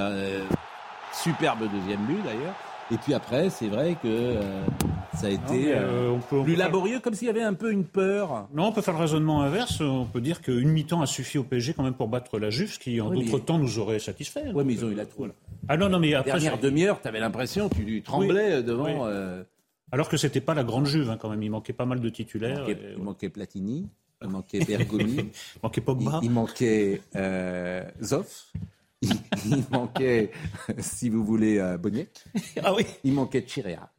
[1.13, 2.55] superbe deuxième but d'ailleurs.
[2.91, 4.41] Et puis après, c'est vrai que euh,
[5.15, 8.49] ça a été euh, plus laborieux, comme s'il y avait un peu une peur.
[8.53, 9.79] Non, on peut faire le raisonnement inverse.
[9.79, 12.73] On peut dire qu'une mi-temps a suffi au PSG quand même pour battre la Juve,
[12.73, 14.43] ce qui en d'autres temps nous aurait satisfait.
[14.53, 15.29] Oui, mais ils ont eu la trouille.
[15.69, 16.31] Ah non, non, mais après.
[16.31, 19.07] Dernière demi-heure, tu avais l'impression, tu tremblais devant.
[19.07, 19.41] Euh,
[19.93, 21.43] Alors que c'était pas la grande Juve, hein, quand même.
[21.43, 22.67] Il manquait pas mal de titulaires.
[22.67, 23.87] Il manquait, Platini,
[24.21, 25.15] il manquait Bergomi,
[25.55, 27.01] il manquait Pogba, il, manquait
[28.03, 28.51] Zoff
[29.45, 30.31] il, manquait,
[30.79, 31.77] si vous voulez, euh,
[32.63, 32.85] Ah oui.
[33.03, 33.91] Il manquait Chirea.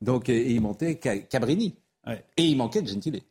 [0.00, 1.76] Donc, il manquait Cabrini.
[2.36, 3.22] Et il manquait Gentile.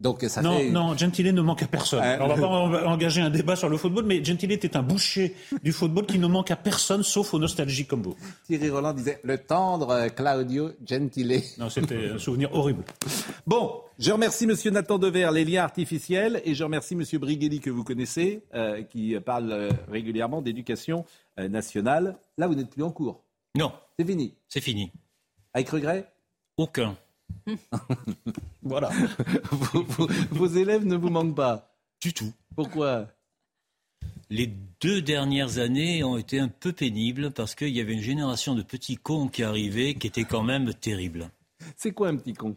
[0.00, 0.70] Donc ça non, fait...
[0.70, 2.02] non, Gentile ne manque à personne.
[2.20, 5.72] on va pas engager un débat sur le football, mais Gentile était un boucher du
[5.72, 8.16] football qui ne manque à personne, sauf aux nostalgiques comme vous.
[8.46, 11.42] Thierry Roland disait le tendre Claudio Gentile.
[11.58, 12.82] Non, c'était un souvenir horrible.
[13.46, 17.68] Bon, je remercie Monsieur Nathan Dever, les liens artificiels, et je remercie Monsieur Brighelli que
[17.68, 21.04] vous connaissez, euh, qui parle euh, régulièrement d'éducation
[21.38, 22.16] euh, nationale.
[22.38, 23.22] Là, vous n'êtes plus en cours.
[23.54, 23.72] Non.
[23.98, 24.34] C'est fini.
[24.48, 24.90] C'est fini.
[25.52, 26.10] Avec regret?
[26.56, 26.96] Aucun.
[28.62, 28.90] voilà.
[30.30, 32.32] vos, élèves ne vous manquent pas Du tout.
[32.54, 33.08] Pourquoi?
[34.28, 34.46] Les
[34.80, 38.62] deux dernières années ont été un peu pénibles parce qu'il y avait une génération de
[38.62, 41.30] petits cons qui arrivaient qui était quand même terrible.
[41.76, 42.56] C'est quoi un petit con?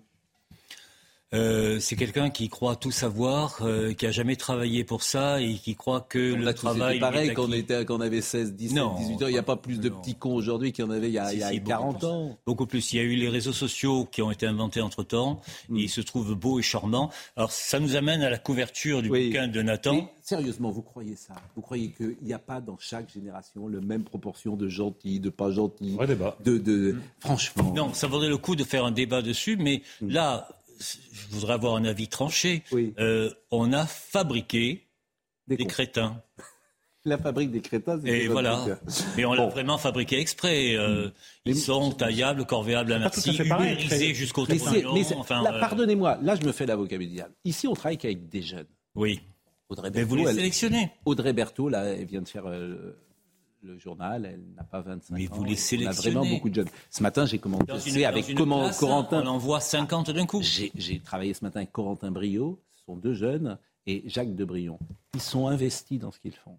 [1.34, 5.56] Euh, c'est quelqu'un qui croit tout savoir, euh, qui a jamais travaillé pour ça et
[5.56, 6.96] qui croit que le travail.
[6.96, 9.28] C'est pareil quand on, était, quand on avait 16, 17, 18 ans.
[9.28, 11.20] Il n'y a pas plus de petits cons aujourd'hui qu'il y en avait il y
[11.20, 12.38] a, il y a 40 ans.
[12.46, 12.94] Beaucoup plus.
[12.94, 15.42] Il y a eu les réseaux sociaux qui ont été inventés entre temps.
[15.70, 15.78] Mm.
[15.78, 17.10] ils se trouvent beaux et charmants.
[17.36, 20.12] Alors ça nous amène à la couverture du bouquin de Nathan.
[20.22, 21.34] sérieusement, vous croyez ça?
[21.56, 25.30] Vous croyez qu'il n'y a pas dans chaque génération la même proportion de gentils, de
[25.30, 25.98] pas gentils
[26.44, 26.94] De, de...
[26.94, 27.02] Mm.
[27.20, 27.74] Franchement.
[27.76, 30.10] Non, ça vaudrait le coup de faire un débat dessus, mais mm.
[30.10, 30.48] là
[31.12, 32.64] je voudrais avoir un avis tranché.
[33.00, 34.88] Euh, on a fabriqué
[35.48, 36.22] des, crétins.
[37.06, 38.66] La fabrique des crétins, c'est Et voilà.
[39.18, 40.76] Mais on l'a vraiment fabriqué exprès.
[40.76, 41.10] Euh,
[41.44, 44.58] ils sont taillables, corvéables à merci, ubérisés jusqu'au mais,
[45.16, 47.34] enfin, euh, Pardonnez-moi, là je me fais l'avocat du diable.
[47.44, 48.68] Ici, on travaille qu'avec des jeunes.
[48.96, 49.22] Oui.
[49.68, 50.92] Audrey mais vous les sélectionnez.
[51.06, 52.46] Audrey Berthaud, là, elle vient de faire
[53.64, 55.32] le journal, elle n'a pas 25 Mais ans.
[55.34, 56.16] vous les sélectionnez.
[56.16, 56.70] On a vraiment beaucoup de jeunes.
[56.90, 59.24] Ce matin, j'ai commencé avec comment, Corentin.
[59.24, 60.42] On en voit 50 d'un coup.
[60.42, 63.58] J'ai travaillé ce matin avec Corentin Brio, ce sont deux jeunes,
[63.88, 64.80] et Jacques Debrion.
[65.14, 66.58] Ils sont investis dans ce qu'ils font.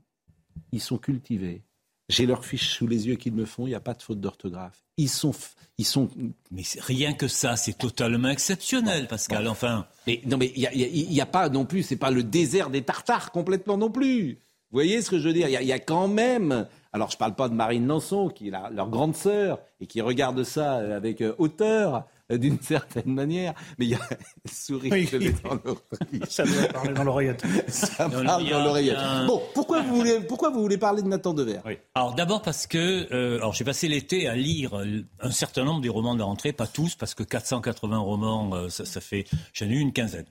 [0.73, 1.63] Ils sont cultivés.
[2.11, 4.21] J'ai leur fiche sous les yeux qu'ils me font, il n'y a pas de faute
[4.21, 4.85] d'orthographe.
[4.99, 5.33] Ils sont,
[5.79, 6.11] ils sont.
[6.51, 9.49] Mais rien que ça, c'est totalement exceptionnel, Pascal.
[9.49, 9.87] Enfin.
[10.07, 12.83] Mais non, mais il n'y a, a, pas non plus, c'est pas le désert des
[12.83, 14.39] Tartares complètement non plus.
[14.75, 15.49] Vous voyez ce que je veux dire?
[15.49, 18.53] Il y, a quand même alors, je ne parle pas de Marine Nanson, qui est
[18.53, 23.53] leur grande sœur, et qui regarde ça avec euh, hauteur, euh, d'une certaine manière.
[23.79, 23.99] Mais il y a
[24.45, 25.11] une souris oui.
[25.43, 26.31] dans l'oreillette.
[26.31, 27.43] Ça doit parler dans l'oreillette.
[27.67, 28.99] Ça parle dans l'oreillette.
[29.27, 31.79] Bon, pourquoi vous, voulez, pourquoi vous voulez parler de Nathan Dever oui.
[31.97, 34.81] Alors, d'abord parce que euh, alors j'ai passé l'été à lire
[35.19, 38.85] un certain nombre des romans de la rentrée, pas tous, parce que 480 romans, ça,
[38.85, 39.25] ça fait...
[39.53, 40.27] J'en ai eu une quinzaine.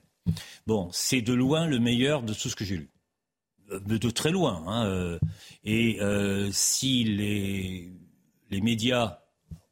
[0.66, 2.88] Bon, c'est de loin le meilleur de tout ce que j'ai lu
[3.70, 4.62] de, très loin.
[4.66, 5.18] Hein, euh,
[5.64, 7.90] et euh, si les,
[8.50, 9.18] les médias,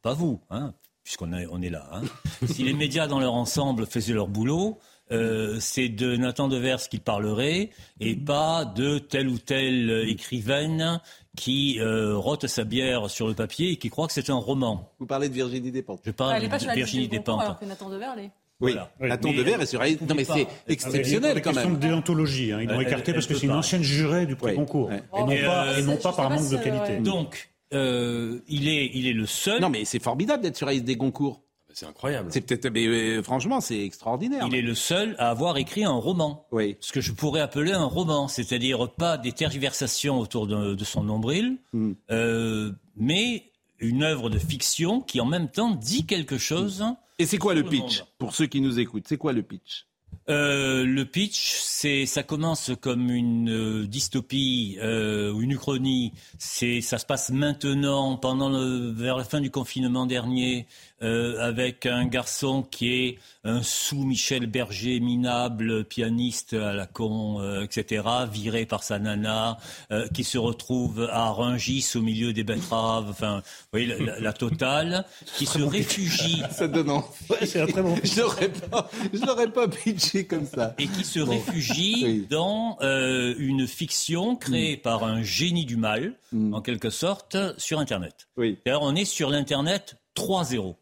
[0.01, 0.73] pas vous, hein,
[1.03, 2.01] puisqu'on est, on est là, hein,
[2.47, 4.79] si les médias dans leur ensemble faisaient leur boulot,
[5.11, 11.01] euh, c'est de Nathan Devers qu'il parlerait et pas de telle ou telle écrivaine
[11.35, 14.91] qui euh, rote sa bière sur le papier et qui croit que c'est un roman.
[14.99, 16.01] Vous parlez de Virginie Despentes.
[16.05, 17.41] Je parle de Virginie Despentes.
[17.41, 18.31] alors que Nathan Devers l'est.
[18.63, 18.91] Oui, Voilà.
[19.15, 21.69] Nathan mais- Devers est sur Non, mais c'est exceptionnel quand C'est une même.
[21.69, 22.51] question de déontologie.
[22.51, 22.59] hein.
[22.61, 24.89] Ils l'ont écarté elle parce que c'est une ancienne jurée du prix concours.
[24.89, 25.03] Ouais.
[25.17, 26.97] Et non Et, pas, euh, et non pas par manque de qualité.
[26.97, 29.59] Donc, euh, il, est, il est le seul.
[29.61, 31.41] Non, mais c'est formidable d'être sur la liste des concours.
[31.75, 32.29] C'est incroyable.
[32.31, 34.45] C'est peut-être, mais euh, franchement, c'est extraordinaire.
[34.47, 36.45] Il est le seul à avoir écrit un roman.
[36.51, 36.77] Oui.
[36.79, 41.03] Ce que je pourrais appeler un roman, c'est-à-dire pas des tergiversations autour de, de son
[41.03, 41.93] nombril, Hmm.
[42.11, 43.45] euh, mais
[43.79, 46.85] une œuvre de fiction qui en même temps dit quelque chose.
[47.19, 48.03] Et c'est quoi le pitch.
[48.17, 49.87] Pour ceux qui nous écoutent, c'est quoi le pitch?
[50.29, 56.13] Euh, le pitch, c'est ça commence comme une euh, dystopie euh, ou une uchronie.
[56.37, 60.67] C'est ça se passe maintenant, pendant le, vers la fin du confinement dernier,
[61.03, 67.41] euh, avec un garçon qui est un sous Michel Berger minable, pianiste à la con,
[67.41, 69.57] euh, etc., viré par sa nana,
[69.91, 74.19] euh, qui se retrouve à Rungis au milieu des betteraves, enfin, vous voyez la, la-
[74.19, 75.05] la totale,
[75.37, 77.05] qui se réfugie Ça donne envie.
[77.45, 80.73] C'est un très bon Je l'aurais pas, je l'aurais pas pitché comme ça.
[80.79, 81.31] et qui se Bon.
[81.31, 82.27] réfugie Oui.
[82.29, 86.53] dans euh, une fiction créée par un génie du mal, Mm.
[86.55, 88.27] en quelque sorte, sur Internet.
[88.37, 88.57] Oui.
[88.65, 90.75] D'ailleurs, on est sur l'Internet 3.0.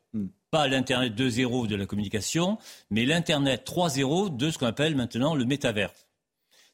[0.52, 2.58] Pas l'Internet 2.0 de la communication,
[2.90, 6.08] mais l'Internet 3.0 de ce qu'on appelle maintenant le métaverse.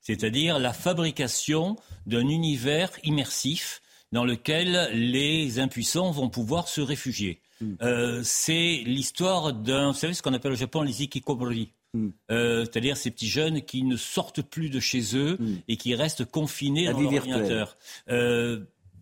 [0.02, 1.76] C'est-à-dire la fabrication
[2.08, 3.82] d'un univers immersif
[4.12, 7.40] dans lequel les impuissants vont pouvoir se réfugier.
[7.62, 7.74] Mm.
[7.84, 11.72] Euh, c'est l'histoire d'un, vous savez ce qu'on appelle au Japon les ikikomori.
[11.94, 12.08] Mm.
[12.32, 15.56] Euh, c'est-à-dire ces petits jeunes qui ne sortent plus de chez eux Mm.
[15.68, 17.78] et qui restent confinés La dans leur ordinateur.
[18.10, 18.62] Euh,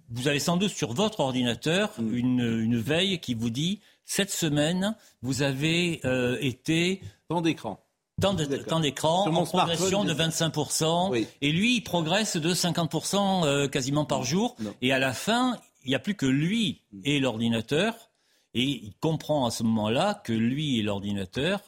[0.10, 2.14] vous avez sans doute sur votre ordinateur Mm.
[2.14, 7.80] une, une veille qui vous dit cette semaine vous avez euh, été Temps d'écran.
[8.22, 11.10] tant d'écran en progression de je- 25%.
[11.12, 11.28] Oui.
[11.42, 14.56] Et lui, il progresse de 50% euh, quasiment par jour.
[14.60, 14.74] Non.
[14.82, 18.10] Et à la fin, il n'y a plus que lui et l'ordinateur.
[18.54, 21.60] Et il comprend à ce moment-là que lui et l'ordinateur,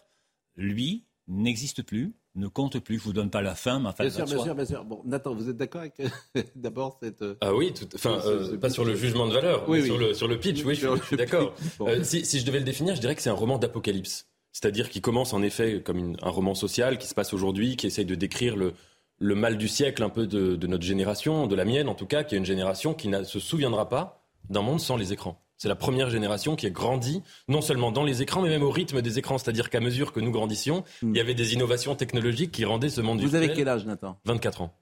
[0.55, 2.97] lui, n'existe plus, ne compte plus.
[2.99, 4.83] Je vous donne pas la fin, mais enfin, Bien sûr, bien sûr, bien sûr.
[4.85, 6.01] Bon, Nathan, vous êtes d'accord avec
[6.55, 7.21] d'abord cette.
[7.21, 9.87] euh, Ah oui, tout- enfin, euh, pas sur le jugement de valeur, Oui, mais oui.
[9.89, 11.53] Sur, le, sur le pitch, oui, je suis, je suis le d'accord.
[11.79, 11.87] bon.
[11.87, 14.27] Euh, si, si je devais le définir, je dirais que c'est un roman d'apocalypse.
[14.53, 17.87] C'est-à-dire qu'il commence en effet comme une- un roman social qui se passe aujourd'hui, qui
[17.87, 18.73] essaye de décrire le,
[19.19, 22.05] le mal du siècle un peu de, de notre génération, de la mienne en tout
[22.07, 25.41] cas, qui est une génération qui ne se souviendra pas d'un monde sans les écrans.
[25.57, 28.69] C'est la première génération qui a grandi, non seulement dans les écrans, mais même au
[28.71, 29.37] rythme des écrans.
[29.37, 31.13] C'est-à-dire qu'à mesure que nous grandissions, Hmm.
[31.15, 34.19] il y avait des innovations technologiques qui rendaient ce monde Vous avez quel âge, Nathan?
[34.25, 34.73] 24 ans.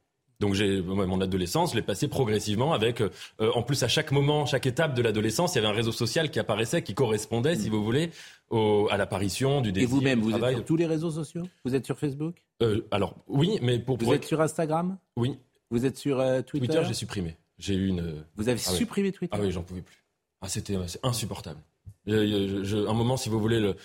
[0.42, 4.46] Donc j'ai mon adolescence, je l'ai passé progressivement avec, euh, en plus à chaque moment,
[4.46, 7.70] chaque étape de l'adolescence, il y avait un réseau social qui apparaissait, qui correspondait, si
[7.70, 8.10] vous voulez,
[8.50, 11.44] au- à l'apparition du Et désir, vous-même, du vous êtes sur tous les réseaux sociaux?
[11.64, 12.36] Vous êtes sur Facebook?
[12.62, 14.98] Euh, alors oui, mais pour, Vous pour- êtes sur Instagram?
[15.16, 15.38] Oui,
[15.72, 17.38] Vous êtes sur euh, Twitter, Twitter, j'ai supprimé.
[17.58, 18.26] J'ai eu une.
[18.36, 18.78] Vous avez Ah oui.
[18.78, 19.36] supprimé Twitter?
[19.38, 20.04] Ah oui, j'en pouvais plus.
[20.46, 21.60] Ah c'était c'est insupportable.
[22.08, 23.76] Je- je- je- un moment, si vous voulez le.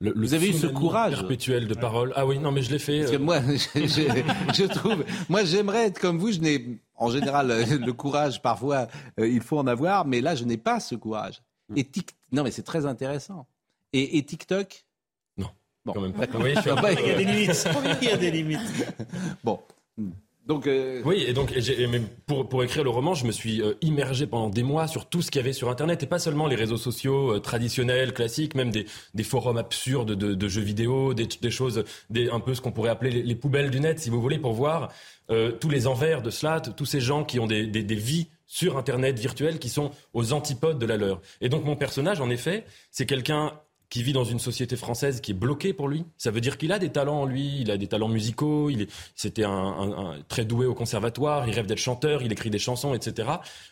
[0.00, 1.12] le- le Vous avez eu ce courage.
[1.14, 2.12] perpétuel de parole.
[2.16, 3.00] Ah oui, non, mais je l'ai fait.
[3.00, 6.32] Parce que euh, moi, je, je- je trouve, moi j'aimerais être comme vous.
[6.32, 8.88] Je n'ai, en général, euh, le courage parfois,
[9.20, 11.42] euh, il faut en avoir, mais là, je n'ai pas ce courage.
[11.76, 13.46] Et tic, non, mais c'est très intéressant.
[13.92, 14.86] Et, et TikTok?
[15.36, 15.48] Non,
[15.84, 16.20] bon, quand même pas.
[16.20, 16.40] d'accord.
[16.42, 17.68] Oui, je suis un peu- Il y a des limites.
[18.02, 18.86] Il y a des limites.
[19.44, 19.60] Bon,
[20.48, 21.88] donc, euh, Oui, et donc et et
[22.26, 25.22] pour, pour écrire le roman, je me suis euh, immergé pendant des mois sur tout
[25.22, 28.54] ce qu'il y avait sur Internet, et pas seulement les réseaux sociaux euh, traditionnels, classiques,
[28.54, 32.54] même des, des forums absurdes de, de jeux vidéo, des, des choses, des, un peu
[32.54, 34.90] ce qu'on pourrait appeler les, les poubelles du net, si vous voulez, pour voir
[35.30, 38.28] euh, tous les envers de cela, tous ces gens qui ont des, des, des vies
[38.46, 41.20] sur Internet virtuelles qui sont aux antipodes de la leur.
[41.42, 43.52] Et donc mon personnage, en effet, c'est quelqu'un
[43.90, 46.04] qui vit dans une société française qui est bloquée pour lui.
[46.18, 48.86] Ça veut dire qu'il a des talents en lui, il a des talents musicaux, il
[49.14, 52.58] c'était un, un- un très doué au conservatoire, il rêve d'être chanteur, il écrit des
[52.58, 53.28] chansons, etc.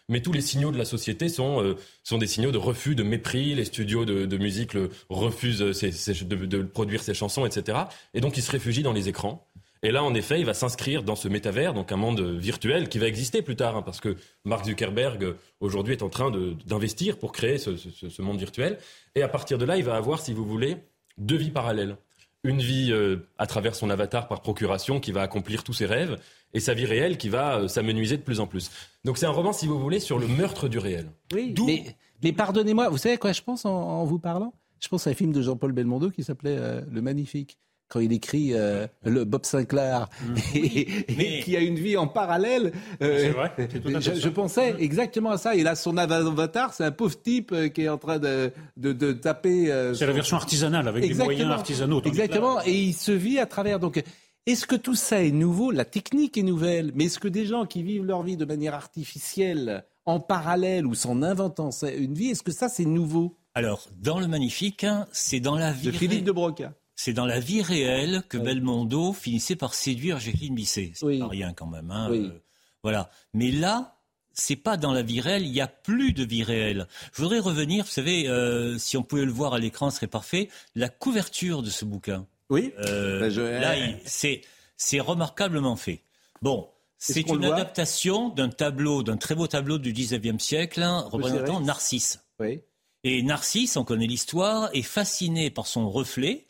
[0.09, 3.03] Mais tous les signaux de la société sont, euh, sont des signaux de refus, de
[3.03, 3.55] mépris.
[3.55, 7.79] Les studios de, de musique le refusent ses- de, de produire ses chansons, etc.
[8.15, 9.47] Et donc il se réfugie dans les écrans.
[9.83, 12.99] Et là, en effet, il va s'inscrire dans ce métavers, donc un monde virtuel qui
[12.99, 16.33] va exister plus tard, hein, parce que Mark Zuckerberg, euh, aujourd'hui, est en train
[16.67, 18.79] d'investir pour créer ce, ce- ce monde virtuel.
[19.15, 20.77] Et à partir de là, il va avoir, si vous voulez,
[21.19, 21.97] deux vies parallèles.
[22.45, 26.17] Une vie euh, à travers son avatar par procuration qui va accomplir tous ses rêves,
[26.55, 28.71] et sa vie réelle qui va euh, s'amenuiser de plus en plus.
[29.05, 31.11] Donc c'est un roman, si vous voulez, sur le meurtre du réel.
[31.33, 34.55] oui, mais, mais pardonnez-moi, vous savez à quoi je pense en, en vous parlant?
[34.81, 37.59] Je pense à un film de Jean-Paul Belmondo qui s'appelait euh, Le Magnifique.
[37.89, 40.35] Quand il écrit euh, le Bob Sinclair Mm.
[40.57, 42.73] et, et qui a une vie en parallèle.
[43.03, 45.55] euh, C'est vrai, c'est tout à fait je, je pensais exactement à ça.
[45.55, 48.93] Et là, son avatar, c'est un pauvre type euh, qui est en train de, de,
[48.93, 49.71] de taper.
[49.71, 52.03] euh, C'est la version artisanale avec des moyens artisanaux.
[52.05, 52.61] Exactement.
[52.65, 53.79] Et il se vit à travers.
[53.79, 54.03] Donc,
[54.47, 55.71] est-ce que tout ça est nouveau?
[55.71, 58.75] La technique est nouvelle, mais est-ce que des gens qui vivent leur vie de manière
[58.75, 63.37] artificielle, en parallèle ou s'en inventant une vie, est-ce que ça c'est nouveau?
[63.55, 65.87] Alors, dans le magnifique, hein, c'est dans la vie.
[65.87, 66.73] De Philippe de Broca.
[66.97, 70.93] C'est dans la vie réelle que Belmondo finissait par séduire Jacqueline Bisset.
[70.95, 71.91] C'est pas rien quand même.
[71.91, 72.25] hein, Oui.
[72.33, 72.43] euh,
[72.83, 73.11] voilà.
[73.35, 73.99] Mais là,
[74.33, 75.45] c'est pas dans la vie réelle.
[75.45, 76.89] Il n'y a plus de vie réelle.
[77.13, 77.85] Je voudrais revenir.
[77.85, 80.49] Vous savez, euh, si on pouvait le voir à l'écran, ce serait parfait.
[80.75, 82.27] La couverture de ce bouquin.
[82.49, 82.73] Oui.
[82.79, 83.75] Euh, Ben, je- Là,
[84.07, 84.41] c'est
[84.79, 86.03] c'est remarquablement fait.
[86.43, 86.69] Bon.
[86.99, 91.61] C'est une adaptation d'un tableau, d'un très beau tableau du 19e siècle, hein, représentant.
[91.61, 92.21] Narcisse.
[92.41, 92.63] Oui.
[93.05, 96.47] Et Narcisse, on connaît l'histoire, est fasciné par son reflet.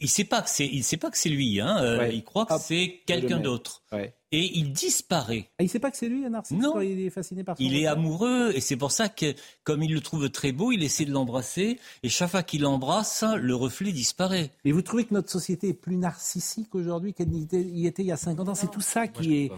[0.00, 1.60] Il sait pas que c'est, il sait pas que c'est lui.
[1.60, 1.76] Hein.
[1.82, 2.14] euh, Ouais.
[2.14, 3.82] Il croit que c'est quelqu'un d'autre.
[3.92, 4.14] Ouais.
[4.32, 5.50] Et il disparaît.
[5.58, 6.80] Ah, il sait pas que c'est lui, un narcisse Non.
[6.80, 9.94] il est fasciné par son Il est amoureux et c'est pour ça que, comme il
[9.94, 11.78] le trouve très beau, il essaie de l'embrasser.
[12.02, 14.50] Et chaque fois qu'il l'embrasse, le reflet disparaît.
[14.64, 18.02] Et vous trouvez que notre société est plus narcissique aujourd'hui qu'elle n'y était, y était
[18.02, 18.54] il y a 50 ans?
[18.56, 19.52] C'est tout ça qui est.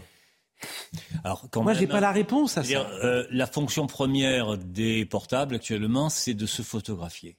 [1.24, 2.88] Alors, quand Moi, j'ai pas la réponse à ça.
[3.02, 7.36] Euh, la fonction première des portables actuellement, c'est de se photographier.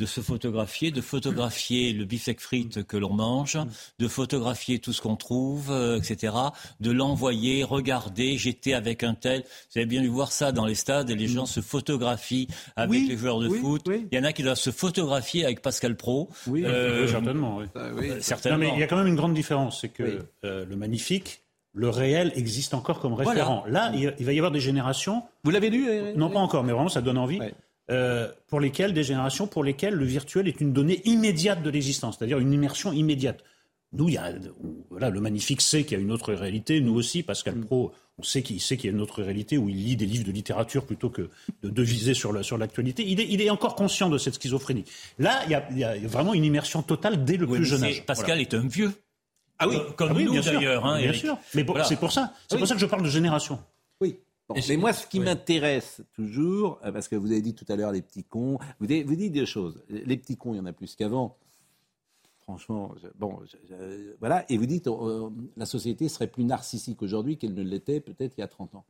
[0.00, 3.58] De se photographier, de photographier le beefsteak frites que l'on mange,
[3.98, 6.32] de photographier tout ce qu'on trouve, euh, etc.
[6.80, 9.42] De l'envoyer, regarder, j'étais avec un tel.
[9.42, 12.90] Vous avez bien dû voir ça dans les stades, et les gens se photographient avec
[13.02, 13.82] Oui, les joueurs de oui, foot.
[14.10, 16.30] Il y en a qui doivent se photographier avec Pascal Pro.
[16.46, 17.58] Oui, Euh, oui, certainement.
[17.58, 17.66] oui.
[17.76, 18.56] euh, certainement.
[18.58, 20.18] Non, mais il y a quand même une grande différence, c'est que Oui.
[20.46, 21.42] euh, le magnifique,
[21.74, 23.30] le réel existe encore comme Voilà.
[23.30, 23.64] référent.
[23.68, 25.22] Là, il, va y avoir des générations.
[25.44, 27.38] Vous l'avez lu euh, Non, pas encore, mais vraiment, ça donne envie.
[27.90, 32.16] Euh, pour lesquelles, des générations pour lesquelles le virtuel est une donnée immédiate de l'existence,
[32.18, 33.42] c'est-à-dire une immersion immédiate.
[33.92, 34.32] Nous, il y a,
[34.90, 38.22] voilà, le magnifique sait qu'il y a une autre réalité, nous aussi, Pascal Pro, on
[38.22, 40.30] sait qu'il sait qu'il y a une autre réalité où il lit des livres de
[40.30, 41.28] littérature plutôt que
[41.64, 43.02] de, de viser sur la- sur l'actualité.
[43.04, 44.84] il, est, il est encore conscient de cette schizophrénie.
[45.18, 47.64] Là, il y a, il y a vraiment une immersion totale dès le Oui, plus
[47.66, 48.04] jeune âge.
[48.06, 48.42] Pascal Voilà.
[48.42, 48.92] est un vieux.
[49.58, 50.52] Ah oui, Euh, comme Ah oui, nous bien sûr.
[50.52, 50.86] d'ailleurs.
[50.86, 51.20] hein, bien Eric.
[51.22, 51.36] sûr.
[51.54, 51.84] Mais bon, Voilà.
[51.88, 52.32] c'est pour ça.
[52.46, 52.60] C'est Oui.
[52.60, 53.58] pour ça que je parle de génération.
[54.00, 54.16] Oui.
[54.54, 57.76] Bon, mais moi, ce qui m'intéresse toujours, euh, parce que vous avez dit tout à
[57.76, 59.82] l'heure les petits cons, vous, avez- vous dites des choses.
[59.88, 61.36] Les petits cons, il y en a plus qu'avant.
[62.42, 64.44] Franchement, je- bon, je- je- voilà.
[64.50, 68.40] Et vous dites, euh, la société serait plus narcissique aujourd'hui qu'elle ne l'était peut-être il
[68.40, 68.84] y a 30 ans.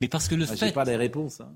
[0.00, 0.72] Mais parce que le Ah, fait.
[0.72, 1.42] Pas les réponses.
[1.42, 1.52] hein.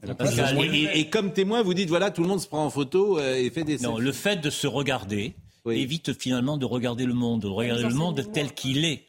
[0.62, 3.18] Et, et- et comme témoin, vous dites, voilà, tout le monde se prend en photo
[3.18, 3.78] euh, et fait des.
[3.78, 4.02] Non, selfies.
[4.04, 5.34] le fait de se regarder
[5.66, 9.04] évite finalement de regarder le monde, de regarder le monde tel qu'il est.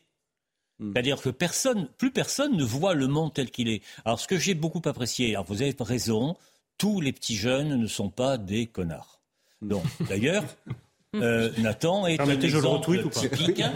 [0.80, 0.92] Hmm.
[0.94, 3.82] C'est-à-dire que personne, plus personne ne voit le monde tel qu'il est.
[4.06, 6.38] Alors ce que j'ai beaucoup apprécié, alors vous avez raison,
[6.78, 9.20] tous les petits jeunes ne sont pas des connards.
[9.62, 10.44] Donc d'ailleurs,
[11.16, 13.74] euh, Nathan est un le exemple retweet ou pas typique, hein,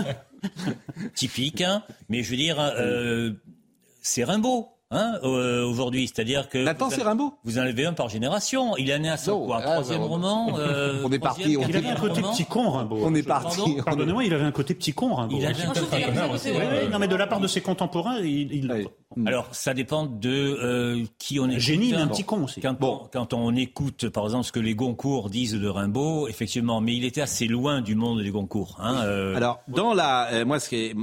[1.16, 3.32] typique, hein, mais je veux dire, euh,
[4.02, 4.70] c'est Rimbaud.
[4.94, 8.78] Hein, euh, aujourd'hui, c'est-à-dire que Nathan, vous c'est Rimbaud Vous en avez un par génération.
[8.78, 10.58] Il est né à son quoi, troisième on- roman.
[10.60, 13.00] euh, on est parti, on- Il avait un côté petit con, Rimbaud.
[13.04, 13.78] On est parti.
[13.84, 15.36] Pardonnez-moi, il avait un côté petit con, Rimbaud.
[15.40, 16.06] Il avait un côté
[16.46, 16.90] oui, ouais.
[16.92, 18.72] Non, mais de la part de ses contemporains, il.
[19.18, 21.60] Il- Alors, ça dépend de euh, qui on écoute.
[21.60, 22.12] Génie, mais un Bon.
[22.14, 22.62] petit con aussi.
[22.62, 26.82] Quand, on, quand on écoute, par exemple, ce que les Goncourt disent de Rimbaud, effectivement,
[26.82, 28.78] mais il était assez loin du monde des Goncourt.
[28.80, 30.96] Hein, euh, Alors, dans la, euh, moi, est-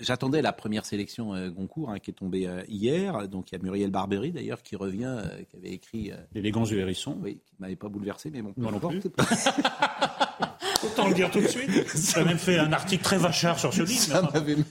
[0.00, 3.28] j'attendais la première sélection euh, Goncourt hein, qui est tombée euh, hier.
[3.28, 6.10] Donc, il y a Muriel Barbery d'ailleurs qui revient, euh, qui avait écrit.
[6.12, 7.16] euh, L'élégance du hérisson.
[7.22, 8.52] Oui, qui m'avait pas bouleversé, mais bon.
[8.52, 8.94] peu Moi non importe.
[10.84, 11.88] Autant le dire tout de suite.
[11.88, 14.00] Ça a même fait un article très vachard sur ce livre.
[14.00, 14.64] Ça m'avait même,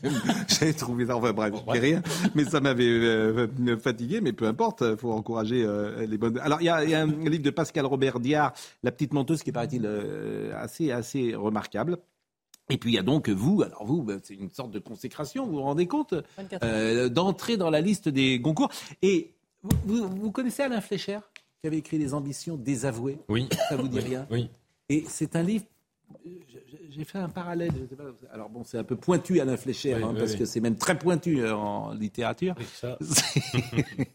[0.47, 2.01] j'avais trouvé ça, enfin bref, je fais rien,
[2.35, 3.47] mais ça m'avait euh,
[3.77, 6.37] fatigué, mais peu importe, il faut encourager euh, les bonnes.
[6.39, 9.13] Alors il y, a, il y a un livre de Pascal Robert Diard, La petite
[9.13, 11.97] menteuse, qui paraît-il euh, assez, assez remarquable.
[12.69, 15.45] Et puis il y a donc vous, alors vous, ben, c'est une sorte de consécration,
[15.45, 18.71] vous vous rendez compte, 24 euh, d'entrer dans la liste des Goncourt.
[19.01, 19.33] Et
[19.63, 21.19] vous, vous, vous connaissez Alain Flécher,
[21.61, 23.19] qui avait écrit Les ambitions désavouées?
[23.29, 23.47] Oui.
[23.69, 24.27] Ça vous dit Oui, rien?
[24.31, 24.49] Oui.
[24.89, 25.65] Et c'est un livre.
[26.91, 27.71] J'ai fait un parallèle.
[27.73, 30.37] je sais pas, alors bon, c'est un peu pointu Alain Oui, hein, oui, parce oui.
[30.37, 32.55] que c'est même très pointu euh, en littérature.
[32.75, 32.97] ça.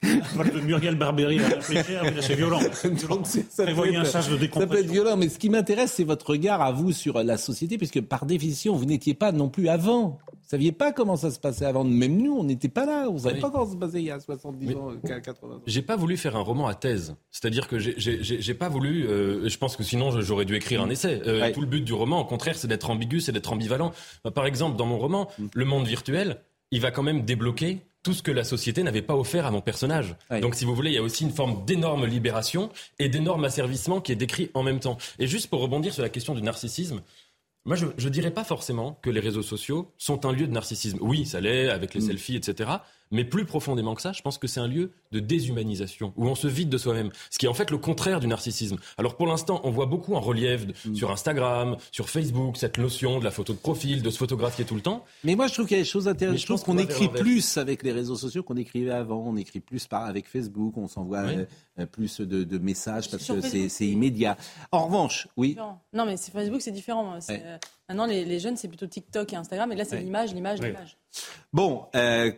[0.03, 2.61] De Muriel Barbery mais là, c'est violent.
[3.09, 6.05] Donc, ça, peut un sas de ça peut être violent, mais ce qui m'intéresse, c'est
[6.05, 9.69] votre regard à vous sur la société, puisque par définition, vous n'étiez pas non plus
[9.69, 10.19] avant.
[10.51, 11.85] Vous saviez pas comment ça se passait avant.
[11.85, 13.06] Même nous, on n'était pas là.
[13.09, 13.40] On savait Oui.
[13.40, 14.90] pas comment ça se passait il y a 70 Mais- ans,
[15.22, 15.60] 80 ans.
[15.64, 17.14] J'ai pas voulu faire un roman à thèse.
[17.31, 19.06] C'est-à-dire que j'ai- pas voulu.
[19.06, 21.22] euh, je pense que sinon j'aurais dû écrire un essai.
[21.24, 21.52] Euh, Ouais.
[21.52, 23.93] Tout le but du roman, au contraire, c'est d'être ambigu, c'est d'être ambivalent.
[24.24, 26.40] Bah, par exemple, dans mon roman, le monde virtuel,
[26.72, 29.60] il va quand même débloquer tout ce que la société n'avait pas offert à mon
[29.60, 30.16] personnage.
[30.43, 34.01] Donc, si vous voulez, il y a aussi une forme d'énorme libération et d'énorme asservissement
[34.01, 34.98] qui est décrit en même temps.
[35.20, 37.02] Et juste pour rebondir sur la question du narcissisme,
[37.66, 40.99] Moi, je ne dirais pas forcément que les réseaux sociaux sont un lieu de narcissisme.
[41.01, 42.07] Oui, ça l'est, avec les Mm.
[42.07, 42.70] selfies, etc.
[43.12, 46.35] Mais plus profondément que ça, je pense que c'est un lieu de déshumanisation, où on
[46.35, 47.11] se vide de soi-même.
[47.31, 48.77] Ce qui est en fait le contraire du narcissisme.
[48.99, 50.95] Alors pour l'instant, on voit beaucoup en relief de- Mm.
[50.95, 54.74] sur Instagram, sur Facebook, cette notion de la photo de profil, de se photographier tout
[54.77, 55.05] le temps.
[55.24, 56.39] Mais moi, je trouve qu'il y a des choses intéressantes.
[56.39, 59.23] je Je pense qu'on écrit plus avec les réseaux sociaux qu'on écrivait avant.
[59.27, 60.77] On écrit plus par avec Facebook.
[60.77, 61.35] On s'envoie Oui.
[61.37, 61.45] euh,
[61.81, 64.37] euh, plus de, de messages parce que c'est immédiat.
[64.73, 65.55] En revanche, oui.
[65.59, 67.15] Non, non, mais c'est Facebook, c'est différent.
[67.28, 67.43] Ouais.
[67.91, 69.71] Maintenant, les, les jeunes, c'est plutôt TikTok et Instagram.
[69.73, 70.97] Et là, c'est l'image, l'image, l'image.
[71.53, 72.31] Bon, euh,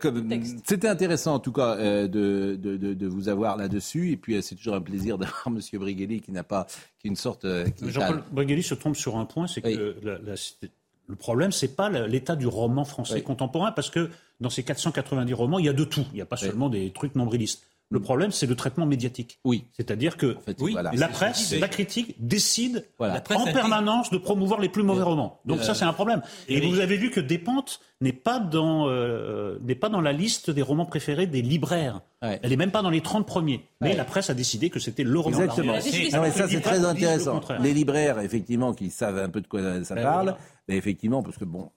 [0.65, 4.11] c'était intéressant en tout cas euh, de, de, de- de vous avoir là-dessus.
[4.11, 6.65] Et puis euh, c'est toujours un plaisir d'avoir Monsieur Brighelli qui n'a pas,
[6.99, 10.17] qui est une sorte, euh, Jean-Paul Brigelli se trompe sur un point, c'est que la-
[10.17, 10.69] la- c'est-
[11.07, 13.23] le problème, c'est pas l'état du roman français Oui.
[13.23, 14.09] contemporain, parce que
[14.39, 16.05] dans ces 490 romans, il y a de tout.
[16.11, 17.67] Il n'y a pas seulement des trucs nombrilistes.
[17.93, 19.39] Le problème, c'est le traitement médiatique.
[19.45, 19.65] Oui.
[19.71, 20.91] C'est-à-dire que oui, voilà.
[20.93, 23.13] la presse, la critique décide Voilà.
[23.15, 25.39] La presse en permanence de promouvoir les plus mauvais romans.
[25.45, 26.21] Donc Euh, ça, c'est un problème.
[26.47, 30.49] Et vous avez vu que Despentes n'est pas dans euh, n'est pas dans la liste
[30.49, 32.01] des romans préférés des libraires.
[32.21, 33.65] Elle est même pas dans les 30 premiers.
[33.81, 33.95] Mais Ouais.
[33.95, 35.37] la presse a décidé que c'était le roman.
[35.41, 35.73] Exactement.
[35.73, 37.41] mais ça, c'est très le intéressant.
[37.61, 40.23] Les libraires, effectivement, qui savent un peu de quoi ça Ben parle.
[40.23, 40.37] voilà.
[40.67, 41.69] Mais effectivement, parce que bon.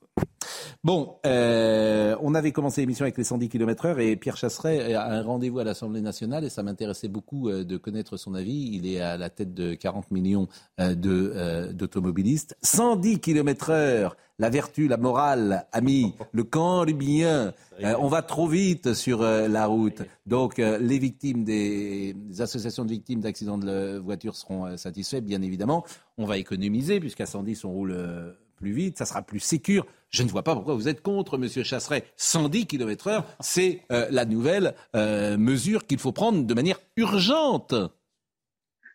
[0.85, 5.23] Bon, euh, on avait commencé l'émission avec les 110 km/h et Pierre Chasseret a un
[5.23, 8.71] rendez-vous à l'Assemblée nationale et ça m'intéressait beaucoup euh, de connaître son avis.
[8.73, 10.47] Il est à la tête de 40 millions
[10.81, 12.57] euh, d'automobilistes.
[12.63, 17.53] 110 km/h, la vertu, la morale, ami, le camp du bien.
[17.99, 20.03] On va trop vite sur la route.
[20.27, 25.85] Donc, les victimes des, des associations de victimes d'accidents de voiture seront satisfaits, bien évidemment.
[26.17, 29.87] On va économiser, puisqu'à 110, on roule plus vite, ça sera plus sécure.
[30.11, 32.05] Je ne vois pas pourquoi vous êtes contre, Monsieur Chasseret.
[32.17, 37.75] 110 km heure, c'est euh, la nouvelle euh, mesure qu'il faut prendre de manière urgente.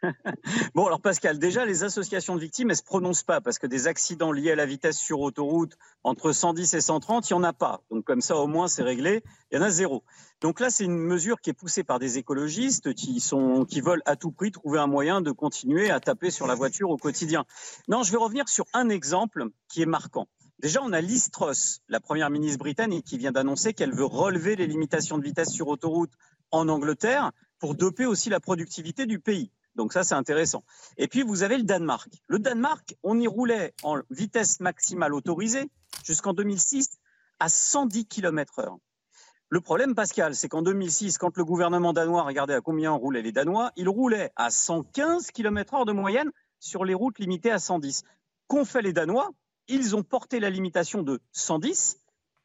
[0.75, 3.87] Bon, alors Pascal, déjà, les associations de victimes, elles se prononcent pas parce que des
[3.87, 7.53] accidents liés à la vitesse sur autoroute entre 110 et 130, il n'y en a
[7.53, 7.81] pas.
[7.91, 9.23] Donc, comme ça, au moins, c'est réglé.
[9.51, 10.03] Il y en a zéro.
[10.41, 14.01] Donc là, c'est une mesure qui est poussée par des écologistes qui, sont, qui veulent
[14.05, 17.45] à tout prix trouver un moyen de continuer à taper sur la voiture au quotidien.
[17.87, 20.27] Non, je vais revenir sur un exemple qui est marquant.
[20.59, 24.55] Déjà, on a Liz Truss, la première ministre britannique, qui vient d'annoncer qu'elle veut relever
[24.55, 26.11] les limitations de vitesse sur autoroute
[26.51, 29.51] en Angleterre pour doper aussi la productivité du pays.
[29.75, 30.63] Donc ça, c'est intéressant.
[30.97, 32.09] Et puis, vous avez le Danemark.
[32.27, 35.69] Le Danemark, on y roulait en vitesse maximale autorisée
[36.03, 36.99] jusqu'en 2006
[37.39, 38.77] à 110 km heure.
[39.49, 43.33] Le problème, Pascal, c'est qu'en 2006, quand le gouvernement danois regardait à combien roulaient les
[43.33, 48.03] Danois, ils roulaient à 115 km heure de moyenne sur les routes limitées à 110.
[48.47, 49.29] Qu'ont fait les Danois?
[49.67, 51.97] Ils ont porté la limitation de 110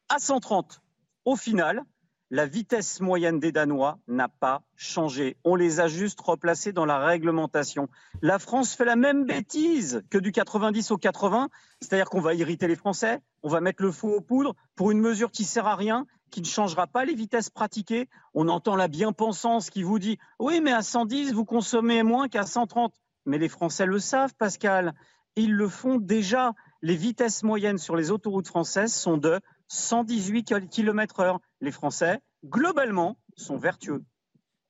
[0.09, 0.81] à 130.
[1.23, 1.83] Au final,
[2.29, 5.37] la vitesse moyenne des Danois n'a pas changé.
[5.43, 7.87] On les a juste replacés dans la réglementation.
[8.21, 11.49] La France fait la même bêtise que du 90 au 80,
[11.79, 14.99] c'est-à-dire qu'on va irriter les Français, on va mettre le feu aux poudres pour une
[14.99, 18.09] mesure qui sert à rien, qui ne changera pas les vitesses pratiquées.
[18.33, 22.43] On entend la bien-pensance qui vous dit oui, mais à 110, vous consommez moins qu'à
[22.43, 22.93] 130.
[23.25, 24.93] Mais les Français le savent, Pascal.
[25.35, 26.53] Ils le font déjà.
[26.81, 31.39] Les vitesses moyennes sur les autoroutes françaises sont de 118 km heure.
[31.61, 34.03] Les Français, globalement, sont vertueux.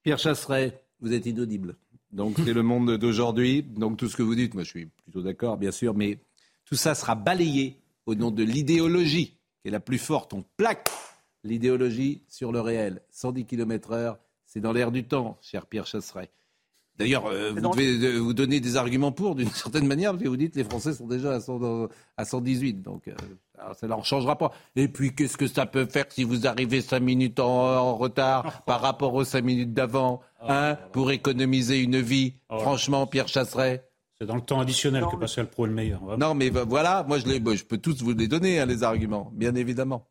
[0.04, 1.76] Pierre Chasseret, vous êtes inaudible.
[2.12, 3.64] Donc c'est le monde d'aujourd'hui.
[3.64, 6.20] Donc tout ce que vous dites, moi je suis plutôt d'accord, bien sûr, mais
[6.66, 10.34] tout ça sera balayé au nom de l'idéologie qui est la plus forte.
[10.34, 10.90] On plaque
[11.44, 13.02] l'idéologie sur le réel.
[13.12, 16.30] 110 km heure, c'est dans l'air du temps, cher Pierre Chasseret.
[16.98, 20.30] D'ailleurs, euh, vous devez euh, vous donner des arguments pour, d'une certaine manière, parce que
[20.30, 23.14] vous dites que les Français sont déjà à, 100 à 118, donc euh,
[23.60, 24.52] alors, ça ne leur changera pas.
[24.76, 28.64] Et puis, qu'est-ce que ça peut faire si vous arrivez 5 minutes en, en retard
[28.66, 33.84] par rapport aux 5 minutes d'avant, hein, pour économiser une vie Franchement, Pierre Chasseret?
[34.20, 36.04] C'est dans le temps additionnel que Pascal Pro est le meilleur.
[36.04, 36.30] Vraiment.
[36.30, 38.82] Non, mais voilà, moi je, les, moi, je peux tous vous les donner, hein, les
[38.82, 40.08] arguments, bien évidemment.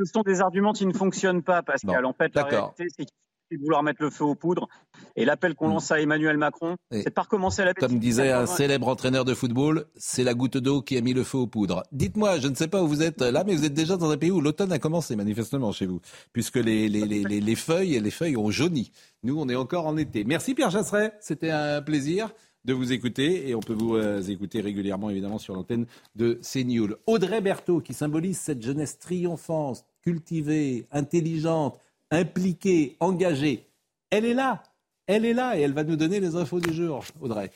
[0.00, 2.02] Ce sont des arguments qui ne fonctionnent pas, Pascal.
[2.02, 2.74] Bon, en fait, la d'accord.
[2.76, 3.14] réalité, c'est qu'il
[3.56, 4.68] de vouloir mettre le feu aux poudres.
[5.16, 8.30] Et l'appel qu'on lance à Emmanuel Macron, c'est de pas recommencer à la Comme disait
[8.30, 8.56] un 80.
[8.56, 11.82] célèbre entraîneur de football, c'est la goutte d'eau qui a mis le feu aux poudres.
[11.92, 14.16] Dites-moi, je ne sais pas où vous êtes là, mais vous êtes déjà dans un
[14.16, 16.00] pays où l'automne a commencé manifestement chez vous,
[16.32, 18.92] puisque les, les, les, les, les feuilles, les feuilles ont jauni.
[19.22, 20.24] Nous, on est encore en été.
[20.24, 22.30] Merci Pierre Chasseret, c'était un plaisir
[22.64, 26.94] de vous écouter et on peut vous euh, écouter régulièrement évidemment sur l'antenne de CNews.
[27.06, 31.78] Audrey Berthaud qui symbolise cette jeunesse triomphante, cultivée, intelligente,
[32.10, 33.66] impliquée, engagée.
[34.10, 34.62] Elle est là,
[35.06, 37.04] elle est là et elle va nous donner les infos du jour.
[37.20, 37.50] Audrey.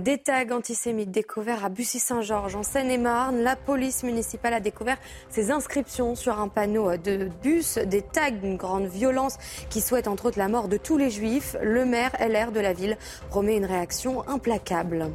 [0.00, 3.40] Des tags antisémites découverts à Bussy-Saint-Georges, en Seine-et-Marne.
[3.40, 4.96] La police municipale a découvert
[5.28, 9.38] ces inscriptions sur un panneau de bus, des tags d'une grande violence
[9.70, 11.56] qui souhaitent entre autres la mort de tous les juifs.
[11.62, 12.96] Le maire LR de la ville
[13.28, 15.10] promet une réaction implacable.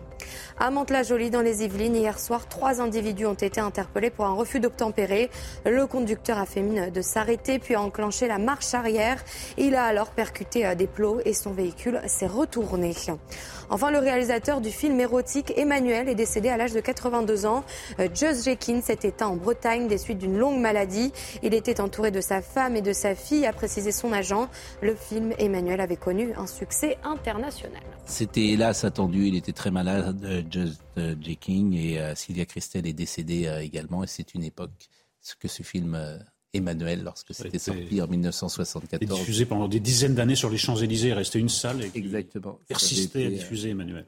[0.60, 4.60] À Mantes-la-Jolie, dans les Yvelines, hier soir, trois individus ont été interpellés pour un refus
[4.60, 5.30] d'obtempérer.
[5.66, 9.24] Le conducteur a fait mine de s'arrêter, puis a enclenché la marche arrière.
[9.58, 12.94] Il a alors percuté euh, des plots et son véhicule s'est retourné.
[13.74, 17.64] Enfin, le réalisateur du film érotique Emmanuel est décédé à l'âge de 82 ans.
[18.00, 21.12] Euh, Just Jekin s'est éteint en Bretagne des suites d'une longue maladie.
[21.42, 24.48] Il était entouré de sa femme et de sa fille, a précisé son agent.
[24.84, 27.82] Le film Emmanuel avait connu un succès international.
[28.06, 32.94] C'était hélas attendu, il était très malade, euh, Just euh, Jekin, et Sylvia Christel est
[32.94, 34.04] décédée également.
[34.04, 34.70] Et c'est une époque
[35.40, 35.98] que ce film
[36.54, 39.02] Emmanuel lorsque c'était sorti en 1974.
[39.02, 42.60] Et diffusé pendant des dizaines d'années sur les Champs-Élysées, restait une salle et Exactement.
[42.68, 44.06] persistait à diffuser Emmanuel.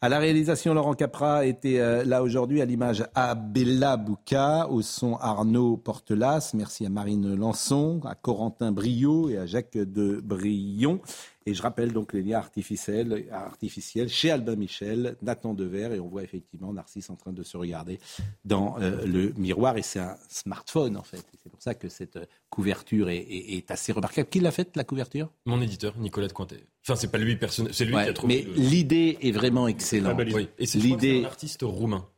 [0.00, 4.82] À la réalisation, Laurent Capra était euh, là aujourd'hui à l'image à Bella Bouca, au
[4.82, 6.52] son Arnaud Portelas.
[6.54, 11.00] Merci à Marine Lançon, à Corentin Brio et à Jacques de Brion.
[11.46, 16.08] Et je rappelle donc les liens artificiels, artificiels chez Albin Michel, Nathan Dever, et on
[16.08, 17.98] voit effectivement Narcisse en train de se regarder
[18.44, 19.76] dans euh, le miroir.
[19.76, 21.22] Et c'est un smartphone en fait.
[21.42, 22.18] C'est pour ça que cette
[22.48, 24.28] couverture est, assez remarquable.
[24.28, 25.30] Qui l'a faite la couverture?
[25.44, 26.64] Mon éditeur, Nicolas de Cointet.
[26.82, 28.46] Enfin, c'est pas lui personnellement, c'est lui qui a trouvé.
[28.46, 30.18] Mais l'idée est vraiment excellente.
[30.32, 30.48] oui.
[30.58, 31.22] Et c'est l'idée...
[31.22, 32.08] un artiste roumain.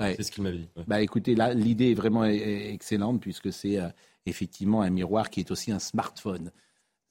[0.00, 0.68] C'est ce qu'il m'avait dit.
[0.86, 3.88] Bah écoutez, là, l'idée est vraiment excellente puisque c'est euh,
[4.26, 6.50] effectivement un miroir qui est aussi un smartphone.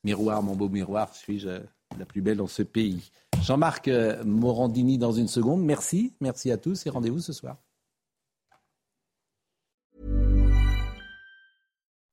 [0.04, 1.62] Miroir, mon beau miroir, suis-je
[1.98, 3.12] la plus belle dans ce pays
[3.42, 5.64] Jean-Marc euh, Morandini dans une seconde.
[5.64, 7.58] Merci, merci à tous et rendez-vous ce soir.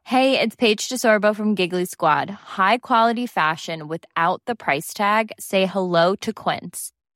[0.04, 2.30] Hey, it's Paige DeSorbo from Giggly Squad.
[2.56, 5.32] High quality fashion without the price tag.
[5.40, 6.92] Say hello to Quince.